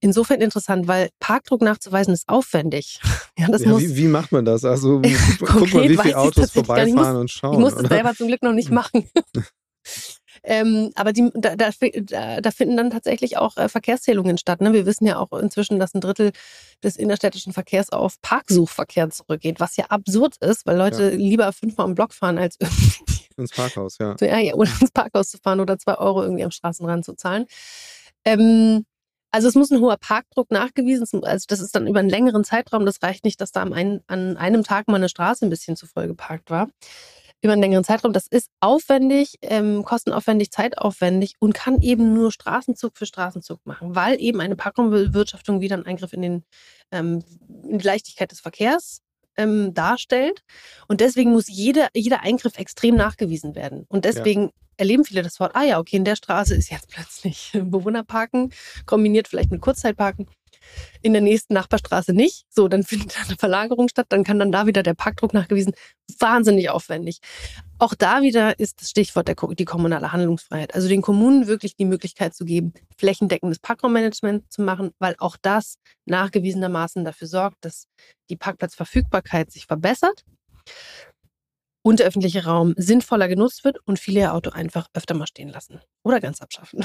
insofern 0.00 0.40
interessant, 0.40 0.88
weil 0.88 1.10
Parkdruck 1.20 1.62
nachzuweisen 1.62 2.14
ist 2.14 2.28
aufwendig. 2.28 3.00
Ja, 3.38 3.48
das 3.48 3.64
ja, 3.64 3.68
muss, 3.68 3.82
wie, 3.82 3.96
wie, 3.96 4.08
macht 4.08 4.32
man 4.32 4.46
das? 4.46 4.64
Also 4.64 5.02
guck 5.40 5.74
mal, 5.74 5.82
wie 5.90 5.98
viele 5.98 6.16
Autos 6.16 6.52
vorbeifahren 6.52 6.94
muss, 6.94 7.20
und 7.20 7.30
schauen. 7.30 7.52
Ich 7.52 7.58
muss 7.58 7.74
es 7.74 7.86
selber 7.86 8.14
zum 8.14 8.28
Glück 8.28 8.42
noch 8.42 8.54
nicht 8.54 8.68
hm. 8.68 8.76
machen. 8.76 9.10
Ähm, 10.48 10.92
aber 10.94 11.12
die, 11.12 11.28
da, 11.34 11.56
da, 11.56 11.70
da, 12.40 12.50
finden 12.52 12.76
dann 12.76 12.90
tatsächlich 12.90 13.36
auch 13.36 13.56
äh, 13.56 13.68
Verkehrszählungen 13.68 14.38
statt. 14.38 14.60
Ne? 14.60 14.72
Wir 14.72 14.86
wissen 14.86 15.04
ja 15.04 15.18
auch 15.18 15.32
inzwischen, 15.32 15.80
dass 15.80 15.92
ein 15.92 16.00
Drittel 16.00 16.30
des 16.84 16.94
innerstädtischen 16.96 17.52
Verkehrs 17.52 17.90
auf 17.90 18.22
Parksuchverkehr 18.22 19.10
zurückgeht, 19.10 19.58
was 19.58 19.76
ja 19.76 19.86
absurd 19.86 20.36
ist, 20.36 20.64
weil 20.64 20.76
Leute 20.76 21.10
ja. 21.10 21.16
lieber 21.16 21.52
fünfmal 21.52 21.88
im 21.88 21.96
Block 21.96 22.14
fahren, 22.14 22.38
als 22.38 22.56
irgendwie 22.60 23.02
ins 23.36 23.50
Parkhaus, 23.50 23.98
ja. 23.98 24.14
ja, 24.20 24.38
ja. 24.38 24.54
Oder 24.54 24.70
ins 24.80 24.92
Parkhaus 24.92 25.30
zu 25.30 25.38
fahren 25.38 25.58
oder 25.58 25.78
zwei 25.78 25.98
Euro 25.98 26.22
irgendwie 26.22 26.44
am 26.44 26.52
Straßenrand 26.52 27.04
zu 27.04 27.14
zahlen. 27.14 27.46
Ähm, 28.24 28.86
also 29.32 29.48
es 29.48 29.56
muss 29.56 29.72
ein 29.72 29.80
hoher 29.80 29.96
Parkdruck 29.96 30.52
nachgewiesen 30.52 31.06
sein. 31.06 31.24
Also 31.24 31.46
das 31.48 31.58
ist 31.58 31.74
dann 31.74 31.88
über 31.88 31.98
einen 31.98 32.08
längeren 32.08 32.44
Zeitraum. 32.44 32.86
Das 32.86 33.02
reicht 33.02 33.24
nicht, 33.24 33.40
dass 33.40 33.50
da 33.50 33.62
an 33.62 33.74
einem 34.06 34.62
Tag 34.62 34.86
mal 34.86 34.94
eine 34.94 35.08
Straße 35.08 35.44
ein 35.44 35.50
bisschen 35.50 35.74
zu 35.74 35.86
voll 35.88 36.06
geparkt 36.06 36.50
war 36.50 36.68
über 37.42 37.52
einen 37.52 37.62
längeren 37.62 37.84
Zeitraum. 37.84 38.12
Das 38.12 38.26
ist 38.26 38.50
aufwendig, 38.60 39.36
ähm, 39.42 39.84
kostenaufwendig, 39.84 40.50
zeitaufwendig 40.50 41.34
und 41.38 41.54
kann 41.54 41.80
eben 41.82 42.14
nur 42.14 42.32
Straßenzug 42.32 42.96
für 42.96 43.06
Straßenzug 43.06 43.64
machen, 43.64 43.94
weil 43.94 44.20
eben 44.20 44.40
eine 44.40 44.56
Parkraumbewirtschaftung 44.56 45.60
wieder 45.60 45.74
einen 45.74 45.86
Eingriff 45.86 46.12
in, 46.12 46.22
den, 46.22 46.44
ähm, 46.90 47.22
in 47.68 47.78
die 47.78 47.86
Leichtigkeit 47.86 48.30
des 48.32 48.40
Verkehrs 48.40 49.00
ähm, 49.36 49.74
darstellt. 49.74 50.42
Und 50.88 51.00
deswegen 51.00 51.32
muss 51.32 51.48
jeder, 51.48 51.88
jeder 51.94 52.22
Eingriff 52.22 52.58
extrem 52.58 52.96
nachgewiesen 52.96 53.54
werden. 53.54 53.84
Und 53.88 54.04
deswegen 54.04 54.44
ja. 54.44 54.50
erleben 54.78 55.04
viele 55.04 55.22
das 55.22 55.38
Wort, 55.40 55.54
ah 55.54 55.64
ja, 55.64 55.78
okay, 55.78 55.96
in 55.96 56.04
der 56.04 56.16
Straße 56.16 56.54
ist 56.54 56.70
jetzt 56.70 56.88
plötzlich 56.88 57.52
Bewohnerparken, 57.54 58.52
kombiniert 58.86 59.28
vielleicht 59.28 59.50
mit 59.50 59.60
Kurzzeitparken 59.60 60.26
in 61.02 61.12
der 61.12 61.22
nächsten 61.22 61.54
Nachbarstraße 61.54 62.12
nicht. 62.12 62.46
So, 62.48 62.68
dann 62.68 62.82
findet 62.82 63.16
eine 63.26 63.36
Verlagerung 63.36 63.88
statt, 63.88 64.06
dann 64.08 64.24
kann 64.24 64.38
dann 64.38 64.52
da 64.52 64.66
wieder 64.66 64.82
der 64.82 64.94
Parkdruck 64.94 65.34
nachgewiesen. 65.34 65.72
Wahnsinnig 66.18 66.70
aufwendig. 66.70 67.20
Auch 67.78 67.94
da 67.94 68.22
wieder 68.22 68.58
ist 68.58 68.80
das 68.80 68.90
Stichwort 68.90 69.28
der, 69.28 69.36
die 69.36 69.64
kommunale 69.64 70.12
Handlungsfreiheit. 70.12 70.74
Also 70.74 70.88
den 70.88 71.02
Kommunen 71.02 71.46
wirklich 71.46 71.76
die 71.76 71.84
Möglichkeit 71.84 72.34
zu 72.34 72.44
geben, 72.44 72.72
flächendeckendes 72.96 73.58
Parkraummanagement 73.58 74.50
zu 74.52 74.62
machen, 74.62 74.92
weil 74.98 75.14
auch 75.18 75.36
das 75.40 75.76
nachgewiesenermaßen 76.06 77.04
dafür 77.04 77.28
sorgt, 77.28 77.64
dass 77.64 77.86
die 78.30 78.36
Parkplatzverfügbarkeit 78.36 79.50
sich 79.50 79.66
verbessert 79.66 80.24
und 81.82 82.00
der 82.00 82.06
öffentliche 82.06 82.44
Raum 82.44 82.74
sinnvoller 82.76 83.28
genutzt 83.28 83.62
wird 83.64 83.78
und 83.84 84.00
viele 84.00 84.20
ihr 84.20 84.34
Auto 84.34 84.50
einfach 84.50 84.88
öfter 84.92 85.14
mal 85.14 85.26
stehen 85.26 85.50
lassen 85.50 85.80
oder 86.02 86.20
ganz 86.20 86.40
abschaffen. 86.40 86.84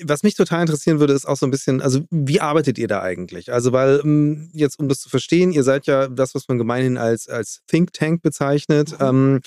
Was 0.00 0.22
mich 0.22 0.34
total 0.34 0.62
interessieren 0.62 1.00
würde, 1.00 1.12
ist 1.12 1.26
auch 1.26 1.36
so 1.36 1.46
ein 1.46 1.50
bisschen, 1.50 1.80
also 1.80 2.00
wie 2.10 2.40
arbeitet 2.40 2.78
ihr 2.78 2.88
da 2.88 3.02
eigentlich? 3.02 3.52
Also, 3.52 3.72
weil 3.72 4.00
ähm, 4.02 4.50
jetzt, 4.52 4.78
um 4.78 4.88
das 4.88 5.00
zu 5.00 5.08
verstehen, 5.08 5.52
ihr 5.52 5.62
seid 5.62 5.86
ja 5.86 6.08
das, 6.08 6.34
was 6.34 6.48
man 6.48 6.58
gemeinhin 6.58 6.96
als, 6.96 7.28
als 7.28 7.62
Think 7.66 7.92
Tank 7.92 8.22
bezeichnet. 8.22 8.92
Mhm. 8.92 9.06
Ähm, 9.06 9.40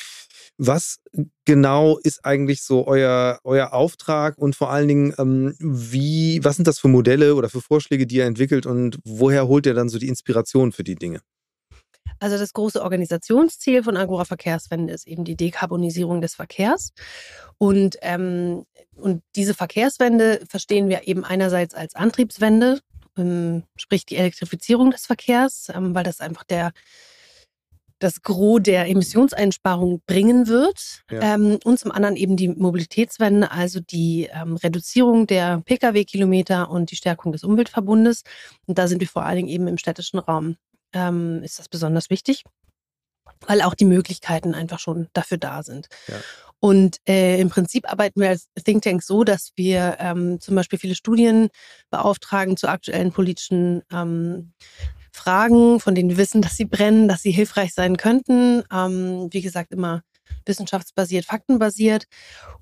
was 0.57 0.99
genau 1.43 1.97
ist 1.97 2.23
eigentlich 2.23 2.63
so 2.63 2.87
euer, 2.87 3.39
euer 3.43 3.73
Auftrag 3.73 4.37
und 4.37 4.55
vor 4.55 4.69
allen 4.69 4.87
Dingen, 4.87 5.13
ähm, 5.17 5.55
wie, 5.59 6.39
was 6.43 6.55
sind 6.55 6.67
das 6.67 6.79
für 6.79 6.87
Modelle 6.87 7.35
oder 7.35 7.49
für 7.49 7.61
Vorschläge, 7.61 8.07
die 8.07 8.17
ihr 8.17 8.25
entwickelt 8.25 8.65
und 8.65 8.99
woher 9.03 9.47
holt 9.47 9.65
ihr 9.65 9.73
dann 9.73 9.89
so 9.89 9.99
die 9.99 10.07
Inspiration 10.07 10.71
für 10.71 10.83
die 10.83 10.95
Dinge? 10.95 11.21
Also 12.19 12.37
das 12.37 12.53
große 12.53 12.81
Organisationsziel 12.81 13.83
von 13.83 13.97
Agora 13.97 14.25
Verkehrswende 14.25 14.93
ist 14.93 15.07
eben 15.07 15.25
die 15.25 15.35
Dekarbonisierung 15.35 16.21
des 16.21 16.35
Verkehrs. 16.35 16.93
Und, 17.57 17.97
ähm, 18.01 18.65
und 18.95 19.23
diese 19.35 19.53
Verkehrswende 19.53 20.41
verstehen 20.49 20.89
wir 20.89 21.07
eben 21.07 21.25
einerseits 21.25 21.75
als 21.75 21.95
Antriebswende, 21.95 22.79
ähm, 23.17 23.63
sprich 23.75 24.05
die 24.05 24.17
Elektrifizierung 24.17 24.91
des 24.91 25.05
Verkehrs, 25.05 25.67
ähm, 25.73 25.93
weil 25.95 26.03
das 26.03 26.21
einfach 26.21 26.43
der 26.43 26.71
das 27.99 28.21
Gros 28.21 28.61
der 28.61 28.87
Emissionseinsparung 28.89 30.01
bringen 30.05 30.47
wird. 30.47 31.03
Ja. 31.09 31.35
Ähm, 31.35 31.59
und 31.63 31.79
zum 31.79 31.91
anderen 31.91 32.17
eben 32.17 32.35
die 32.35 32.49
Mobilitätswende, 32.49 33.51
also 33.51 33.79
die 33.79 34.29
ähm, 34.33 34.57
Reduzierung 34.57 35.27
der 35.27 35.61
Pkw-Kilometer 35.61 36.69
und 36.69 36.91
die 36.91 36.97
Stärkung 36.97 37.31
des 37.31 37.43
Umweltverbundes. 37.43 38.23
Und 38.65 38.77
da 38.77 38.87
sind 38.87 38.99
wir 38.99 39.07
vor 39.07 39.23
allen 39.23 39.37
Dingen 39.37 39.49
eben 39.49 39.67
im 39.67 39.77
städtischen 39.77 40.19
Raum 40.19 40.57
ähm, 40.95 41.43
ist 41.43 41.59
das 41.59 41.69
besonders 41.69 42.09
wichtig, 42.09 42.43
weil 43.47 43.61
auch 43.61 43.75
die 43.75 43.85
Möglichkeiten 43.85 44.55
einfach 44.55 44.79
schon 44.79 45.07
dafür 45.13 45.37
da 45.37 45.61
sind. 45.61 45.87
Ja. 46.07 46.15
Und 46.59 46.97
äh, 47.07 47.39
im 47.39 47.49
Prinzip 47.49 47.91
arbeiten 47.91 48.19
wir 48.19 48.29
als 48.29 48.47
Think 48.63 48.83
Tank 48.83 49.03
so, 49.03 49.23
dass 49.23 49.51
wir 49.55 49.97
ähm, 49.99 50.39
zum 50.39 50.55
Beispiel 50.55 50.79
viele 50.79 50.95
Studien 50.95 51.49
beauftragen 51.91 52.57
zu 52.57 52.67
aktuellen 52.67 53.11
politischen 53.11 53.83
ähm, 53.91 54.53
Fragen, 55.11 55.79
von 55.79 55.93
denen 55.95 56.09
wir 56.09 56.17
wissen, 56.17 56.41
dass 56.41 56.57
sie 56.57 56.65
brennen, 56.65 57.07
dass 57.07 57.21
sie 57.21 57.31
hilfreich 57.31 57.73
sein 57.73 57.97
könnten. 57.97 58.63
Ähm, 58.71 59.27
wie 59.31 59.41
gesagt, 59.41 59.71
immer 59.71 60.01
wissenschaftsbasiert, 60.45 61.25
faktenbasiert 61.25 62.05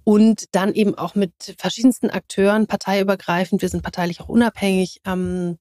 und 0.03 0.53
dann 0.53 0.73
eben 0.73 0.95
auch 0.97 1.15
mit 1.15 1.55
verschiedensten 1.57 2.09
Akteuren, 2.09 2.67
parteiübergreifend, 2.67 3.61
wir 3.61 3.69
sind 3.69 3.83
parteilich 3.83 4.21
auch 4.21 4.29
unabhängig, 4.29 4.99
ähm, 5.05 5.57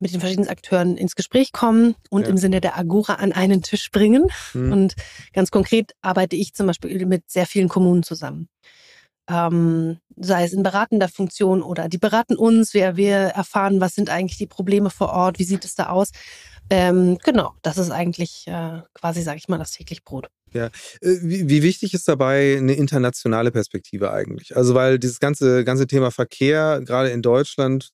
mit 0.00 0.12
den 0.12 0.20
verschiedenen 0.20 0.48
Akteuren 0.48 0.96
ins 0.96 1.14
Gespräch 1.14 1.52
kommen 1.52 1.94
und 2.10 2.22
ja. 2.22 2.28
im 2.28 2.36
Sinne 2.36 2.60
der 2.60 2.76
Agora 2.76 3.14
an 3.14 3.32
einen 3.32 3.62
Tisch 3.62 3.90
bringen. 3.90 4.28
Mhm. 4.54 4.72
Und 4.72 4.94
ganz 5.32 5.50
konkret 5.50 5.92
arbeite 6.02 6.36
ich 6.36 6.54
zum 6.54 6.66
Beispiel 6.66 7.06
mit 7.06 7.30
sehr 7.30 7.46
vielen 7.46 7.68
Kommunen 7.68 8.02
zusammen. 8.02 8.48
Ähm, 9.28 9.98
sei 10.16 10.44
es 10.44 10.52
in 10.52 10.62
beratender 10.62 11.08
Funktion 11.08 11.62
oder 11.62 11.88
die 11.88 11.98
beraten 11.98 12.36
uns, 12.36 12.72
wir, 12.72 12.96
wir 12.96 13.16
erfahren, 13.16 13.80
was 13.80 13.94
sind 13.94 14.08
eigentlich 14.08 14.38
die 14.38 14.46
Probleme 14.46 14.88
vor 14.88 15.10
Ort, 15.10 15.38
wie 15.38 15.44
sieht 15.44 15.64
es 15.64 15.74
da 15.74 15.88
aus. 15.90 16.10
Ähm, 16.70 17.18
genau, 17.24 17.54
das 17.62 17.78
ist 17.78 17.90
eigentlich 17.90 18.46
äh, 18.46 18.80
quasi, 18.94 19.22
sage 19.22 19.38
ich 19.38 19.48
mal, 19.48 19.58
das 19.58 19.72
täglich 19.72 20.04
Brot. 20.04 20.28
Ja, 20.52 20.66
äh, 20.66 20.70
wie, 21.22 21.48
wie, 21.48 21.62
wichtig 21.62 21.94
ist 21.94 22.08
dabei 22.08 22.56
eine 22.56 22.74
internationale 22.74 23.50
Perspektive 23.50 24.12
eigentlich? 24.12 24.56
Also 24.56 24.74
weil 24.74 24.98
dieses 24.98 25.20
ganze, 25.20 25.64
ganze 25.64 25.86
Thema 25.86 26.10
Verkehr, 26.10 26.80
gerade 26.84 27.10
in 27.10 27.22
Deutschland, 27.22 27.90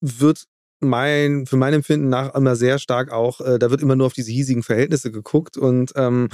wird 0.00 0.44
mein, 0.84 1.46
für 1.46 1.56
mein 1.56 1.74
Empfinden 1.74 2.08
nach 2.08 2.34
immer 2.34 2.56
sehr 2.56 2.78
stark 2.78 3.12
auch, 3.12 3.40
äh, 3.40 3.58
da 3.58 3.70
wird 3.70 3.82
immer 3.82 3.96
nur 3.96 4.06
auf 4.06 4.12
diese 4.12 4.30
hiesigen 4.30 4.62
Verhältnisse 4.62 5.10
geguckt 5.10 5.56
und 5.56 5.92
ähm, 5.96 6.28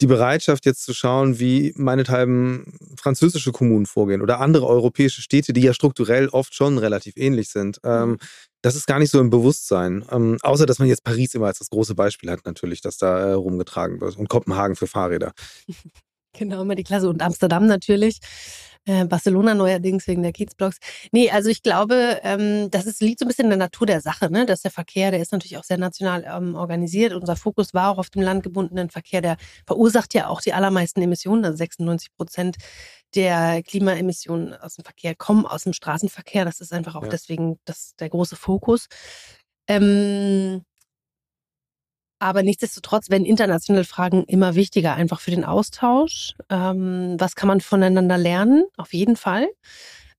die 0.00 0.06
Bereitschaft 0.06 0.66
jetzt 0.66 0.84
zu 0.84 0.92
schauen, 0.92 1.38
wie 1.38 1.72
meinethalben 1.76 2.76
französische 2.98 3.52
Kommunen 3.52 3.86
vorgehen 3.86 4.22
oder 4.22 4.40
andere 4.40 4.66
europäische 4.66 5.22
Städte, 5.22 5.52
die 5.52 5.62
ja 5.62 5.72
strukturell 5.72 6.28
oft 6.28 6.54
schon 6.54 6.78
relativ 6.78 7.16
ähnlich 7.16 7.48
sind. 7.48 7.78
Ähm, 7.84 8.10
mhm. 8.10 8.16
das 8.62 8.74
ist 8.74 8.86
gar 8.86 8.98
nicht 8.98 9.10
so 9.10 9.20
im 9.20 9.30
Bewusstsein. 9.30 10.04
Ähm, 10.10 10.38
außer, 10.42 10.66
dass 10.66 10.78
man 10.78 10.88
jetzt 10.88 11.04
Paris 11.04 11.34
immer 11.34 11.46
als 11.46 11.58
das 11.58 11.70
große 11.70 11.94
Beispiel 11.94 12.30
hat, 12.30 12.40
natürlich, 12.44 12.80
dass 12.80 12.96
da 12.98 13.18
äh, 13.18 13.32
rumgetragen 13.32 14.00
wird 14.00 14.16
und 14.16 14.28
Kopenhagen 14.28 14.76
für 14.76 14.86
Fahrräder. 14.86 15.32
Genau, 16.36 16.62
immer 16.62 16.74
die 16.74 16.82
Klasse 16.82 17.08
und 17.08 17.22
Amsterdam 17.22 17.68
natürlich. 17.68 18.18
Äh, 18.86 19.06
Barcelona 19.06 19.54
neuerdings 19.54 20.06
wegen 20.06 20.22
der 20.22 20.32
Kiezblocks. 20.32 20.76
Nee, 21.10 21.30
also 21.30 21.48
ich 21.48 21.62
glaube, 21.62 22.20
ähm, 22.22 22.70
das 22.70 22.84
ist, 22.84 23.00
liegt 23.00 23.18
so 23.18 23.24
ein 23.24 23.28
bisschen 23.28 23.44
in 23.44 23.50
der 23.50 23.58
Natur 23.58 23.86
der 23.86 24.02
Sache, 24.02 24.30
ne? 24.30 24.44
dass 24.44 24.60
der 24.60 24.70
Verkehr, 24.70 25.10
der 25.10 25.20
ist 25.20 25.32
natürlich 25.32 25.56
auch 25.56 25.64
sehr 25.64 25.78
national 25.78 26.24
ähm, 26.28 26.54
organisiert. 26.54 27.14
Unser 27.14 27.36
Fokus 27.36 27.72
war 27.72 27.90
auch 27.90 27.98
auf 27.98 28.10
dem 28.10 28.20
landgebundenen 28.20 28.90
Verkehr, 28.90 29.22
der 29.22 29.36
verursacht 29.66 30.12
ja 30.12 30.28
auch 30.28 30.42
die 30.42 30.52
allermeisten 30.52 31.00
Emissionen, 31.00 31.44
also 31.46 31.56
96 31.56 32.14
Prozent 32.14 32.56
der 33.14 33.62
Klimaemissionen 33.62 34.54
aus 34.54 34.74
dem 34.74 34.84
Verkehr 34.84 35.14
kommen 35.14 35.46
aus 35.46 35.64
dem 35.64 35.72
Straßenverkehr. 35.72 36.44
Das 36.44 36.60
ist 36.60 36.72
einfach 36.72 36.94
auch 36.94 37.04
ja. 37.04 37.08
deswegen 37.08 37.58
das, 37.64 37.94
der 37.98 38.10
große 38.10 38.36
Fokus. 38.36 38.88
Ähm, 39.66 40.62
aber 42.18 42.42
nichtsdestotrotz 42.42 43.10
werden 43.10 43.24
internationale 43.26 43.84
Fragen 43.84 44.24
immer 44.24 44.54
wichtiger, 44.54 44.94
einfach 44.94 45.20
für 45.20 45.30
den 45.30 45.44
Austausch. 45.44 46.34
Ähm, 46.50 47.16
was 47.18 47.34
kann 47.34 47.48
man 47.48 47.60
voneinander 47.60 48.18
lernen? 48.18 48.64
Auf 48.76 48.94
jeden 48.94 49.16
Fall. 49.16 49.48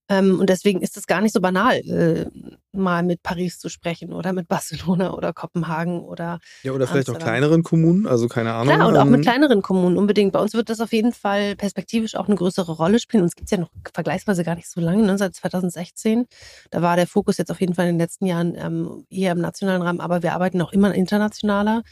Ähm, 0.08 0.38
und 0.38 0.48
deswegen 0.48 0.82
ist 0.82 0.96
es 0.96 1.06
gar 1.06 1.20
nicht 1.20 1.32
so 1.32 1.40
banal, 1.40 1.76
äh, 1.76 2.26
mal 2.72 3.02
mit 3.02 3.22
Paris 3.22 3.58
zu 3.58 3.68
sprechen 3.68 4.12
oder 4.12 4.32
mit 4.32 4.48
Barcelona 4.48 5.14
oder 5.14 5.32
Kopenhagen 5.32 6.00
oder. 6.00 6.38
Ja, 6.62 6.72
oder 6.72 6.86
vielleicht 6.86 7.08
Amsterdam. 7.08 7.22
auch 7.22 7.24
kleineren 7.24 7.62
Kommunen, 7.62 8.06
also 8.06 8.28
keine 8.28 8.52
Ahnung. 8.52 8.74
Klar, 8.74 8.88
und 8.88 8.96
auch 8.96 9.04
mit 9.04 9.16
ähm, 9.16 9.22
kleineren 9.22 9.62
Kommunen 9.62 9.96
unbedingt. 9.96 10.32
Bei 10.32 10.40
uns 10.40 10.54
wird 10.54 10.70
das 10.70 10.80
auf 10.80 10.92
jeden 10.92 11.12
Fall 11.12 11.56
perspektivisch 11.56 12.14
auch 12.14 12.26
eine 12.26 12.36
größere 12.36 12.72
Rolle 12.72 12.98
spielen. 12.98 13.24
Uns 13.24 13.34
gibt 13.34 13.46
es 13.46 13.50
ja 13.50 13.58
noch 13.58 13.70
vergleichsweise 13.92 14.44
gar 14.44 14.54
nicht 14.54 14.68
so 14.68 14.80
lange, 14.80 15.02
ne, 15.02 15.18
seit 15.18 15.34
2016. 15.34 16.26
Da 16.70 16.82
war 16.82 16.96
der 16.96 17.06
Fokus 17.06 17.38
jetzt 17.38 17.50
auf 17.50 17.60
jeden 17.60 17.74
Fall 17.74 17.86
in 17.86 17.94
den 17.94 18.00
letzten 18.00 18.26
Jahren 18.26 18.54
ähm, 18.56 19.06
eher 19.10 19.32
im 19.32 19.40
nationalen 19.40 19.82
Rahmen, 19.82 20.00
aber 20.00 20.22
wir 20.22 20.34
arbeiten 20.34 20.60
auch 20.62 20.72
immer 20.72 20.94
internationaler. 20.94 21.82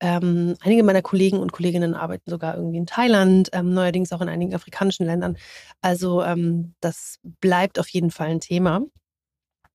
Ähm, 0.00 0.56
einige 0.60 0.82
meiner 0.82 1.02
Kollegen 1.02 1.38
und 1.38 1.52
Kolleginnen 1.52 1.94
arbeiten 1.94 2.30
sogar 2.30 2.56
irgendwie 2.56 2.78
in 2.78 2.86
Thailand, 2.86 3.48
ähm, 3.52 3.72
neuerdings 3.72 4.12
auch 4.12 4.20
in 4.20 4.28
einigen 4.28 4.54
afrikanischen 4.54 5.06
Ländern. 5.06 5.36
Also 5.80 6.22
ähm, 6.22 6.74
das 6.80 7.18
bleibt 7.40 7.78
auf 7.78 7.88
jeden 7.88 8.10
Fall 8.10 8.28
ein 8.28 8.40
Thema. 8.40 8.82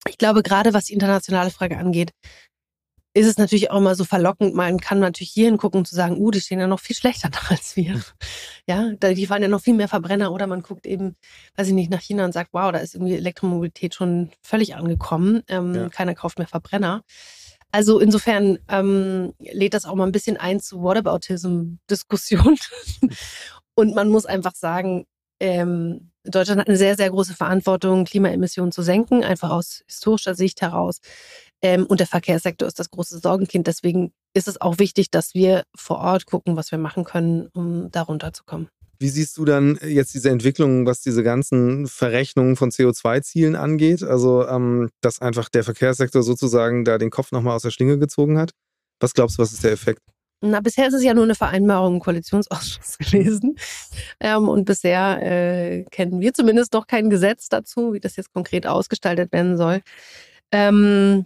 Ich 0.07 0.17
glaube, 0.17 0.43
gerade 0.43 0.73
was 0.73 0.85
die 0.85 0.93
internationale 0.93 1.49
Frage 1.49 1.77
angeht, 1.77 2.11
ist 3.13 3.25
es 3.25 3.37
natürlich 3.37 3.71
auch 3.71 3.77
immer 3.77 3.95
so 3.95 4.05
verlockend. 4.05 4.53
Man 4.53 4.79
kann 4.79 4.99
natürlich 4.99 5.31
hier 5.31 5.45
hingucken 5.45 5.79
und 5.79 5.85
zu 5.85 5.95
sagen, 5.95 6.17
uh, 6.17 6.31
die 6.31 6.41
stehen 6.41 6.59
ja 6.59 6.67
noch 6.67 6.79
viel 6.79 6.95
schlechter 6.95 7.29
da 7.31 7.39
als 7.49 7.75
wir. 7.75 7.99
Ja, 8.67 8.91
die 8.93 9.25
fahren 9.25 9.41
ja 9.41 9.47
noch 9.47 9.61
viel 9.61 9.73
mehr 9.73 9.87
Verbrenner. 9.87 10.31
Oder 10.31 10.47
man 10.47 10.61
guckt 10.61 10.85
eben, 10.85 11.15
weiß 11.55 11.67
ich 11.67 11.73
nicht, 11.73 11.89
nach 11.89 12.01
China 12.01 12.25
und 12.25 12.33
sagt, 12.33 12.51
wow, 12.53 12.71
da 12.71 12.79
ist 12.79 12.95
irgendwie 12.95 13.15
Elektromobilität 13.15 13.95
schon 13.95 14.31
völlig 14.41 14.75
angekommen. 14.75 15.43
Ähm, 15.47 15.75
ja. 15.75 15.89
Keiner 15.89 16.13
kauft 16.13 16.37
mehr 16.37 16.47
Verbrenner. 16.47 17.03
Also 17.71 17.99
insofern 17.99 18.57
ähm, 18.67 19.33
lädt 19.39 19.73
das 19.73 19.85
auch 19.85 19.95
mal 19.95 20.05
ein 20.05 20.11
bisschen 20.11 20.37
ein 20.37 20.59
zu 20.59 20.81
Whataboutism-Diskussionen. 20.81 22.57
Und 23.75 23.95
man 23.95 24.09
muss 24.09 24.25
einfach 24.25 24.55
sagen, 24.55 25.05
ähm, 25.39 26.11
Deutschland 26.23 26.59
hat 26.59 26.67
eine 26.67 26.77
sehr, 26.77 26.95
sehr 26.95 27.09
große 27.09 27.33
Verantwortung, 27.33 28.05
Klimaemissionen 28.05 28.71
zu 28.71 28.81
senken, 28.81 29.23
einfach 29.23 29.51
aus 29.51 29.83
historischer 29.87 30.35
Sicht 30.35 30.61
heraus. 30.61 30.99
Ähm, 31.61 31.85
und 31.85 31.99
der 31.99 32.07
Verkehrssektor 32.07 32.67
ist 32.67 32.79
das 32.79 32.89
große 32.89 33.19
Sorgenkind. 33.19 33.67
Deswegen 33.67 34.13
ist 34.33 34.47
es 34.47 34.59
auch 34.59 34.79
wichtig, 34.79 35.11
dass 35.11 35.33
wir 35.33 35.63
vor 35.75 35.99
Ort 35.99 36.25
gucken, 36.25 36.55
was 36.55 36.71
wir 36.71 36.77
machen 36.77 37.03
können, 37.03 37.47
um 37.53 37.89
darunter 37.91 38.33
zu 38.33 38.43
kommen. 38.43 38.69
Wie 38.99 39.09
siehst 39.09 39.37
du 39.37 39.45
dann 39.45 39.79
jetzt 39.81 40.13
diese 40.13 40.29
Entwicklung, 40.29 40.85
was 40.85 41.01
diese 41.01 41.23
ganzen 41.23 41.87
Verrechnungen 41.87 42.57
von 42.57 42.69
CO2-Zielen 42.69 43.55
angeht? 43.55 44.03
Also, 44.03 44.45
ähm, 44.45 44.89
dass 45.01 45.21
einfach 45.21 45.47
der 45.47 45.63
Verkehrssektor 45.63 46.21
sozusagen 46.21 46.83
da 46.83 46.97
den 46.97 47.09
Kopf 47.09 47.31
nochmal 47.31 47.55
aus 47.55 47.61
der 47.61 47.71
Schlinge 47.71 47.97
gezogen 47.97 48.37
hat? 48.37 48.51
Was 48.99 49.13
glaubst 49.13 49.37
du, 49.37 49.41
was 49.41 49.53
ist 49.53 49.63
der 49.63 49.71
Effekt? 49.71 50.01
Na, 50.41 50.61
bisher 50.61 50.87
ist 50.87 50.93
es 50.93 51.03
ja 51.03 51.13
nur 51.13 51.25
eine 51.25 51.35
Vereinbarung 51.35 51.95
im 51.95 51.99
Koalitionsausschuss 51.99 52.97
gewesen. 52.99 53.57
Ähm, 54.19 54.47
und 54.47 54.65
bisher 54.65 55.21
äh, 55.21 55.83
kennen 55.91 56.21
wir 56.21 56.33
zumindest 56.33 56.73
noch 56.73 56.87
kein 56.87 57.09
Gesetz 57.09 57.49
dazu, 57.49 57.93
wie 57.93 57.99
das 57.99 58.15
jetzt 58.15 58.33
konkret 58.33 58.65
ausgestaltet 58.65 59.33
werden 59.33 59.57
soll. 59.57 59.81
Ähm, 60.51 61.25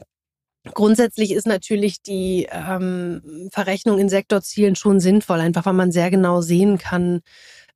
grundsätzlich 0.74 1.32
ist 1.32 1.46
natürlich 1.46 2.02
die 2.02 2.48
ähm, 2.52 3.50
Verrechnung 3.52 4.00
in 4.00 4.10
Sektorzielen 4.10 4.76
schon 4.76 5.00
sinnvoll, 5.00 5.40
einfach 5.40 5.66
weil 5.66 5.74
man 5.74 5.92
sehr 5.92 6.10
genau 6.10 6.42
sehen 6.42 6.80
kann, 6.80 7.22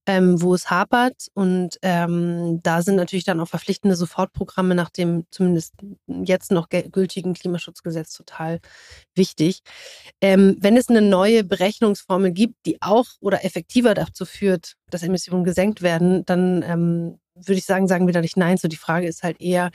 ähm, 0.07 0.41
wo 0.41 0.55
es 0.55 0.71
hapert. 0.71 1.27
Und 1.33 1.77
ähm, 1.81 2.61
da 2.63 2.81
sind 2.81 2.95
natürlich 2.95 3.25
dann 3.25 3.39
auch 3.41 3.49
verpflichtende 3.49 3.95
Sofortprogramme 3.95 4.73
nach 4.73 4.89
dem 4.89 5.25
zumindest 5.29 5.73
jetzt 6.07 6.49
noch 6.51 6.69
gültigen 6.69 7.33
Klimaschutzgesetz 7.33 8.13
total 8.13 8.59
wichtig. 9.13 9.59
Ähm, 10.21 10.55
wenn 10.59 10.77
es 10.77 10.89
eine 10.89 11.01
neue 11.01 11.43
Berechnungsformel 11.43 12.31
gibt, 12.31 12.55
die 12.65 12.81
auch 12.81 13.05
oder 13.19 13.43
effektiver 13.43 13.93
dazu 13.93 14.25
führt, 14.25 14.73
dass 14.89 15.03
Emissionen 15.03 15.43
gesenkt 15.43 15.81
werden, 15.81 16.25
dann 16.25 16.63
ähm, 16.63 17.19
würde 17.35 17.59
ich 17.59 17.65
sagen, 17.65 17.87
sagen 17.87 18.07
wir 18.07 18.13
da 18.13 18.21
nicht 18.21 18.37
nein. 18.37 18.57
So 18.57 18.69
die 18.69 18.77
Frage 18.77 19.07
ist 19.07 19.23
halt 19.23 19.41
eher, 19.41 19.71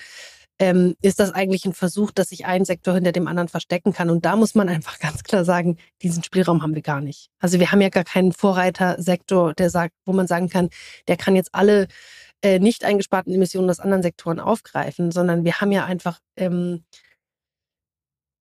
ähm, 0.59 0.95
ist 1.03 1.19
das 1.19 1.33
eigentlich 1.33 1.65
ein 1.65 1.73
Versuch, 1.73 2.11
dass 2.11 2.29
sich 2.29 2.47
ein 2.47 2.65
Sektor 2.65 2.95
hinter 2.95 3.13
dem 3.13 3.27
anderen 3.27 3.49
verstecken 3.49 3.93
kann. 3.93 4.11
Und 4.11 4.25
da 4.25 4.37
muss 4.37 4.55
man 4.55 4.69
einfach 4.69 4.99
ganz 4.99 5.23
klar 5.23 5.45
sagen, 5.45 5.79
diesen 6.03 6.23
Spielraum 6.23 6.63
haben 6.63 6.75
wir 6.75 6.83
gar 6.83 7.01
nicht. 7.01 7.31
Also 7.39 7.59
wir 7.59 7.73
haben 7.73 7.81
ja 7.81 7.89
gar 7.89 8.05
keinen 8.05 8.33
Vorreitersektor, 8.33 9.55
der 9.55 9.71
sagt, 9.71 9.95
wo 10.05 10.13
man 10.13 10.27
sagen 10.27 10.49
kann, 10.49 10.71
der 11.09 11.17
kann 11.17 11.37
jetzt 11.37 11.55
alle 11.55 11.89
äh, 12.43 12.59
nicht 12.59 12.85
eingesparten 12.85 13.33
Emissionen 13.33 13.71
aus 13.71 13.81
anderen 13.81 14.03
Sektoren 14.03 14.41
aufgreifen, 14.41 15.11
sondern 15.11 15.45
wir 15.45 15.61
haben 15.61 15.73
ja 15.73 15.85
einfach 15.85 16.21
ähm, 16.37 16.85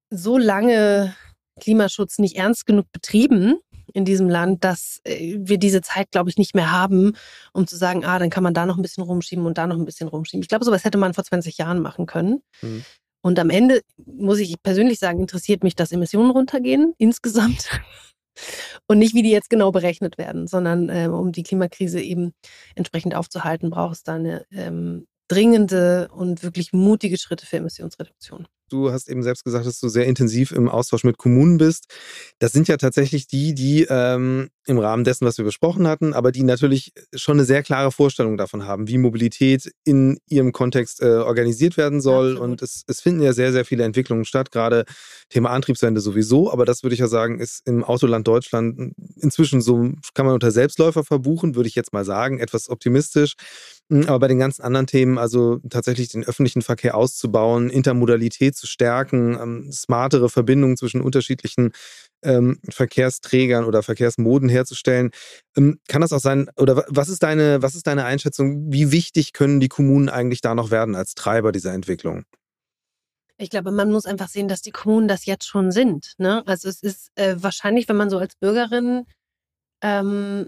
so 0.09 0.37
lange 0.37 1.15
Klimaschutz 1.59 2.17
nicht 2.17 2.35
ernst 2.35 2.65
genug 2.65 2.91
betrieben, 2.91 3.59
in 3.93 4.05
diesem 4.05 4.29
Land, 4.29 4.63
dass 4.63 5.01
äh, 5.03 5.37
wir 5.39 5.57
diese 5.57 5.81
Zeit, 5.81 6.11
glaube 6.11 6.29
ich, 6.29 6.37
nicht 6.37 6.55
mehr 6.55 6.71
haben, 6.71 7.13
um 7.53 7.67
zu 7.67 7.77
sagen, 7.77 8.05
ah, 8.05 8.19
dann 8.19 8.29
kann 8.29 8.43
man 8.43 8.53
da 8.53 8.65
noch 8.65 8.77
ein 8.77 8.81
bisschen 8.81 9.03
rumschieben 9.03 9.45
und 9.45 9.57
da 9.57 9.67
noch 9.67 9.77
ein 9.77 9.85
bisschen 9.85 10.07
rumschieben. 10.07 10.41
Ich 10.41 10.49
glaube, 10.49 10.65
sowas 10.65 10.83
hätte 10.83 10.97
man 10.97 11.13
vor 11.13 11.23
20 11.23 11.57
Jahren 11.57 11.79
machen 11.79 12.05
können. 12.05 12.41
Mhm. 12.61 12.83
Und 13.23 13.37
am 13.39 13.49
Ende 13.49 13.81
muss 14.03 14.39
ich 14.39 14.61
persönlich 14.63 14.99
sagen, 14.99 15.19
interessiert 15.19 15.63
mich, 15.63 15.75
dass 15.75 15.91
Emissionen 15.91 16.31
runtergehen 16.31 16.93
insgesamt. 16.97 17.69
Und 18.87 18.99
nicht, 18.99 19.13
wie 19.13 19.23
die 19.23 19.31
jetzt 19.31 19.49
genau 19.49 19.71
berechnet 19.71 20.17
werden, 20.17 20.47
sondern 20.47 20.89
äh, 20.89 21.07
um 21.07 21.31
die 21.31 21.43
Klimakrise 21.43 22.01
eben 22.01 22.33
entsprechend 22.75 23.13
aufzuhalten, 23.13 23.69
braucht 23.69 23.95
es 23.95 24.03
da 24.03 24.15
eine 24.15 24.45
ähm, 24.51 25.05
dringende 25.27 26.09
und 26.11 26.41
wirklich 26.43 26.73
mutige 26.73 27.17
Schritte 27.17 27.45
für 27.45 27.57
Emissionsreduktion. 27.57 28.47
Du 28.71 28.91
hast 28.91 29.09
eben 29.09 29.21
selbst 29.21 29.43
gesagt, 29.43 29.65
dass 29.65 29.79
du 29.79 29.89
sehr 29.89 30.05
intensiv 30.05 30.51
im 30.51 30.69
Austausch 30.69 31.03
mit 31.03 31.17
Kommunen 31.17 31.57
bist. 31.57 31.85
Das 32.39 32.53
sind 32.53 32.67
ja 32.67 32.77
tatsächlich 32.77 33.27
die, 33.27 33.53
die 33.53 33.85
ähm, 33.89 34.49
im 34.65 34.79
Rahmen 34.79 35.03
dessen, 35.03 35.25
was 35.25 35.37
wir 35.37 35.45
besprochen 35.45 35.87
hatten, 35.87 36.13
aber 36.13 36.31
die 36.31 36.43
natürlich 36.43 36.93
schon 37.13 37.37
eine 37.37 37.45
sehr 37.45 37.63
klare 37.63 37.91
Vorstellung 37.91 38.37
davon 38.37 38.65
haben, 38.65 38.87
wie 38.87 38.97
Mobilität 38.97 39.71
in 39.83 40.19
ihrem 40.27 40.53
Kontext 40.53 41.01
äh, 41.01 41.17
organisiert 41.17 41.75
werden 41.75 41.99
soll. 41.99 42.31
Absolut. 42.31 42.49
Und 42.49 42.61
es, 42.61 42.83
es 42.87 43.01
finden 43.01 43.21
ja 43.21 43.33
sehr, 43.33 43.51
sehr 43.51 43.65
viele 43.65 43.83
Entwicklungen 43.83 44.23
statt, 44.23 44.51
gerade 44.51 44.85
Thema 45.29 45.49
Antriebswende 45.49 45.99
sowieso. 45.99 46.51
Aber 46.51 46.65
das 46.65 46.83
würde 46.83 46.93
ich 46.93 46.99
ja 46.99 47.07
sagen, 47.07 47.39
ist 47.39 47.67
im 47.67 47.83
Autoland 47.83 48.27
Deutschland 48.27 48.93
inzwischen 49.17 49.61
so, 49.61 49.91
kann 50.13 50.25
man 50.25 50.35
unter 50.35 50.51
Selbstläufer 50.51 51.03
verbuchen, 51.03 51.55
würde 51.55 51.67
ich 51.67 51.75
jetzt 51.75 51.91
mal 51.91 52.05
sagen, 52.05 52.39
etwas 52.39 52.69
optimistisch. 52.69 53.33
Hm, 53.91 54.07
aber 54.07 54.19
bei 54.19 54.27
den 54.29 54.39
ganzen 54.39 54.63
anderen 54.63 54.87
Themen, 54.87 55.17
also 55.17 55.59
tatsächlich 55.69 56.07
den 56.07 56.23
öffentlichen 56.23 56.61
Verkehr 56.61 56.95
auszubauen, 56.95 57.69
Intermodalität 57.69 58.55
zu 58.55 58.65
stärken, 58.65 59.37
ähm, 59.37 59.71
smartere 59.73 60.29
Verbindungen 60.29 60.77
zwischen 60.77 61.01
unterschiedlichen 61.01 61.73
ähm, 62.23 62.59
Verkehrsträgern 62.69 63.65
oder 63.65 63.83
Verkehrsmoden 63.83 64.47
herzustellen. 64.47 65.11
Ähm, 65.57 65.79
kann 65.89 65.99
das 65.99 66.13
auch 66.13 66.21
sein, 66.21 66.49
oder 66.55 66.85
was 66.87 67.09
ist, 67.09 67.21
deine, 67.21 67.61
was 67.61 67.75
ist 67.75 67.85
deine 67.85 68.05
Einschätzung, 68.05 68.71
wie 68.71 68.93
wichtig 68.93 69.33
können 69.33 69.59
die 69.59 69.67
Kommunen 69.67 70.07
eigentlich 70.07 70.39
da 70.39 70.55
noch 70.55 70.71
werden 70.71 70.95
als 70.95 71.13
Treiber 71.13 71.51
dieser 71.51 71.73
Entwicklung? 71.73 72.23
Ich 73.37 73.49
glaube, 73.49 73.71
man 73.71 73.91
muss 73.91 74.05
einfach 74.05 74.29
sehen, 74.29 74.47
dass 74.47 74.61
die 74.61 74.71
Kommunen 74.71 75.09
das 75.09 75.25
jetzt 75.25 75.47
schon 75.47 75.71
sind. 75.71 76.13
Ne? 76.17 76.43
Also 76.45 76.69
es 76.69 76.81
ist 76.81 77.09
äh, 77.15 77.35
wahrscheinlich, 77.39 77.89
wenn 77.89 77.97
man 77.97 78.09
so 78.09 78.19
als 78.19 78.35
Bürgerin 78.37 79.05
ähm, 79.81 80.47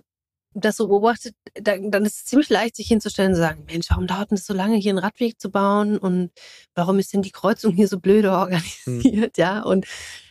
das 0.53 0.77
so 0.77 0.87
beobachtet, 0.87 1.35
dann, 1.55 1.91
dann 1.91 2.05
ist 2.05 2.17
es 2.17 2.25
ziemlich 2.25 2.49
leicht, 2.49 2.75
sich 2.75 2.87
hinzustellen 2.87 3.31
und 3.31 3.35
zu 3.35 3.41
sagen, 3.41 3.65
Mensch, 3.65 3.89
warum 3.89 4.07
dauert 4.07 4.31
es 4.31 4.45
so 4.45 4.53
lange, 4.53 4.77
hier 4.77 4.91
einen 4.91 4.99
Radweg 4.99 5.39
zu 5.39 5.49
bauen? 5.49 5.97
Und 5.97 6.31
warum 6.75 6.99
ist 6.99 7.13
denn 7.13 7.21
die 7.21 7.31
Kreuzung 7.31 7.73
hier 7.73 7.87
so 7.87 7.99
blöde 7.99 8.29
hm. 8.29 8.35
organisiert? 8.35 8.85
Hm. 8.85 9.31
Ja, 9.37 9.63
und 9.63 9.85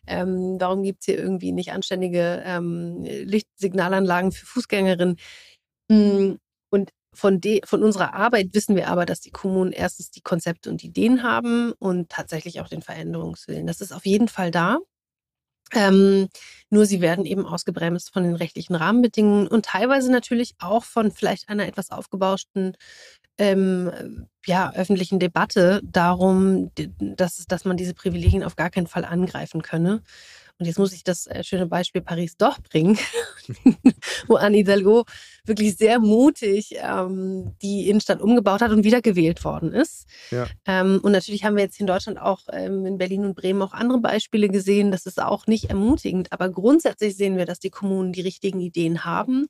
ähm, 0.06 0.56
warum 0.58 0.82
gibt 0.82 1.00
es 1.00 1.06
hier 1.06 1.18
irgendwie 1.18 1.52
nicht 1.52 1.72
anständige 1.72 2.42
ähm, 2.44 3.02
Lichtsignalanlagen 3.02 4.32
für 4.32 4.46
Fußgängerinnen? 4.46 5.16
Hm, 5.90 6.38
und 6.70 6.90
von, 7.14 7.40
de, 7.40 7.60
von 7.66 7.82
unserer 7.82 8.14
Arbeit 8.14 8.54
wissen 8.54 8.76
wir 8.76 8.88
aber, 8.88 9.04
dass 9.06 9.20
die 9.20 9.30
Kommunen 9.30 9.72
erstens 9.72 10.10
die 10.10 10.22
Konzepte 10.22 10.70
und 10.70 10.82
Ideen 10.82 11.22
haben 11.22 11.72
und 11.78 12.08
tatsächlich 12.08 12.60
auch 12.60 12.68
den 12.68 12.82
Veränderungswillen. 12.82 13.66
Das 13.66 13.80
ist 13.80 13.92
auf 13.92 14.06
jeden 14.06 14.28
Fall 14.28 14.50
da. 14.50 14.78
Ähm, 15.74 16.28
nur 16.70 16.86
sie 16.86 17.00
werden 17.00 17.26
eben 17.26 17.46
ausgebremst 17.46 18.12
von 18.12 18.22
den 18.24 18.34
rechtlichen 18.34 18.74
Rahmenbedingungen 18.74 19.46
und 19.48 19.66
teilweise 19.66 20.10
natürlich 20.10 20.54
auch 20.58 20.84
von 20.84 21.10
vielleicht 21.10 21.48
einer 21.48 21.66
etwas 21.66 21.90
aufgebauschten 21.90 22.76
ähm, 23.38 24.26
ja, 24.46 24.72
öffentlichen 24.74 25.18
Debatte 25.18 25.80
darum, 25.84 26.70
dass, 26.98 27.44
dass 27.46 27.64
man 27.64 27.76
diese 27.76 27.94
Privilegien 27.94 28.44
auf 28.44 28.56
gar 28.56 28.70
keinen 28.70 28.86
Fall 28.86 29.04
angreifen 29.04 29.62
könne. 29.62 30.02
Und 30.58 30.66
jetzt 30.66 30.78
muss 30.78 30.92
ich 30.92 31.02
das 31.02 31.26
äh, 31.26 31.42
schöne 31.42 31.66
Beispiel 31.66 32.02
Paris 32.02 32.36
doch 32.36 32.60
bringen, 32.60 32.98
wo 34.28 34.36
Anne 34.36 34.58
Hidalgo 34.58 35.04
wirklich 35.44 35.76
sehr 35.76 35.98
mutig 35.98 36.76
ähm, 36.76 37.56
die 37.62 37.88
Innenstadt 37.88 38.20
umgebaut 38.20 38.60
hat 38.62 38.70
und 38.70 38.84
wiedergewählt 38.84 39.44
worden 39.44 39.72
ist. 39.72 40.06
Ja. 40.30 40.46
Ähm, 40.66 41.00
und 41.02 41.12
natürlich 41.12 41.44
haben 41.44 41.56
wir 41.56 41.64
jetzt 41.64 41.80
in 41.80 41.86
Deutschland 41.86 42.20
auch 42.20 42.42
ähm, 42.52 42.86
in 42.86 42.98
Berlin 42.98 43.24
und 43.24 43.34
Bremen 43.34 43.62
auch 43.62 43.72
andere 43.72 43.98
Beispiele 43.98 44.48
gesehen. 44.48 44.92
Das 44.92 45.06
ist 45.06 45.20
auch 45.20 45.46
nicht 45.46 45.64
ermutigend. 45.70 46.30
Aber 46.32 46.48
grundsätzlich 46.50 47.16
sehen 47.16 47.36
wir, 47.36 47.46
dass 47.46 47.58
die 47.58 47.70
Kommunen 47.70 48.12
die 48.12 48.20
richtigen 48.20 48.60
Ideen 48.60 49.04
haben 49.04 49.46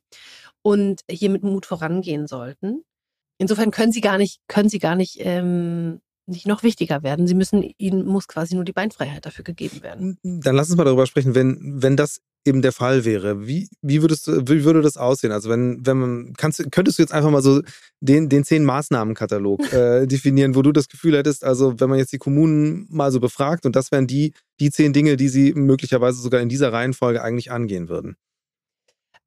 und 0.63 1.01
hier 1.09 1.29
mit 1.29 1.43
Mut 1.43 1.65
vorangehen 1.65 2.25
sollten. 2.25 2.83
Insofern 3.37 3.71
können 3.71 3.91
sie 3.91 4.01
gar 4.01 4.17
nicht, 4.17 4.39
können 4.47 4.69
sie 4.69 4.79
gar 4.79 4.95
nicht 4.95 5.17
ähm, 5.19 6.01
nicht 6.25 6.47
noch 6.47 6.63
wichtiger 6.63 7.03
werden. 7.03 7.27
Sie 7.27 7.35
müssen, 7.35 7.63
ihnen 7.77 8.05
muss 8.05 8.27
quasi 8.27 8.55
nur 8.55 8.63
die 8.63 8.73
Beinfreiheit 8.73 9.25
dafür 9.25 9.43
gegeben 9.43 9.81
werden. 9.81 10.17
Dann 10.23 10.55
lass 10.55 10.69
uns 10.69 10.77
mal 10.77 10.85
darüber 10.85 11.05
sprechen, 11.05 11.35
wenn, 11.35 11.81
wenn 11.81 11.97
das 11.97 12.19
eben 12.45 12.61
der 12.61 12.71
Fall 12.71 13.05
wäre. 13.05 13.47
Wie, 13.47 13.69
wie, 13.81 14.01
würdest 14.01 14.27
du, 14.27 14.47
wie 14.47 14.63
würde 14.63 14.81
das 14.81 14.97
aussehen? 14.97 15.31
Also 15.31 15.49
wenn, 15.49 15.85
wenn 15.85 15.97
man, 15.97 16.33
kannst, 16.37 16.71
könntest 16.71 16.97
du 16.97 17.03
jetzt 17.03 17.13
einfach 17.13 17.29
mal 17.29 17.41
so 17.41 17.61
den, 18.01 18.29
den 18.29 18.43
zehn 18.43 18.63
Maßnahmenkatalog 18.65 19.61
äh, 19.73 20.05
definieren, 20.07 20.55
wo 20.55 20.61
du 20.61 20.71
das 20.71 20.89
Gefühl 20.89 21.17
hättest, 21.17 21.43
also 21.43 21.79
wenn 21.79 21.89
man 21.89 21.99
jetzt 21.99 22.11
die 22.11 22.17
Kommunen 22.17 22.87
mal 22.89 23.11
so 23.11 23.19
befragt 23.19 23.65
und 23.65 23.75
das 23.75 23.91
wären 23.91 24.07
die, 24.07 24.33
die 24.59 24.71
zehn 24.71 24.93
Dinge, 24.93 25.15
die 25.17 25.29
sie 25.29 25.53
möglicherweise 25.53 26.21
sogar 26.21 26.41
in 26.41 26.49
dieser 26.49 26.73
Reihenfolge 26.73 27.21
eigentlich 27.21 27.51
angehen 27.51 27.89
würden 27.89 28.15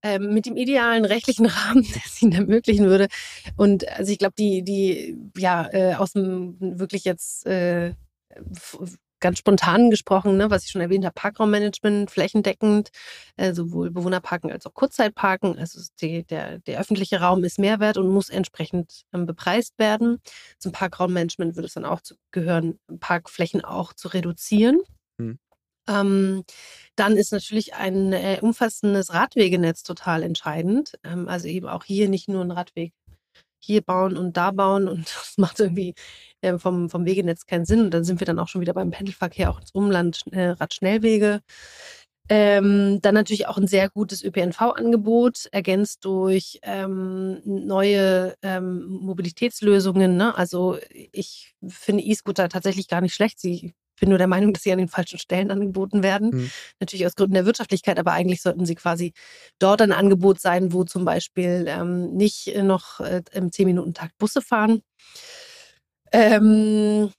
ähm, 0.06 0.32
mit 0.32 0.46
dem 0.46 0.56
idealen 0.56 1.04
rechtlichen 1.04 1.46
Rahmen, 1.46 1.82
der 1.82 2.02
es 2.04 2.22
ihnen 2.22 2.32
ermöglichen 2.32 2.86
würde. 2.86 3.08
Und 3.56 3.88
also 3.88 4.12
ich 4.12 4.18
glaube, 4.18 4.34
die, 4.38 4.62
die, 4.62 5.18
ja, 5.36 5.68
äh, 5.72 5.94
aus 5.94 6.12
dem 6.12 6.56
wirklich 6.60 7.04
jetzt 7.04 7.46
äh, 7.46 7.94
ganz 9.20 9.38
spontan 9.38 9.90
gesprochen, 9.90 10.36
ne, 10.36 10.50
was 10.50 10.64
ich 10.64 10.70
schon 10.70 10.82
erwähnt 10.82 11.04
habe, 11.04 11.14
Parkraummanagement 11.14 12.10
flächendeckend, 12.10 12.90
äh, 13.36 13.52
sowohl 13.52 13.90
Bewohnerparken 13.90 14.52
als 14.52 14.66
auch 14.66 14.74
Kurzzeitparken. 14.74 15.58
Also 15.58 15.80
die, 16.00 16.24
der, 16.24 16.58
der 16.60 16.80
öffentliche 16.80 17.20
Raum 17.20 17.42
ist 17.44 17.58
Mehrwert 17.58 17.96
und 17.96 18.08
muss 18.08 18.28
entsprechend 18.28 19.04
ähm, 19.12 19.26
bepreist 19.26 19.78
werden. 19.78 20.18
Zum 20.58 20.72
Parkraummanagement 20.72 21.56
würde 21.56 21.66
es 21.66 21.74
dann 21.74 21.84
auch 21.84 22.02
zu 22.02 22.14
gehören, 22.30 22.78
Parkflächen 23.00 23.64
auch 23.64 23.94
zu 23.94 24.08
reduzieren. 24.08 24.80
Hm. 25.88 25.96
Ähm, 25.96 26.44
dann 26.96 27.16
ist 27.16 27.32
natürlich 27.32 27.74
ein 27.74 28.12
äh, 28.12 28.38
umfassendes 28.40 29.12
Radwegenetz 29.12 29.82
total 29.82 30.22
entscheidend. 30.22 30.98
Ähm, 31.04 31.28
also 31.28 31.46
eben 31.48 31.68
auch 31.68 31.84
hier 31.84 32.08
nicht 32.08 32.28
nur 32.28 32.42
ein 32.42 32.50
Radweg 32.50 32.92
hier 33.60 33.82
bauen 33.82 34.16
und 34.16 34.36
da 34.36 34.50
bauen 34.52 34.88
und 34.88 35.04
das 35.16 35.34
macht 35.36 35.60
irgendwie 35.60 35.94
äh, 36.40 36.58
vom, 36.58 36.88
vom 36.90 37.04
Wegenetz 37.04 37.46
keinen 37.46 37.66
Sinn. 37.66 37.80
Und 37.80 37.94
dann 37.94 38.04
sind 38.04 38.20
wir 38.20 38.26
dann 38.26 38.38
auch 38.38 38.48
schon 38.48 38.60
wieder 38.60 38.74
beim 38.74 38.90
Pendelverkehr, 38.90 39.50
auch 39.50 39.60
ins 39.60 39.72
Umland, 39.72 40.22
äh, 40.32 40.50
Radschnellwege. 40.50 41.42
Ähm, 42.28 43.00
dann 43.02 43.14
natürlich 43.14 43.46
auch 43.46 43.56
ein 43.56 43.68
sehr 43.68 43.88
gutes 43.88 44.24
ÖPNV-Angebot, 44.24 45.46
ergänzt 45.52 46.04
durch 46.04 46.58
ähm, 46.62 47.40
neue 47.44 48.34
ähm, 48.42 48.84
Mobilitätslösungen. 48.88 50.16
Ne? 50.16 50.36
Also 50.36 50.78
ich 50.90 51.54
finde 51.68 52.02
E-Scooter 52.02 52.48
tatsächlich 52.48 52.88
gar 52.88 53.00
nicht 53.00 53.14
schlecht. 53.14 53.38
Sie 53.38 53.74
bin 53.96 54.08
nur 54.08 54.18
der 54.18 54.26
Meinung, 54.26 54.52
dass 54.52 54.62
sie 54.62 54.72
an 54.72 54.78
den 54.78 54.88
falschen 54.88 55.18
Stellen 55.18 55.50
angeboten 55.50 56.02
werden. 56.02 56.30
Mhm. 56.30 56.50
Natürlich 56.80 57.06
aus 57.06 57.14
Gründen 57.14 57.34
der 57.34 57.46
Wirtschaftlichkeit, 57.46 57.98
aber 57.98 58.12
eigentlich 58.12 58.42
sollten 58.42 58.66
sie 58.66 58.74
quasi 58.74 59.12
dort 59.58 59.82
ein 59.82 59.92
Angebot 59.92 60.40
sein, 60.40 60.72
wo 60.72 60.84
zum 60.84 61.04
Beispiel 61.04 61.66
ähm, 61.68 62.14
nicht 62.14 62.54
noch 62.62 63.00
äh, 63.00 63.22
im 63.32 63.50
10-Minuten-Takt 63.50 64.16
Busse 64.18 64.42
fahren. 64.42 64.82
Ähm, 66.12 67.10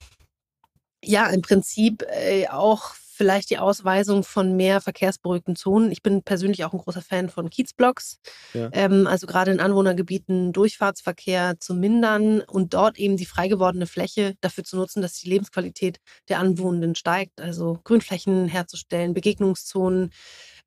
ja, 1.04 1.26
im 1.28 1.42
Prinzip 1.42 2.04
äh, 2.08 2.48
auch 2.48 2.94
vielleicht 3.18 3.50
die 3.50 3.58
Ausweisung 3.58 4.22
von 4.22 4.56
mehr 4.56 4.80
verkehrsberuhigten 4.80 5.56
Zonen. 5.56 5.90
Ich 5.90 6.02
bin 6.02 6.22
persönlich 6.22 6.64
auch 6.64 6.72
ein 6.72 6.78
großer 6.78 7.02
Fan 7.02 7.28
von 7.28 7.50
Kiezblocks. 7.50 8.20
Ja. 8.54 8.70
Ähm, 8.72 9.08
also 9.08 9.26
gerade 9.26 9.50
in 9.50 9.60
Anwohnergebieten 9.60 10.52
Durchfahrtsverkehr 10.52 11.58
zu 11.58 11.74
mindern 11.74 12.40
und 12.40 12.74
dort 12.74 12.96
eben 12.96 13.16
die 13.16 13.26
frei 13.26 13.48
gewordene 13.48 13.88
Fläche 13.88 14.36
dafür 14.40 14.62
zu 14.62 14.76
nutzen, 14.76 15.02
dass 15.02 15.14
die 15.14 15.28
Lebensqualität 15.28 15.98
der 16.28 16.38
Anwohnenden 16.38 16.94
steigt. 16.94 17.40
Also 17.40 17.80
Grünflächen 17.82 18.46
herzustellen, 18.46 19.14
Begegnungszonen, 19.14 20.10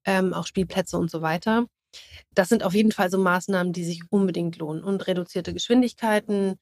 ähm, 0.06 0.34
auch 0.34 0.45
Spielplätze 0.45 0.97
und 0.97 1.10
so 1.10 1.22
weiter. 1.22 1.66
Das 2.34 2.49
sind 2.49 2.64
auf 2.64 2.74
jeden 2.74 2.91
Fall 2.91 3.10
so 3.10 3.18
Maßnahmen, 3.18 3.72
die 3.72 3.86
sich 3.86 4.02
unbedingt 4.10 4.58
lohnen. 4.58 4.84
Und 4.84 5.08
reduzierte 5.08 5.54
Geschwindigkeiten. 5.54 6.60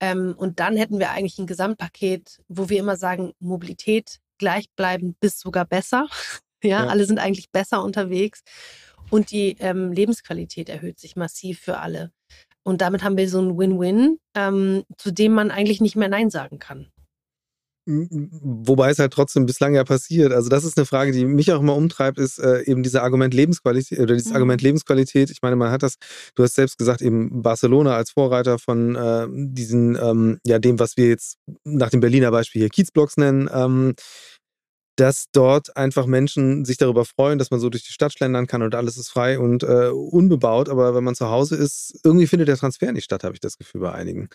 Ähm, 0.00 0.34
und 0.36 0.60
dann 0.60 0.76
hätten 0.76 1.00
wir 1.00 1.10
eigentlich 1.10 1.38
ein 1.38 1.46
Gesamtpaket, 1.46 2.40
wo 2.48 2.68
wir 2.68 2.78
immer 2.78 2.96
sagen, 2.96 3.32
Mobilität 3.40 4.20
gleichbleibend 4.42 5.20
bis 5.20 5.38
sogar 5.38 5.64
besser. 5.64 6.08
Ja, 6.64 6.84
ja. 6.84 6.86
alle 6.86 7.06
sind 7.06 7.18
eigentlich 7.18 7.50
besser 7.50 7.82
unterwegs. 7.82 8.42
Und 9.10 9.32
die 9.32 9.56
ähm, 9.58 9.90
Lebensqualität 9.90 10.68
erhöht 10.68 11.00
sich 11.00 11.16
massiv 11.16 11.58
für 11.58 11.78
alle. 11.78 12.12
Und 12.62 12.80
damit 12.80 13.02
haben 13.02 13.16
wir 13.16 13.28
so 13.28 13.42
ein 13.42 13.58
Win-Win, 13.58 14.20
ähm, 14.36 14.84
zu 14.96 15.10
dem 15.10 15.32
man 15.32 15.50
eigentlich 15.50 15.80
nicht 15.80 15.96
mehr 15.96 16.08
Nein 16.08 16.30
sagen 16.30 16.60
kann. 16.60 16.86
Wobei 17.84 18.90
es 18.90 19.00
halt 19.00 19.12
trotzdem 19.12 19.44
bislang 19.44 19.74
ja 19.74 19.82
passiert. 19.82 20.32
Also 20.32 20.48
das 20.48 20.62
ist 20.62 20.78
eine 20.78 20.86
Frage, 20.86 21.10
die 21.10 21.24
mich 21.24 21.52
auch 21.52 21.58
immer 21.58 21.74
umtreibt, 21.74 22.16
ist 22.16 22.38
äh, 22.38 22.62
eben 22.62 22.84
dieser 22.84 23.02
Argument 23.02 23.34
Lebensqualität 23.34 23.98
oder 23.98 24.14
dieses 24.14 24.28
mhm. 24.28 24.36
Argument 24.36 24.62
Lebensqualität. 24.62 25.30
Ich 25.30 25.42
meine, 25.42 25.56
man 25.56 25.72
hat 25.72 25.82
das, 25.82 25.96
du 26.36 26.44
hast 26.44 26.54
selbst 26.54 26.78
gesagt, 26.78 27.02
eben 27.02 27.42
Barcelona 27.42 27.96
als 27.96 28.12
Vorreiter 28.12 28.60
von 28.60 28.94
äh, 28.94 29.26
diesen, 29.28 29.96
ähm, 29.96 30.38
ja, 30.46 30.60
dem, 30.60 30.78
was 30.78 30.96
wir 30.96 31.08
jetzt 31.08 31.38
nach 31.64 31.90
dem 31.90 31.98
Berliner 31.98 32.30
Beispiel 32.30 32.60
hier 32.60 32.68
Kiezblocks 32.68 33.16
nennen. 33.16 33.50
Ähm, 33.52 33.94
dass 35.02 35.26
dort 35.32 35.76
einfach 35.76 36.06
Menschen 36.06 36.64
sich 36.64 36.76
darüber 36.76 37.04
freuen, 37.04 37.40
dass 37.40 37.50
man 37.50 37.58
so 37.58 37.68
durch 37.68 37.82
die 37.82 37.92
Stadt 37.92 38.12
schlendern 38.12 38.46
kann 38.46 38.62
und 38.62 38.76
alles 38.76 38.96
ist 38.96 39.08
frei 39.08 39.36
und 39.36 39.64
äh, 39.64 39.88
unbebaut. 39.88 40.68
Aber 40.68 40.94
wenn 40.94 41.02
man 41.02 41.16
zu 41.16 41.28
Hause 41.28 41.56
ist, 41.56 41.98
irgendwie 42.04 42.28
findet 42.28 42.46
der 42.46 42.56
Transfer 42.56 42.92
nicht 42.92 43.02
statt, 43.02 43.24
habe 43.24 43.34
ich 43.34 43.40
das 43.40 43.58
Gefühl 43.58 43.80
bei 43.80 43.90
einigen. 43.90 44.28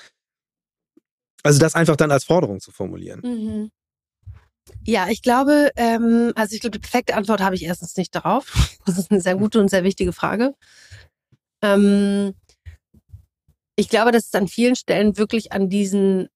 Also 1.42 1.58
das 1.58 1.74
einfach 1.74 1.96
dann 1.96 2.12
als 2.12 2.26
Forderung 2.26 2.60
zu 2.60 2.74
formulieren. 2.74 3.22
Mhm. 3.24 3.72
Ja, 4.84 5.08
ich 5.08 5.22
glaube, 5.22 5.72
ähm, 5.78 6.34
also 6.36 6.54
ich 6.54 6.60
glaube, 6.60 6.78
die 6.78 6.82
perfekte 6.82 7.16
Antwort 7.16 7.40
habe 7.40 7.56
ich 7.56 7.64
erstens 7.64 7.96
nicht 7.96 8.14
darauf. 8.14 8.52
Das 8.86 8.98
ist 8.98 9.10
eine 9.10 9.22
sehr 9.22 9.36
gute 9.36 9.62
und 9.62 9.70
sehr 9.70 9.86
wichtige 9.86 10.12
Frage. 10.12 10.54
Ähm, 11.62 12.34
ich 13.78 13.88
glaube, 13.88 14.12
dass 14.12 14.28
es 14.28 14.36
an 14.36 14.50
vielen 14.50 14.76
Stellen 14.76 15.18
wirklich 15.18 15.54
an 15.54 15.70
diesen 15.70 16.28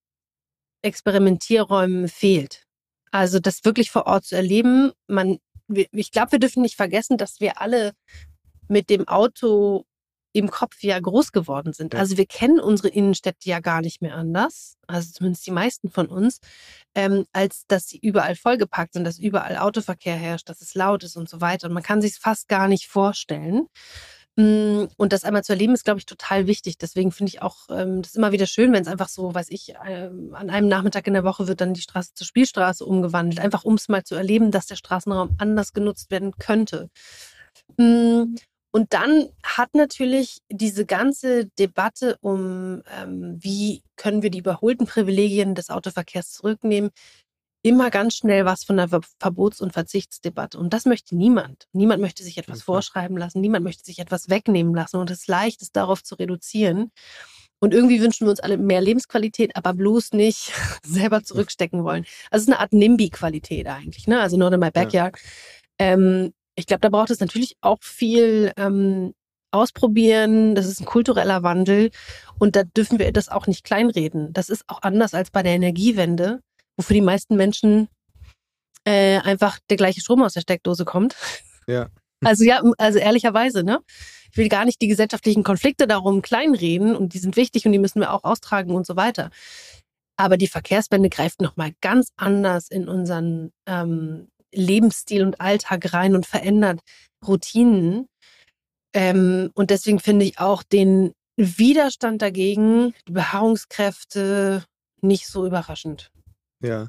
Experimentierräumen 0.83 2.07
fehlt. 2.07 2.65
Also 3.11 3.39
das 3.39 3.63
wirklich 3.65 3.91
vor 3.91 4.07
Ort 4.07 4.25
zu 4.25 4.35
erleben. 4.35 4.91
Man, 5.07 5.37
ich 5.67 6.11
glaube, 6.11 6.33
wir 6.33 6.39
dürfen 6.39 6.61
nicht 6.61 6.75
vergessen, 6.75 7.17
dass 7.17 7.39
wir 7.39 7.61
alle 7.61 7.91
mit 8.67 8.89
dem 8.89 9.07
Auto 9.07 9.85
im 10.33 10.49
Kopf 10.49 10.81
ja 10.81 10.99
groß 10.99 11.31
geworden 11.31 11.73
sind. 11.73 11.93
Also 11.93 12.17
wir 12.17 12.25
kennen 12.25 12.59
unsere 12.59 12.87
Innenstädte 12.87 13.49
ja 13.49 13.59
gar 13.59 13.81
nicht 13.81 14.01
mehr 14.01 14.15
anders, 14.15 14.77
also 14.87 15.11
zumindest 15.11 15.45
die 15.45 15.51
meisten 15.51 15.89
von 15.89 16.07
uns, 16.07 16.39
ähm, 16.95 17.25
als 17.33 17.65
dass 17.67 17.87
sie 17.87 17.97
überall 17.97 18.35
vollgepackt 18.35 18.93
sind, 18.93 19.03
dass 19.03 19.19
überall 19.19 19.57
Autoverkehr 19.57 20.15
herrscht, 20.15 20.47
dass 20.47 20.61
es 20.61 20.73
laut 20.73 21.03
ist 21.03 21.17
und 21.17 21.27
so 21.27 21.41
weiter. 21.41 21.67
Und 21.67 21.73
man 21.73 21.83
kann 21.83 22.01
sich 22.01 22.15
fast 22.15 22.47
gar 22.47 22.67
nicht 22.67 22.87
vorstellen. 22.87 23.67
Mm, 24.37 24.85
und 24.97 25.11
das 25.13 25.25
einmal 25.25 25.43
zu 25.43 25.51
erleben, 25.53 25.73
ist, 25.73 25.83
glaube 25.83 25.99
ich, 25.99 26.05
total 26.05 26.47
wichtig. 26.47 26.77
Deswegen 26.77 27.11
finde 27.11 27.29
ich 27.29 27.41
auch 27.41 27.67
ähm, 27.69 28.01
das 28.01 28.15
immer 28.15 28.31
wieder 28.31 28.47
schön, 28.47 28.71
wenn 28.71 28.81
es 28.81 28.87
einfach 28.87 29.09
so, 29.09 29.33
weiß 29.33 29.47
ich, 29.49 29.75
äh, 29.75 30.09
an 30.33 30.49
einem 30.49 30.67
Nachmittag 30.69 31.07
in 31.07 31.13
der 31.13 31.25
Woche 31.25 31.47
wird 31.47 31.59
dann 31.61 31.73
die 31.73 31.81
Straße 31.81 32.13
zur 32.13 32.25
Spielstraße 32.27 32.85
umgewandelt. 32.85 33.39
Einfach 33.41 33.65
um 33.65 33.73
es 33.75 33.89
mal 33.89 34.03
zu 34.03 34.15
erleben, 34.15 34.51
dass 34.51 34.67
der 34.67 34.77
Straßenraum 34.77 35.35
anders 35.37 35.73
genutzt 35.73 36.11
werden 36.11 36.31
könnte. 36.37 36.89
Mm, 37.77 38.35
und 38.71 38.93
dann 38.93 39.29
hat 39.43 39.75
natürlich 39.75 40.39
diese 40.49 40.85
ganze 40.85 41.47
Debatte 41.59 42.17
um, 42.21 42.81
ähm, 42.97 43.37
wie 43.41 43.83
können 43.97 44.21
wir 44.23 44.31
die 44.31 44.39
überholten 44.39 44.87
Privilegien 44.87 45.55
des 45.55 45.69
Autoverkehrs 45.69 46.31
zurücknehmen, 46.31 46.91
immer 47.63 47.91
ganz 47.91 48.15
schnell 48.15 48.45
was 48.45 48.63
von 48.63 48.79
einer 48.79 49.01
Verbots- 49.19 49.61
und 49.61 49.73
Verzichtsdebatte. 49.73 50.57
Und 50.57 50.73
das 50.73 50.85
möchte 50.85 51.15
niemand. 51.15 51.67
Niemand 51.73 52.01
möchte 52.01 52.23
sich 52.23 52.37
etwas 52.37 52.63
vorschreiben 52.63 53.17
lassen, 53.17 53.41
niemand 53.41 53.63
möchte 53.63 53.83
sich 53.83 53.99
etwas 53.99 54.29
wegnehmen 54.29 54.73
lassen. 54.73 54.97
Und 54.97 55.11
es 55.11 55.27
leicht 55.27 55.61
ist, 55.61 55.75
darauf 55.75 56.03
zu 56.03 56.15
reduzieren. 56.15 56.91
Und 57.59 57.75
irgendwie 57.75 58.01
wünschen 58.01 58.25
wir 58.25 58.31
uns 58.31 58.39
alle 58.39 58.57
mehr 58.57 58.81
Lebensqualität, 58.81 59.55
aber 59.55 59.73
bloß 59.73 60.13
nicht 60.13 60.51
selber 60.83 61.23
zurückstecken 61.23 61.83
wollen. 61.83 62.05
Also 62.31 62.43
es 62.43 62.47
ist 62.47 62.53
eine 62.53 62.59
Art 62.59 62.73
NIMBY-Qualität 62.73 63.67
eigentlich, 63.67 64.07
ne? 64.07 64.19
Also 64.19 64.37
not 64.37 64.53
in 64.53 64.59
my 64.59 64.71
backyard. 64.71 65.15
Ja. 65.79 65.93
Ähm, 65.93 66.33
ich 66.55 66.65
glaube, 66.65 66.81
da 66.81 66.89
braucht 66.89 67.11
es 67.11 67.19
natürlich 67.19 67.55
auch 67.61 67.77
viel 67.81 68.51
ähm, 68.57 69.13
ausprobieren. 69.51 70.55
Das 70.55 70.65
ist 70.65 70.81
ein 70.81 70.85
kultureller 70.85 71.43
Wandel. 71.43 71.91
Und 72.39 72.55
da 72.55 72.63
dürfen 72.63 72.97
wir 72.97 73.11
das 73.11 73.29
auch 73.29 73.47
nicht 73.47 73.63
kleinreden. 73.63 74.33
Das 74.33 74.49
ist 74.49 74.63
auch 74.67 74.81
anders 74.81 75.13
als 75.13 75.29
bei 75.29 75.43
der 75.43 75.53
Energiewende, 75.53 76.41
wofür 76.77 76.93
die 76.93 77.01
meisten 77.01 77.35
Menschen 77.35 77.87
äh, 78.85 79.19
einfach 79.19 79.59
der 79.69 79.77
gleiche 79.77 80.01
Strom 80.01 80.23
aus 80.23 80.33
der 80.33 80.41
Steckdose 80.41 80.85
kommt. 80.85 81.15
Ja. 81.67 81.87
Also 82.23 82.43
ja, 82.43 82.61
also 82.77 82.99
ehrlicherweise, 82.99 83.63
ne? 83.63 83.79
Ich 84.31 84.37
will 84.37 84.47
gar 84.47 84.63
nicht 84.63 84.79
die 84.79 84.87
gesellschaftlichen 84.87 85.41
Konflikte 85.41 85.87
darum 85.87 86.21
kleinreden 86.21 86.95
und 86.95 87.15
die 87.15 87.17
sind 87.17 87.35
wichtig 87.35 87.65
und 87.65 87.71
die 87.71 87.79
müssen 87.79 87.99
wir 87.99 88.13
auch 88.13 88.23
austragen 88.23 88.75
und 88.75 88.85
so 88.85 88.95
weiter. 88.95 89.31
Aber 90.17 90.37
die 90.37 90.47
Verkehrswende 90.47 91.09
greift 91.09 91.41
nochmal 91.41 91.71
ganz 91.81 92.11
anders 92.17 92.69
in 92.69 92.87
unseren 92.87 93.51
ähm, 93.65 94.27
Lebensstil 94.53 95.25
und 95.25 95.41
Alltag 95.41 95.93
rein 95.93 96.15
und 96.15 96.27
verändert 96.27 96.81
Routinen. 97.25 98.07
Ähm, 98.93 99.49
und 99.55 99.71
deswegen 99.71 99.99
finde 99.99 100.25
ich 100.25 100.39
auch 100.39 100.61
den 100.61 101.13
Widerstand 101.37 102.21
dagegen, 102.21 102.93
die 103.07 103.13
Beharrungskräfte, 103.13 104.63
nicht 105.01 105.27
so 105.27 105.45
überraschend. 105.45 106.11
Ja. 106.61 106.87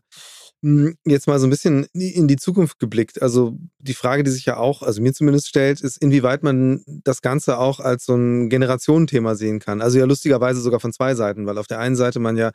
Hm, 0.65 0.97
jetzt 1.05 1.27
mal 1.27 1.41
so 1.41 1.47
ein 1.47 1.51
bisschen 1.51 1.87
in 1.93 2.29
die 2.29 2.37
Zukunft 2.37 2.79
geblickt. 2.79 3.21
Also 3.21 3.57
die 3.79 3.95
Frage, 3.95 4.23
die 4.23 4.31
sich 4.31 4.45
ja 4.45 4.59
auch, 4.59 4.83
also 4.83 5.03
mir 5.03 5.13
zumindest 5.13 5.49
stellt, 5.49 5.81
ist, 5.81 5.97
inwieweit 5.97 6.45
man 6.45 6.85
das 6.87 7.21
Ganze 7.21 7.59
auch 7.59 7.81
als 7.81 8.05
so 8.05 8.15
ein 8.15 8.49
Generationenthema 8.49 9.35
sehen 9.35 9.59
kann. 9.59 9.83
Also 9.83 9.99
ja 9.99 10.05
lustigerweise 10.05 10.61
sogar 10.61 10.79
von 10.79 10.93
zwei 10.93 11.15
Seiten, 11.15 11.47
weil 11.47 11.59
auf 11.59 11.67
der 11.67 11.81
einen 11.81 11.97
Seite 11.97 12.21
man 12.21 12.37
ja 12.37 12.53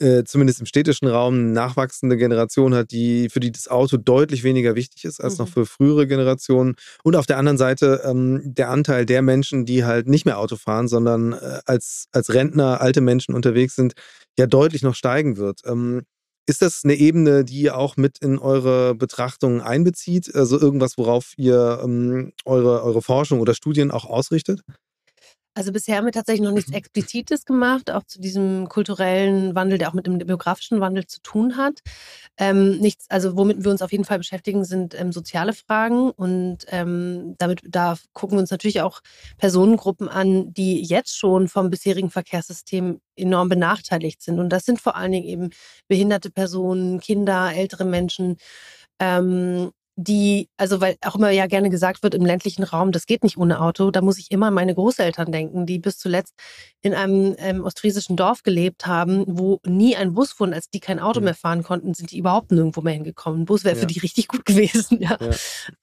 äh, 0.00 0.24
zumindest 0.24 0.58
im 0.58 0.66
städtischen 0.66 1.06
Raum 1.06 1.34
eine 1.34 1.52
nachwachsende 1.52 2.16
Generation 2.16 2.74
hat, 2.74 2.90
die, 2.90 3.28
für 3.28 3.38
die 3.38 3.52
das 3.52 3.68
Auto 3.68 3.96
deutlich 3.96 4.42
weniger 4.42 4.74
wichtig 4.74 5.04
ist 5.04 5.20
als 5.20 5.38
mhm. 5.38 5.44
noch 5.44 5.52
für 5.52 5.66
frühere 5.66 6.08
Generationen. 6.08 6.74
Und 7.04 7.14
auf 7.14 7.26
der 7.26 7.38
anderen 7.38 7.58
Seite 7.58 8.02
ähm, 8.04 8.40
der 8.44 8.70
Anteil 8.70 9.06
der 9.06 9.22
Menschen, 9.22 9.64
die 9.64 9.84
halt 9.84 10.08
nicht 10.08 10.24
mehr 10.24 10.38
Auto 10.38 10.56
fahren, 10.56 10.88
sondern 10.88 11.34
äh, 11.34 11.60
als, 11.66 12.08
als 12.10 12.34
Rentner, 12.34 12.80
alte 12.80 13.00
Menschen 13.00 13.34
unterwegs 13.34 13.76
sind, 13.76 13.94
ja 14.36 14.46
deutlich 14.46 14.82
noch 14.82 14.96
steigen 14.96 15.36
wird. 15.36 15.60
Ähm, 15.64 16.02
ist 16.46 16.62
das 16.62 16.82
eine 16.84 16.94
Ebene, 16.94 17.44
die 17.44 17.62
ihr 17.62 17.76
auch 17.76 17.96
mit 17.96 18.18
in 18.18 18.38
eure 18.38 18.94
Betrachtungen 18.94 19.60
einbezieht? 19.60 20.34
Also 20.34 20.60
irgendwas, 20.60 20.98
worauf 20.98 21.32
ihr 21.36 21.80
ähm, 21.82 22.32
eure, 22.44 22.82
eure 22.82 23.02
Forschung 23.02 23.40
oder 23.40 23.54
Studien 23.54 23.90
auch 23.90 24.04
ausrichtet? 24.04 24.60
Also 25.54 25.70
bisher 25.70 25.96
haben 25.96 26.04
wir 26.04 26.12
tatsächlich 26.12 26.44
noch 26.44 26.52
nichts 26.52 26.70
mhm. 26.70 26.76
Explizites 26.76 27.44
gemacht, 27.44 27.90
auch 27.90 28.02
zu 28.04 28.20
diesem 28.20 28.68
kulturellen 28.68 29.54
Wandel, 29.54 29.78
der 29.78 29.88
auch 29.88 29.94
mit 29.94 30.06
dem 30.06 30.18
demografischen 30.18 30.80
Wandel 30.80 31.06
zu 31.06 31.20
tun 31.22 31.56
hat. 31.56 31.80
Ähm, 32.36 32.78
nichts, 32.78 33.06
also 33.08 33.36
womit 33.36 33.62
wir 33.62 33.70
uns 33.70 33.80
auf 33.80 33.92
jeden 33.92 34.04
Fall 34.04 34.18
beschäftigen, 34.18 34.64
sind 34.64 34.98
ähm, 34.98 35.12
soziale 35.12 35.52
Fragen 35.52 36.10
und 36.10 36.66
ähm, 36.68 37.36
damit 37.38 37.62
da 37.68 37.96
gucken 38.12 38.36
wir 38.36 38.40
uns 38.40 38.50
natürlich 38.50 38.80
auch 38.80 39.00
Personengruppen 39.38 40.08
an, 40.08 40.52
die 40.52 40.82
jetzt 40.82 41.16
schon 41.16 41.46
vom 41.48 41.70
bisherigen 41.70 42.10
Verkehrssystem 42.10 43.00
enorm 43.16 43.48
benachteiligt 43.48 44.22
sind. 44.22 44.40
Und 44.40 44.48
das 44.50 44.64
sind 44.64 44.80
vor 44.80 44.96
allen 44.96 45.12
Dingen 45.12 45.26
eben 45.26 45.50
behinderte 45.86 46.30
Personen, 46.30 46.98
Kinder, 47.00 47.52
ältere 47.54 47.84
Menschen. 47.84 48.38
Ähm, 48.98 49.70
die, 49.96 50.48
also 50.56 50.80
weil 50.80 50.96
auch 51.02 51.14
immer 51.14 51.30
ja 51.30 51.46
gerne 51.46 51.70
gesagt 51.70 52.02
wird, 52.02 52.14
im 52.14 52.24
ländlichen 52.24 52.64
Raum, 52.64 52.90
das 52.90 53.06
geht 53.06 53.22
nicht 53.22 53.36
ohne 53.36 53.60
Auto, 53.60 53.90
da 53.90 54.00
muss 54.00 54.18
ich 54.18 54.30
immer 54.30 54.48
an 54.48 54.54
meine 54.54 54.74
Großeltern 54.74 55.30
denken, 55.30 55.66
die 55.66 55.78
bis 55.78 55.98
zuletzt 55.98 56.34
in 56.82 56.94
einem 56.94 57.36
ähm, 57.38 57.62
ostfriesischen 57.62 58.16
Dorf 58.16 58.42
gelebt 58.42 58.86
haben, 58.86 59.24
wo 59.28 59.60
nie 59.64 59.94
ein 59.94 60.14
Bus 60.14 60.32
fuhr 60.32 60.48
und 60.48 60.54
als 60.54 60.68
die 60.68 60.80
kein 60.80 60.98
Auto 60.98 61.20
mhm. 61.20 61.26
mehr 61.26 61.34
fahren 61.34 61.62
konnten, 61.62 61.94
sind 61.94 62.10
die 62.10 62.18
überhaupt 62.18 62.50
nirgendwo 62.50 62.80
mehr 62.80 62.94
hingekommen. 62.94 63.42
Ein 63.42 63.44
Bus 63.44 63.64
wäre 63.64 63.76
ja. 63.76 63.80
für 63.80 63.86
die 63.86 64.00
richtig 64.00 64.26
gut 64.26 64.44
gewesen, 64.46 65.00
ja. 65.00 65.16
ja. 65.20 65.30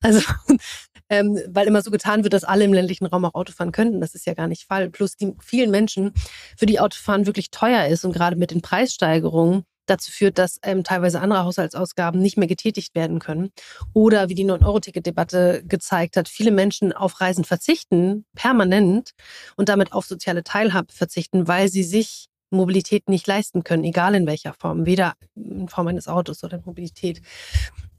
Also, 0.02 0.22
ähm, 1.10 1.40
weil 1.48 1.68
immer 1.68 1.82
so 1.82 1.90
getan 1.90 2.24
wird, 2.24 2.34
dass 2.34 2.44
alle 2.44 2.66
im 2.66 2.74
ländlichen 2.74 3.06
Raum 3.06 3.24
auch 3.24 3.34
Auto 3.34 3.54
fahren 3.54 3.72
könnten, 3.72 4.02
das 4.02 4.14
ist 4.14 4.26
ja 4.26 4.34
gar 4.34 4.48
nicht 4.48 4.66
Fall. 4.68 4.90
Plus 4.90 5.16
die 5.16 5.34
vielen 5.40 5.72
Menschen, 5.72 6.14
für 6.58 6.66
die 6.66 6.80
Autofahren 6.80 7.26
wirklich 7.26 7.50
teuer 7.50 7.86
ist 7.88 8.04
und 8.04 8.12
gerade 8.12 8.36
mit 8.36 8.52
den 8.52 8.62
Preissteigerungen 8.62 9.64
dazu 9.92 10.12
führt, 10.12 10.38
dass 10.38 10.58
ähm, 10.64 10.84
teilweise 10.84 11.22
andere 11.22 11.44
Haushaltsausgaben 11.44 12.22
nicht 12.22 12.38
mehr 12.38 12.48
getätigt 12.48 12.96
werden 12.96 13.20
können. 13.20 13.52
Oder 13.94 14.30
wie 14.30 14.36
die 14.36 14.46
9-Euro-Ticket-Debatte 14.46 15.64
gezeigt 15.66 16.18
hat, 16.18 16.28
viele 16.30 16.52
Menschen 16.52 16.94
auf 16.94 17.22
Reisen 17.22 17.44
verzichten, 17.44 18.26
permanent, 18.36 19.12
und 19.56 19.70
damit 19.70 19.94
auf 19.94 20.06
soziale 20.06 20.44
Teilhabe 20.44 20.94
verzichten, 20.94 21.48
weil 21.48 21.70
sie 21.70 21.84
sich 21.84 22.28
Mobilität 22.52 23.08
nicht 23.08 23.28
leisten 23.28 23.64
können, 23.64 23.84
egal 23.84 24.14
in 24.14 24.28
welcher 24.28 24.54
Form, 24.54 24.86
weder 24.86 25.14
in 25.36 25.70
Form 25.70 25.88
eines 25.88 26.08
Autos 26.08 26.44
oder 26.44 26.62
Mobilität. 26.66 27.22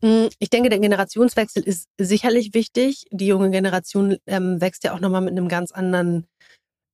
Hm, 0.03 0.29
ich 0.39 0.51
denke, 0.51 0.69
der 0.69 0.79
Generationswechsel 0.79 1.63
ist 1.63 1.89
sicherlich 1.99 2.53
wichtig. 2.55 3.07
Die 3.11 3.27
junge 3.27 3.51
Generation 3.51 4.19
ähm, 4.27 4.61
wächst 4.61 4.85
ja 4.85 4.95
auch 4.95 5.01
nochmal 5.01 5.23
mit 5.23 5.33
einem 5.33 5.49
ganz 5.49 5.73
anderen 5.73 6.27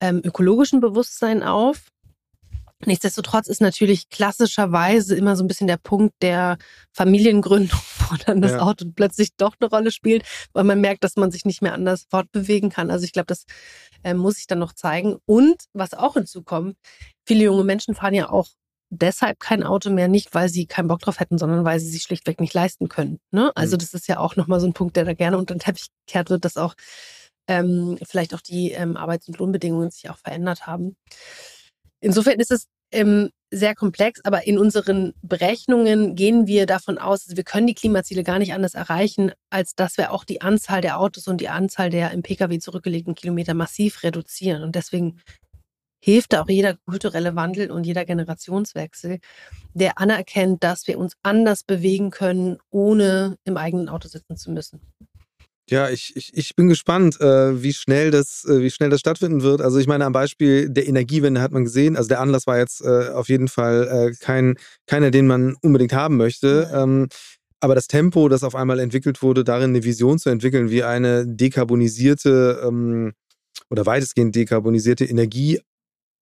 ähm, 0.00 0.20
ökologischen 0.24 0.80
Bewusstsein 0.80 1.42
auf. 1.42 1.88
Nichtsdestotrotz 2.86 3.48
ist 3.48 3.60
natürlich 3.60 4.08
klassischerweise 4.08 5.16
immer 5.16 5.34
so 5.34 5.42
ein 5.42 5.48
bisschen 5.48 5.66
der 5.66 5.78
Punkt 5.78 6.14
der 6.22 6.58
Familiengründung, 6.92 7.78
wo 8.08 8.16
dann 8.24 8.40
das 8.40 8.52
ja. 8.52 8.60
Auto 8.60 8.86
plötzlich 8.94 9.34
doch 9.36 9.56
eine 9.60 9.68
Rolle 9.68 9.90
spielt, 9.90 10.24
weil 10.52 10.64
man 10.64 10.80
merkt, 10.80 11.02
dass 11.02 11.16
man 11.16 11.30
sich 11.30 11.44
nicht 11.44 11.60
mehr 11.60 11.74
anders 11.74 12.06
fortbewegen 12.08 12.70
kann. 12.70 12.90
Also 12.90 13.04
ich 13.04 13.12
glaube, 13.12 13.26
das 13.26 13.44
äh, 14.04 14.14
muss 14.14 14.38
ich 14.38 14.46
dann 14.46 14.60
noch 14.60 14.72
zeigen. 14.72 15.16
Und 15.26 15.64
was 15.72 15.94
auch 15.94 16.14
hinzukommt, 16.14 16.76
viele 17.26 17.44
junge 17.44 17.64
Menschen 17.64 17.94
fahren 17.94 18.14
ja 18.14 18.30
auch 18.30 18.48
deshalb 18.90 19.40
kein 19.40 19.64
Auto 19.64 19.90
mehr, 19.90 20.08
nicht 20.08 20.34
weil 20.34 20.48
sie 20.48 20.66
keinen 20.66 20.88
Bock 20.88 21.00
drauf 21.00 21.20
hätten, 21.20 21.36
sondern 21.36 21.64
weil 21.64 21.80
sie 21.80 21.90
sich 21.90 22.02
schlichtweg 22.02 22.40
nicht 22.40 22.54
leisten 22.54 22.88
können. 22.88 23.18
Ne? 23.30 23.52
Also 23.54 23.76
mhm. 23.76 23.80
das 23.80 23.92
ist 23.92 24.08
ja 24.08 24.18
auch 24.18 24.36
nochmal 24.36 24.60
so 24.60 24.66
ein 24.66 24.72
Punkt, 24.72 24.96
der 24.96 25.04
da 25.04 25.14
gerne 25.14 25.36
unter 25.36 25.54
den 25.54 25.60
Teppich 25.60 25.88
gekehrt 26.06 26.30
wird, 26.30 26.44
dass 26.44 26.56
auch 26.56 26.74
ähm, 27.48 27.98
vielleicht 28.06 28.34
auch 28.34 28.40
die 28.40 28.72
ähm, 28.72 28.96
Arbeits- 28.96 29.28
und 29.28 29.38
Lohnbedingungen 29.38 29.90
sich 29.90 30.08
auch 30.10 30.18
verändert 30.18 30.66
haben. 30.66 30.96
Insofern 32.00 32.38
ist 32.38 32.50
es 32.50 32.66
ähm, 32.92 33.30
sehr 33.50 33.74
komplex, 33.74 34.20
aber 34.24 34.46
in 34.46 34.58
unseren 34.58 35.14
Berechnungen 35.22 36.14
gehen 36.14 36.46
wir 36.46 36.66
davon 36.66 36.98
aus, 36.98 37.26
wir 37.34 37.44
können 37.44 37.66
die 37.66 37.74
Klimaziele 37.74 38.22
gar 38.22 38.38
nicht 38.38 38.52
anders 38.52 38.74
erreichen, 38.74 39.32
als 39.50 39.74
dass 39.74 39.96
wir 39.96 40.12
auch 40.12 40.24
die 40.24 40.42
Anzahl 40.42 40.80
der 40.80 41.00
Autos 41.00 41.28
und 41.28 41.40
die 41.40 41.48
Anzahl 41.48 41.90
der 41.90 42.12
im 42.12 42.22
Pkw 42.22 42.58
zurückgelegten 42.58 43.14
Kilometer 43.14 43.54
massiv 43.54 44.02
reduzieren. 44.02 44.62
Und 44.62 44.74
deswegen 44.74 45.20
hilft 46.00 46.34
auch 46.36 46.48
jeder 46.48 46.76
kulturelle 46.86 47.34
Wandel 47.34 47.70
und 47.70 47.84
jeder 47.84 48.04
Generationswechsel, 48.04 49.18
der 49.74 49.98
anerkennt, 49.98 50.62
dass 50.62 50.86
wir 50.86 50.98
uns 50.98 51.14
anders 51.22 51.64
bewegen 51.64 52.10
können, 52.10 52.58
ohne 52.70 53.36
im 53.44 53.56
eigenen 53.56 53.88
Auto 53.88 54.08
sitzen 54.08 54.36
zu 54.36 54.50
müssen. 54.52 54.80
Ja, 55.70 55.90
ich, 55.90 56.16
ich, 56.16 56.34
ich 56.34 56.56
bin 56.56 56.68
gespannt, 56.68 57.20
äh, 57.20 57.62
wie 57.62 57.74
schnell 57.74 58.10
das, 58.10 58.44
äh, 58.46 58.60
wie 58.62 58.70
schnell 58.70 58.88
das 58.88 59.00
stattfinden 59.00 59.42
wird. 59.42 59.60
Also 59.60 59.78
ich 59.78 59.86
meine, 59.86 60.06
am 60.06 60.14
Beispiel 60.14 60.70
der 60.70 60.88
Energiewende 60.88 61.42
hat 61.42 61.52
man 61.52 61.64
gesehen, 61.64 61.96
also 61.96 62.08
der 62.08 62.20
Anlass 62.20 62.46
war 62.46 62.56
jetzt 62.56 62.80
äh, 62.80 63.08
auf 63.10 63.28
jeden 63.28 63.48
Fall 63.48 63.86
äh, 63.86 64.14
kein, 64.18 64.54
keiner, 64.86 65.10
den 65.10 65.26
man 65.26 65.56
unbedingt 65.60 65.92
haben 65.92 66.16
möchte. 66.16 66.70
Ähm, 66.72 67.08
aber 67.60 67.74
das 67.74 67.86
Tempo, 67.86 68.28
das 68.28 68.44
auf 68.44 68.54
einmal 68.54 68.78
entwickelt 68.78 69.20
wurde, 69.20 69.44
darin 69.44 69.70
eine 69.70 69.84
Vision 69.84 70.18
zu 70.18 70.30
entwickeln, 70.30 70.70
wie 70.70 70.84
eine 70.84 71.26
dekarbonisierte 71.26 72.62
ähm, 72.64 73.12
oder 73.68 73.84
weitestgehend 73.84 74.34
dekarbonisierte 74.36 75.04
Energie 75.04 75.60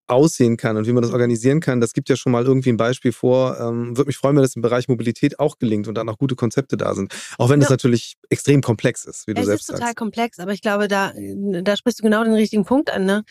aussehen 0.09 0.57
kann 0.57 0.77
und 0.77 0.87
wie 0.87 0.93
man 0.93 1.03
das 1.03 1.13
organisieren 1.13 1.61
kann, 1.61 1.81
das 1.81 1.93
gibt 1.93 2.09
ja 2.09 2.17
schon 2.17 2.33
mal 2.33 2.45
irgendwie 2.45 2.71
ein 2.71 2.77
Beispiel 2.77 3.13
vor. 3.13 3.59
Ähm, 3.61 3.97
Würde 3.97 4.09
mich 4.09 4.17
freuen, 4.17 4.37
wenn 4.37 4.43
das 4.43 4.57
im 4.57 4.63
Bereich 4.63 4.89
Mobilität 4.89 5.39
auch 5.39 5.59
gelingt 5.59 5.89
und 5.89 5.95
dann 5.95 6.09
auch 6.09 6.19
gute 6.19 6.37
Konzepte 6.37 6.77
da 6.77 6.95
sind. 6.95 7.13
Auch 7.39 7.49
wenn 7.49 7.61
ja. 7.61 7.65
das 7.65 7.71
natürlich 7.71 8.17
extrem 8.29 8.63
komplex 8.63 9.05
ist, 9.05 9.27
wie 9.27 9.35
du 9.35 9.41
es 9.41 9.47
selbst 9.47 9.67
sagst. 9.67 9.71
Es 9.71 9.75
ist 9.75 9.81
total 9.81 9.95
komplex, 9.95 10.39
aber 10.39 10.53
ich 10.53 10.61
glaube, 10.61 10.89
da, 10.89 11.13
da 11.15 11.77
sprichst 11.77 12.01
du 12.01 12.03
genau 12.03 12.25
den 12.25 12.35
richtigen 12.35 12.65
Punkt 12.65 12.91
an. 12.91 13.05
Ne? 13.05 13.25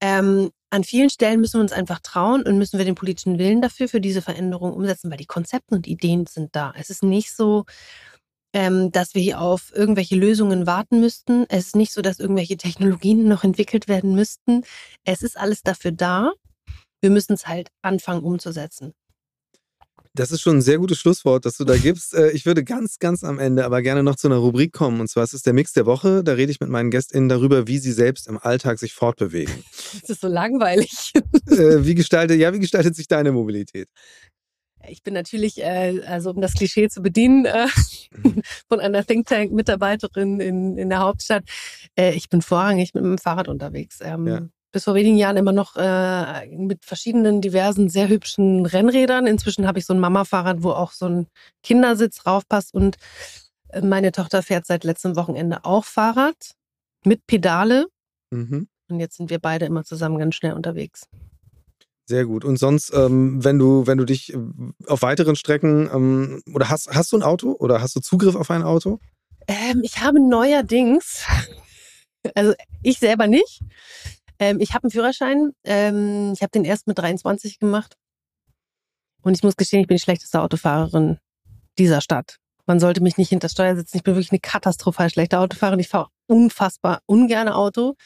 Ähm, 0.00 0.50
an 0.70 0.84
vielen 0.84 1.10
Stellen 1.10 1.40
müssen 1.40 1.58
wir 1.58 1.62
uns 1.62 1.72
einfach 1.72 1.98
trauen 2.00 2.42
und 2.42 2.58
müssen 2.58 2.78
wir 2.78 2.84
den 2.84 2.94
politischen 2.94 3.38
Willen 3.38 3.62
dafür, 3.62 3.88
für 3.88 4.00
diese 4.00 4.20
Veränderung 4.22 4.72
umsetzen, 4.72 5.10
weil 5.10 5.16
die 5.16 5.26
Konzepte 5.26 5.74
und 5.74 5.86
Ideen 5.86 6.26
sind 6.26 6.54
da. 6.54 6.74
Es 6.76 6.90
ist 6.90 7.02
nicht 7.02 7.34
so, 7.34 7.64
ähm, 8.52 8.90
dass 8.92 9.14
wir 9.14 9.22
hier 9.22 9.40
auf 9.40 9.72
irgendwelche 9.74 10.16
Lösungen 10.16 10.66
warten 10.66 11.00
müssten. 11.00 11.46
Es 11.48 11.66
ist 11.66 11.76
nicht 11.76 11.92
so, 11.92 12.02
dass 12.02 12.18
irgendwelche 12.18 12.56
Technologien 12.56 13.28
noch 13.28 13.44
entwickelt 13.44 13.88
werden 13.88 14.14
müssten. 14.14 14.62
Es 15.04 15.22
ist 15.22 15.36
alles 15.36 15.62
dafür 15.62 15.92
da. 15.92 16.32
Wir 17.00 17.10
müssen 17.10 17.34
es 17.34 17.46
halt 17.46 17.68
anfangen 17.82 18.22
umzusetzen. 18.22 18.94
Das 20.14 20.32
ist 20.32 20.40
schon 20.40 20.56
ein 20.56 20.62
sehr 20.62 20.78
gutes 20.78 20.98
Schlusswort, 20.98 21.44
das 21.44 21.56
du 21.56 21.64
da 21.64 21.76
gibst. 21.76 22.12
Äh, 22.12 22.30
ich 22.30 22.44
würde 22.44 22.64
ganz, 22.64 22.98
ganz 22.98 23.22
am 23.22 23.38
Ende 23.38 23.64
aber 23.64 23.82
gerne 23.82 24.02
noch 24.02 24.16
zu 24.16 24.26
einer 24.26 24.38
Rubrik 24.38 24.72
kommen. 24.72 25.00
Und 25.00 25.08
zwar 25.08 25.22
ist 25.22 25.32
es 25.32 25.42
der 25.42 25.52
Mix 25.52 25.74
der 25.74 25.86
Woche. 25.86 26.24
Da 26.24 26.32
rede 26.32 26.50
ich 26.50 26.58
mit 26.58 26.70
meinen 26.70 26.90
GästInnen 26.90 27.28
darüber, 27.28 27.68
wie 27.68 27.78
sie 27.78 27.92
selbst 27.92 28.26
im 28.26 28.38
Alltag 28.38 28.78
sich 28.78 28.94
fortbewegen. 28.94 29.54
Das 30.00 30.10
ist 30.10 30.20
so 30.20 30.28
langweilig. 30.28 31.12
Äh, 31.46 31.84
wie 31.84 31.94
gestaltet, 31.94 32.38
ja, 32.38 32.52
wie 32.52 32.58
gestaltet 32.58 32.94
sich 32.94 33.08
deine 33.08 33.32
Mobilität? 33.32 33.88
Ich 34.86 35.02
bin 35.02 35.14
natürlich, 35.14 35.58
äh, 35.58 36.02
also 36.06 36.30
um 36.30 36.40
das 36.40 36.54
Klischee 36.54 36.88
zu 36.88 37.02
bedienen, 37.02 37.44
äh, 37.44 37.66
mhm. 38.16 38.42
von 38.68 38.80
einer 38.80 39.04
Think 39.04 39.26
Tank-Mitarbeiterin 39.26 40.40
in, 40.40 40.78
in 40.78 40.88
der 40.88 41.00
Hauptstadt. 41.00 41.44
Äh, 41.96 42.14
ich 42.14 42.28
bin 42.28 42.42
vorrangig 42.42 42.94
mit 42.94 43.04
dem 43.04 43.18
Fahrrad 43.18 43.48
unterwegs. 43.48 44.00
Ähm, 44.02 44.26
ja. 44.26 44.40
Bis 44.70 44.84
vor 44.84 44.94
wenigen 44.94 45.16
Jahren 45.16 45.36
immer 45.38 45.52
noch 45.52 45.76
äh, 45.76 46.46
mit 46.48 46.84
verschiedenen, 46.84 47.40
diversen, 47.40 47.88
sehr 47.88 48.08
hübschen 48.08 48.66
Rennrädern. 48.66 49.26
Inzwischen 49.26 49.66
habe 49.66 49.78
ich 49.78 49.86
so 49.86 49.94
ein 49.94 50.00
Mama-Fahrrad, 50.00 50.62
wo 50.62 50.70
auch 50.70 50.92
so 50.92 51.06
ein 51.06 51.26
Kindersitz 51.62 52.26
raufpasst. 52.26 52.74
Und 52.74 52.96
äh, 53.68 53.80
meine 53.80 54.12
Tochter 54.12 54.42
fährt 54.42 54.66
seit 54.66 54.84
letztem 54.84 55.16
Wochenende 55.16 55.64
auch 55.64 55.84
Fahrrad 55.84 56.52
mit 57.04 57.26
Pedale. 57.26 57.86
Mhm. 58.30 58.68
Und 58.90 59.00
jetzt 59.00 59.16
sind 59.16 59.30
wir 59.30 59.38
beide 59.38 59.66
immer 59.66 59.84
zusammen 59.84 60.18
ganz 60.18 60.34
schnell 60.34 60.52
unterwegs. 60.52 61.08
Sehr 62.08 62.24
gut. 62.24 62.42
Und 62.42 62.58
sonst, 62.58 62.90
ähm, 62.94 63.44
wenn 63.44 63.58
du, 63.58 63.86
wenn 63.86 63.98
du 63.98 64.06
dich 64.06 64.32
äh, 64.32 64.38
auf 64.86 65.02
weiteren 65.02 65.36
Strecken 65.36 65.90
ähm, 65.92 66.42
oder 66.54 66.70
hast, 66.70 66.88
hast 66.88 67.12
du 67.12 67.18
ein 67.18 67.22
Auto 67.22 67.52
oder 67.52 67.82
hast 67.82 67.94
du 67.96 68.00
Zugriff 68.00 68.34
auf 68.34 68.50
ein 68.50 68.62
Auto? 68.62 68.98
Ähm, 69.46 69.82
ich 69.82 70.00
habe 70.00 70.18
neuerdings, 70.18 71.26
also 72.34 72.54
ich 72.82 72.98
selber 72.98 73.26
nicht. 73.26 73.60
Ähm, 74.38 74.58
ich 74.58 74.72
habe 74.72 74.84
einen 74.84 74.90
Führerschein. 74.90 75.50
Ähm, 75.64 76.32
ich 76.32 76.40
habe 76.40 76.50
den 76.50 76.64
erst 76.64 76.86
mit 76.86 76.98
23 76.98 77.58
gemacht. 77.58 77.94
Und 79.20 79.36
ich 79.36 79.42
muss 79.42 79.56
gestehen, 79.56 79.82
ich 79.82 79.86
bin 79.86 79.98
die 79.98 80.02
schlechteste 80.02 80.40
Autofahrerin 80.40 81.18
dieser 81.76 82.00
Stadt. 82.00 82.38
Man 82.64 82.80
sollte 82.80 83.02
mich 83.02 83.18
nicht 83.18 83.28
hinter 83.28 83.50
Steuer 83.50 83.76
sitzen. 83.76 83.98
Ich 83.98 84.02
bin 84.02 84.14
wirklich 84.14 84.32
eine 84.32 84.40
katastrophal 84.40 85.10
schlechte 85.10 85.40
Autofahrerin. 85.40 85.80
Ich 85.80 85.88
fahre 85.88 86.08
unfassbar 86.26 87.02
ungern 87.04 87.50
Auto. 87.50 87.96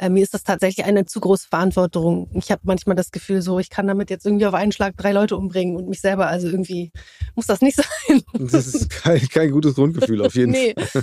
Äh, 0.00 0.08
mir 0.08 0.22
ist 0.22 0.32
das 0.32 0.44
tatsächlich 0.44 0.86
eine 0.86 1.04
zu 1.04 1.20
große 1.20 1.48
Verantwortung. 1.48 2.30
Ich 2.32 2.50
habe 2.50 2.62
manchmal 2.64 2.96
das 2.96 3.10
Gefühl, 3.10 3.42
so 3.42 3.58
ich 3.58 3.68
kann 3.68 3.86
damit 3.86 4.08
jetzt 4.08 4.24
irgendwie 4.24 4.46
auf 4.46 4.54
einen 4.54 4.72
Schlag 4.72 4.96
drei 4.96 5.12
Leute 5.12 5.36
umbringen 5.36 5.76
und 5.76 5.88
mich 5.88 6.00
selber. 6.00 6.28
Also 6.28 6.48
irgendwie 6.48 6.90
muss 7.34 7.46
das 7.46 7.60
nicht 7.60 7.76
sein. 8.08 8.22
Das 8.32 8.66
ist 8.66 8.88
kein, 8.88 9.20
kein 9.28 9.50
gutes 9.50 9.74
Grundgefühl 9.74 10.24
auf 10.24 10.34
jeden 10.34 10.52
nee. 10.52 10.74
Fall. 10.74 11.02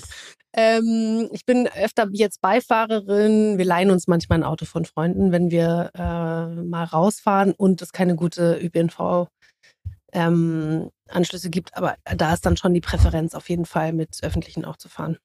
Ähm, 0.55 1.29
ich 1.31 1.45
bin 1.45 1.67
öfter 1.67 2.07
jetzt 2.11 2.41
Beifahrerin. 2.41 3.59
Wir 3.59 3.65
leihen 3.65 3.91
uns 3.91 4.07
manchmal 4.07 4.39
ein 4.39 4.43
Auto 4.43 4.65
von 4.65 4.85
Freunden, 4.85 5.31
wenn 5.31 5.51
wir 5.51 5.91
äh, 5.93 6.63
mal 6.63 6.83
rausfahren 6.85 7.53
und 7.53 7.83
es 7.83 7.91
keine 7.91 8.15
gute 8.15 8.59
ÖPNV 8.59 9.27
ähm, 10.11 10.89
Anschlüsse 11.07 11.51
gibt. 11.51 11.77
Aber 11.77 11.97
da 12.03 12.33
ist 12.33 12.47
dann 12.47 12.57
schon 12.57 12.73
die 12.73 12.81
Präferenz 12.81 13.35
auf 13.35 13.47
jeden 13.47 13.65
Fall 13.65 13.93
mit 13.93 14.17
öffentlichen 14.23 14.65
auch 14.65 14.77
zu 14.77 14.89
fahren. 14.89 15.19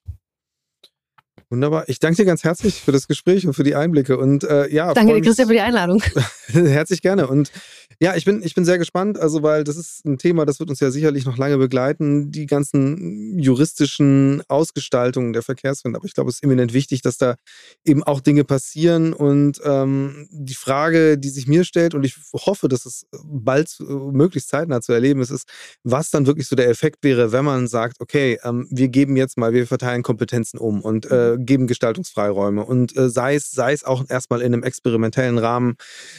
Wunderbar. 1.52 1.86
Ich 1.86 1.98
danke 1.98 2.16
dir 2.16 2.24
ganz 2.24 2.44
herzlich 2.44 2.80
für 2.80 2.92
das 2.92 3.06
Gespräch 3.06 3.46
und 3.46 3.52
für 3.52 3.62
die 3.62 3.74
Einblicke. 3.74 4.16
Und 4.16 4.42
äh, 4.42 4.72
ja, 4.72 4.94
danke 4.94 5.16
dir, 5.16 5.20
Christian, 5.20 5.48
für 5.48 5.52
die 5.52 5.60
Einladung. 5.60 6.02
herzlich 6.48 7.02
gerne. 7.02 7.26
Und 7.26 7.52
ja, 8.00 8.16
ich 8.16 8.24
bin, 8.24 8.42
ich 8.42 8.54
bin 8.54 8.64
sehr 8.64 8.78
gespannt, 8.78 9.18
also 9.18 9.42
weil 9.42 9.62
das 9.62 9.76
ist 9.76 10.04
ein 10.06 10.16
Thema, 10.16 10.46
das 10.46 10.60
wird 10.60 10.70
uns 10.70 10.80
ja 10.80 10.90
sicherlich 10.90 11.26
noch 11.26 11.36
lange 11.36 11.58
begleiten, 11.58 12.32
die 12.32 12.46
ganzen 12.46 13.38
juristischen 13.38 14.42
Ausgestaltungen 14.48 15.34
der 15.34 15.42
Verkehrswende. 15.42 15.98
Aber 15.98 16.06
ich 16.06 16.14
glaube, 16.14 16.30
es 16.30 16.36
ist 16.36 16.42
eminent 16.42 16.72
wichtig, 16.72 17.02
dass 17.02 17.18
da 17.18 17.36
eben 17.84 18.02
auch 18.02 18.20
Dinge 18.20 18.44
passieren. 18.44 19.12
Und 19.12 19.60
ähm, 19.62 20.28
die 20.30 20.54
Frage, 20.54 21.18
die 21.18 21.28
sich 21.28 21.46
mir 21.46 21.64
stellt, 21.64 21.94
und 21.94 22.04
ich 22.04 22.16
hoffe, 22.32 22.68
dass 22.68 22.86
es 22.86 23.06
bald 23.24 23.76
äh, 23.78 23.84
möglichst 23.84 24.48
zeitnah 24.48 24.80
zu 24.80 24.94
erleben 24.94 25.20
ist, 25.20 25.30
ist, 25.30 25.46
was 25.84 26.10
dann 26.10 26.26
wirklich 26.26 26.48
so 26.48 26.56
der 26.56 26.70
Effekt 26.70 27.04
wäre, 27.04 27.30
wenn 27.30 27.44
man 27.44 27.68
sagt, 27.68 28.00
okay, 28.00 28.38
ähm, 28.42 28.66
wir 28.70 28.88
geben 28.88 29.16
jetzt 29.16 29.36
mal, 29.36 29.52
wir 29.52 29.66
verteilen 29.66 30.02
Kompetenzen 30.02 30.56
um 30.58 30.80
und 30.80 31.10
äh, 31.10 31.36
geben 31.44 31.66
Gestaltungsfreiräume 31.66 32.64
und 32.64 32.96
äh, 32.96 33.08
sei 33.08 33.34
es, 33.34 33.50
sei 33.50 33.72
es 33.72 33.84
auch 33.84 34.04
erstmal 34.08 34.40
in 34.40 34.52
einem 34.52 34.62
experimentellen 34.62 35.38
Rahmen, 35.38 35.76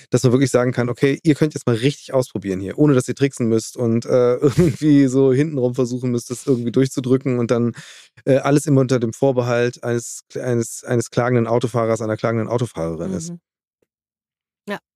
dass 0.10 0.24
man 0.24 0.32
wirklich 0.32 0.52
sagen 0.52 0.72
kann, 0.72 0.90
okay, 0.90 1.20
ihr 1.24 1.36
könnt 1.36 1.54
jetzt 1.54 1.68
mal 1.68 1.76
richtig 1.76 2.14
ausprobieren 2.14 2.60
hier, 2.60 2.78
ohne 2.78 2.94
dass 2.94 3.08
ihr 3.08 3.16
tricksen 3.16 3.48
müsst 3.48 3.78
und 3.78 4.06
äh, 4.06 4.36
irgendwie 4.36 5.08
so 5.08 5.34
hintenrum 5.34 5.76
versuchen 5.76 6.12
müsst, 6.12 6.30
das 6.30 6.46
irgendwie 6.46 6.72
durchzudrücken 6.72 7.40
und 7.40 7.52
dann 7.52 7.74
äh, 8.26 8.38
alles 8.38 8.66
immer 8.66 8.82
unter 8.82 9.00
dem 9.00 9.14
Vorbehalt 9.14 9.84
eines, 9.84 10.24
eines, 10.40 10.84
eines 10.84 11.10
klagenden 11.10 11.48
Autofahrers, 11.48 12.02
einer 12.02 12.18
klagenden 12.18 12.48
Autofahrerin 12.48 13.12
mhm. 13.12 13.18
ist. 13.18 13.34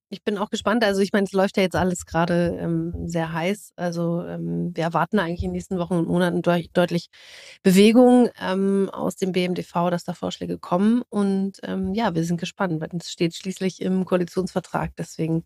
Ich 0.10 0.24
bin 0.24 0.38
auch 0.38 0.50
gespannt. 0.50 0.86
Also 0.86 1.02
ich 1.02 1.12
meine, 1.12 1.26
es 1.26 1.34
läuft 1.34 1.58
ja 1.58 1.64
jetzt 1.64 1.76
alles 1.76 2.06
gerade 2.06 2.58
ähm, 2.62 2.94
sehr 3.06 3.34
heiß. 3.34 3.74
Also 3.76 4.24
ähm, 4.24 4.72
wir 4.74 4.84
erwarten 4.84 5.20
eigentlich 5.20 5.44
in 5.44 5.50
den 5.50 5.54
nächsten 5.54 5.78
Wochen 5.78 5.96
und 5.96 6.08
Monaten 6.08 6.42
deut 6.42 6.70
deutlich 6.74 7.10
Bewegung 7.62 8.30
ähm, 8.40 8.90
aus 8.92 9.18
dem 9.18 9.34
BMDV, 9.34 9.90
dass 9.90 10.06
da 10.06 10.14
Vorschläge 10.14 10.58
kommen. 10.60 11.04
Und 11.10 11.60
ähm, 11.64 11.94
ja, 11.94 12.16
wir 12.16 12.24
sind 12.24 12.40
gespannt, 12.40 12.80
weil 12.80 12.90
es 12.98 13.12
steht 13.12 13.36
schließlich 13.36 13.82
im 13.82 14.06
Koalitionsvertrag. 14.06 14.92
Deswegen 14.98 15.44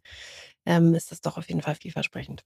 ähm, 0.67 0.93
ist 0.93 1.11
das 1.11 1.21
doch 1.21 1.37
auf 1.37 1.47
jeden 1.49 1.63
Fall 1.63 1.75
vielversprechend. 1.75 2.43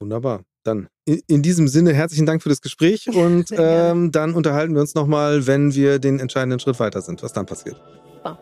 Wunderbar. 0.00 0.42
Dann 0.64 0.88
in, 1.06 1.22
in 1.26 1.42
diesem 1.42 1.66
Sinne 1.66 1.94
herzlichen 1.94 2.26
Dank 2.26 2.42
für 2.42 2.50
das 2.50 2.60
Gespräch 2.60 3.08
und 3.14 3.48
ähm, 3.52 4.12
dann 4.12 4.34
unterhalten 4.34 4.74
wir 4.74 4.82
uns 4.82 4.94
nochmal, 4.94 5.46
wenn 5.46 5.74
wir 5.74 5.98
den 5.98 6.20
entscheidenden 6.20 6.60
Schritt 6.60 6.78
weiter 6.78 7.00
sind, 7.00 7.22
was 7.22 7.32
dann 7.32 7.46
passiert. 7.46 7.80
Super. 8.16 8.38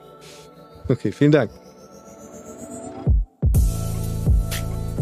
Okay, 0.88 1.12
vielen 1.12 1.32
Dank. 1.32 1.52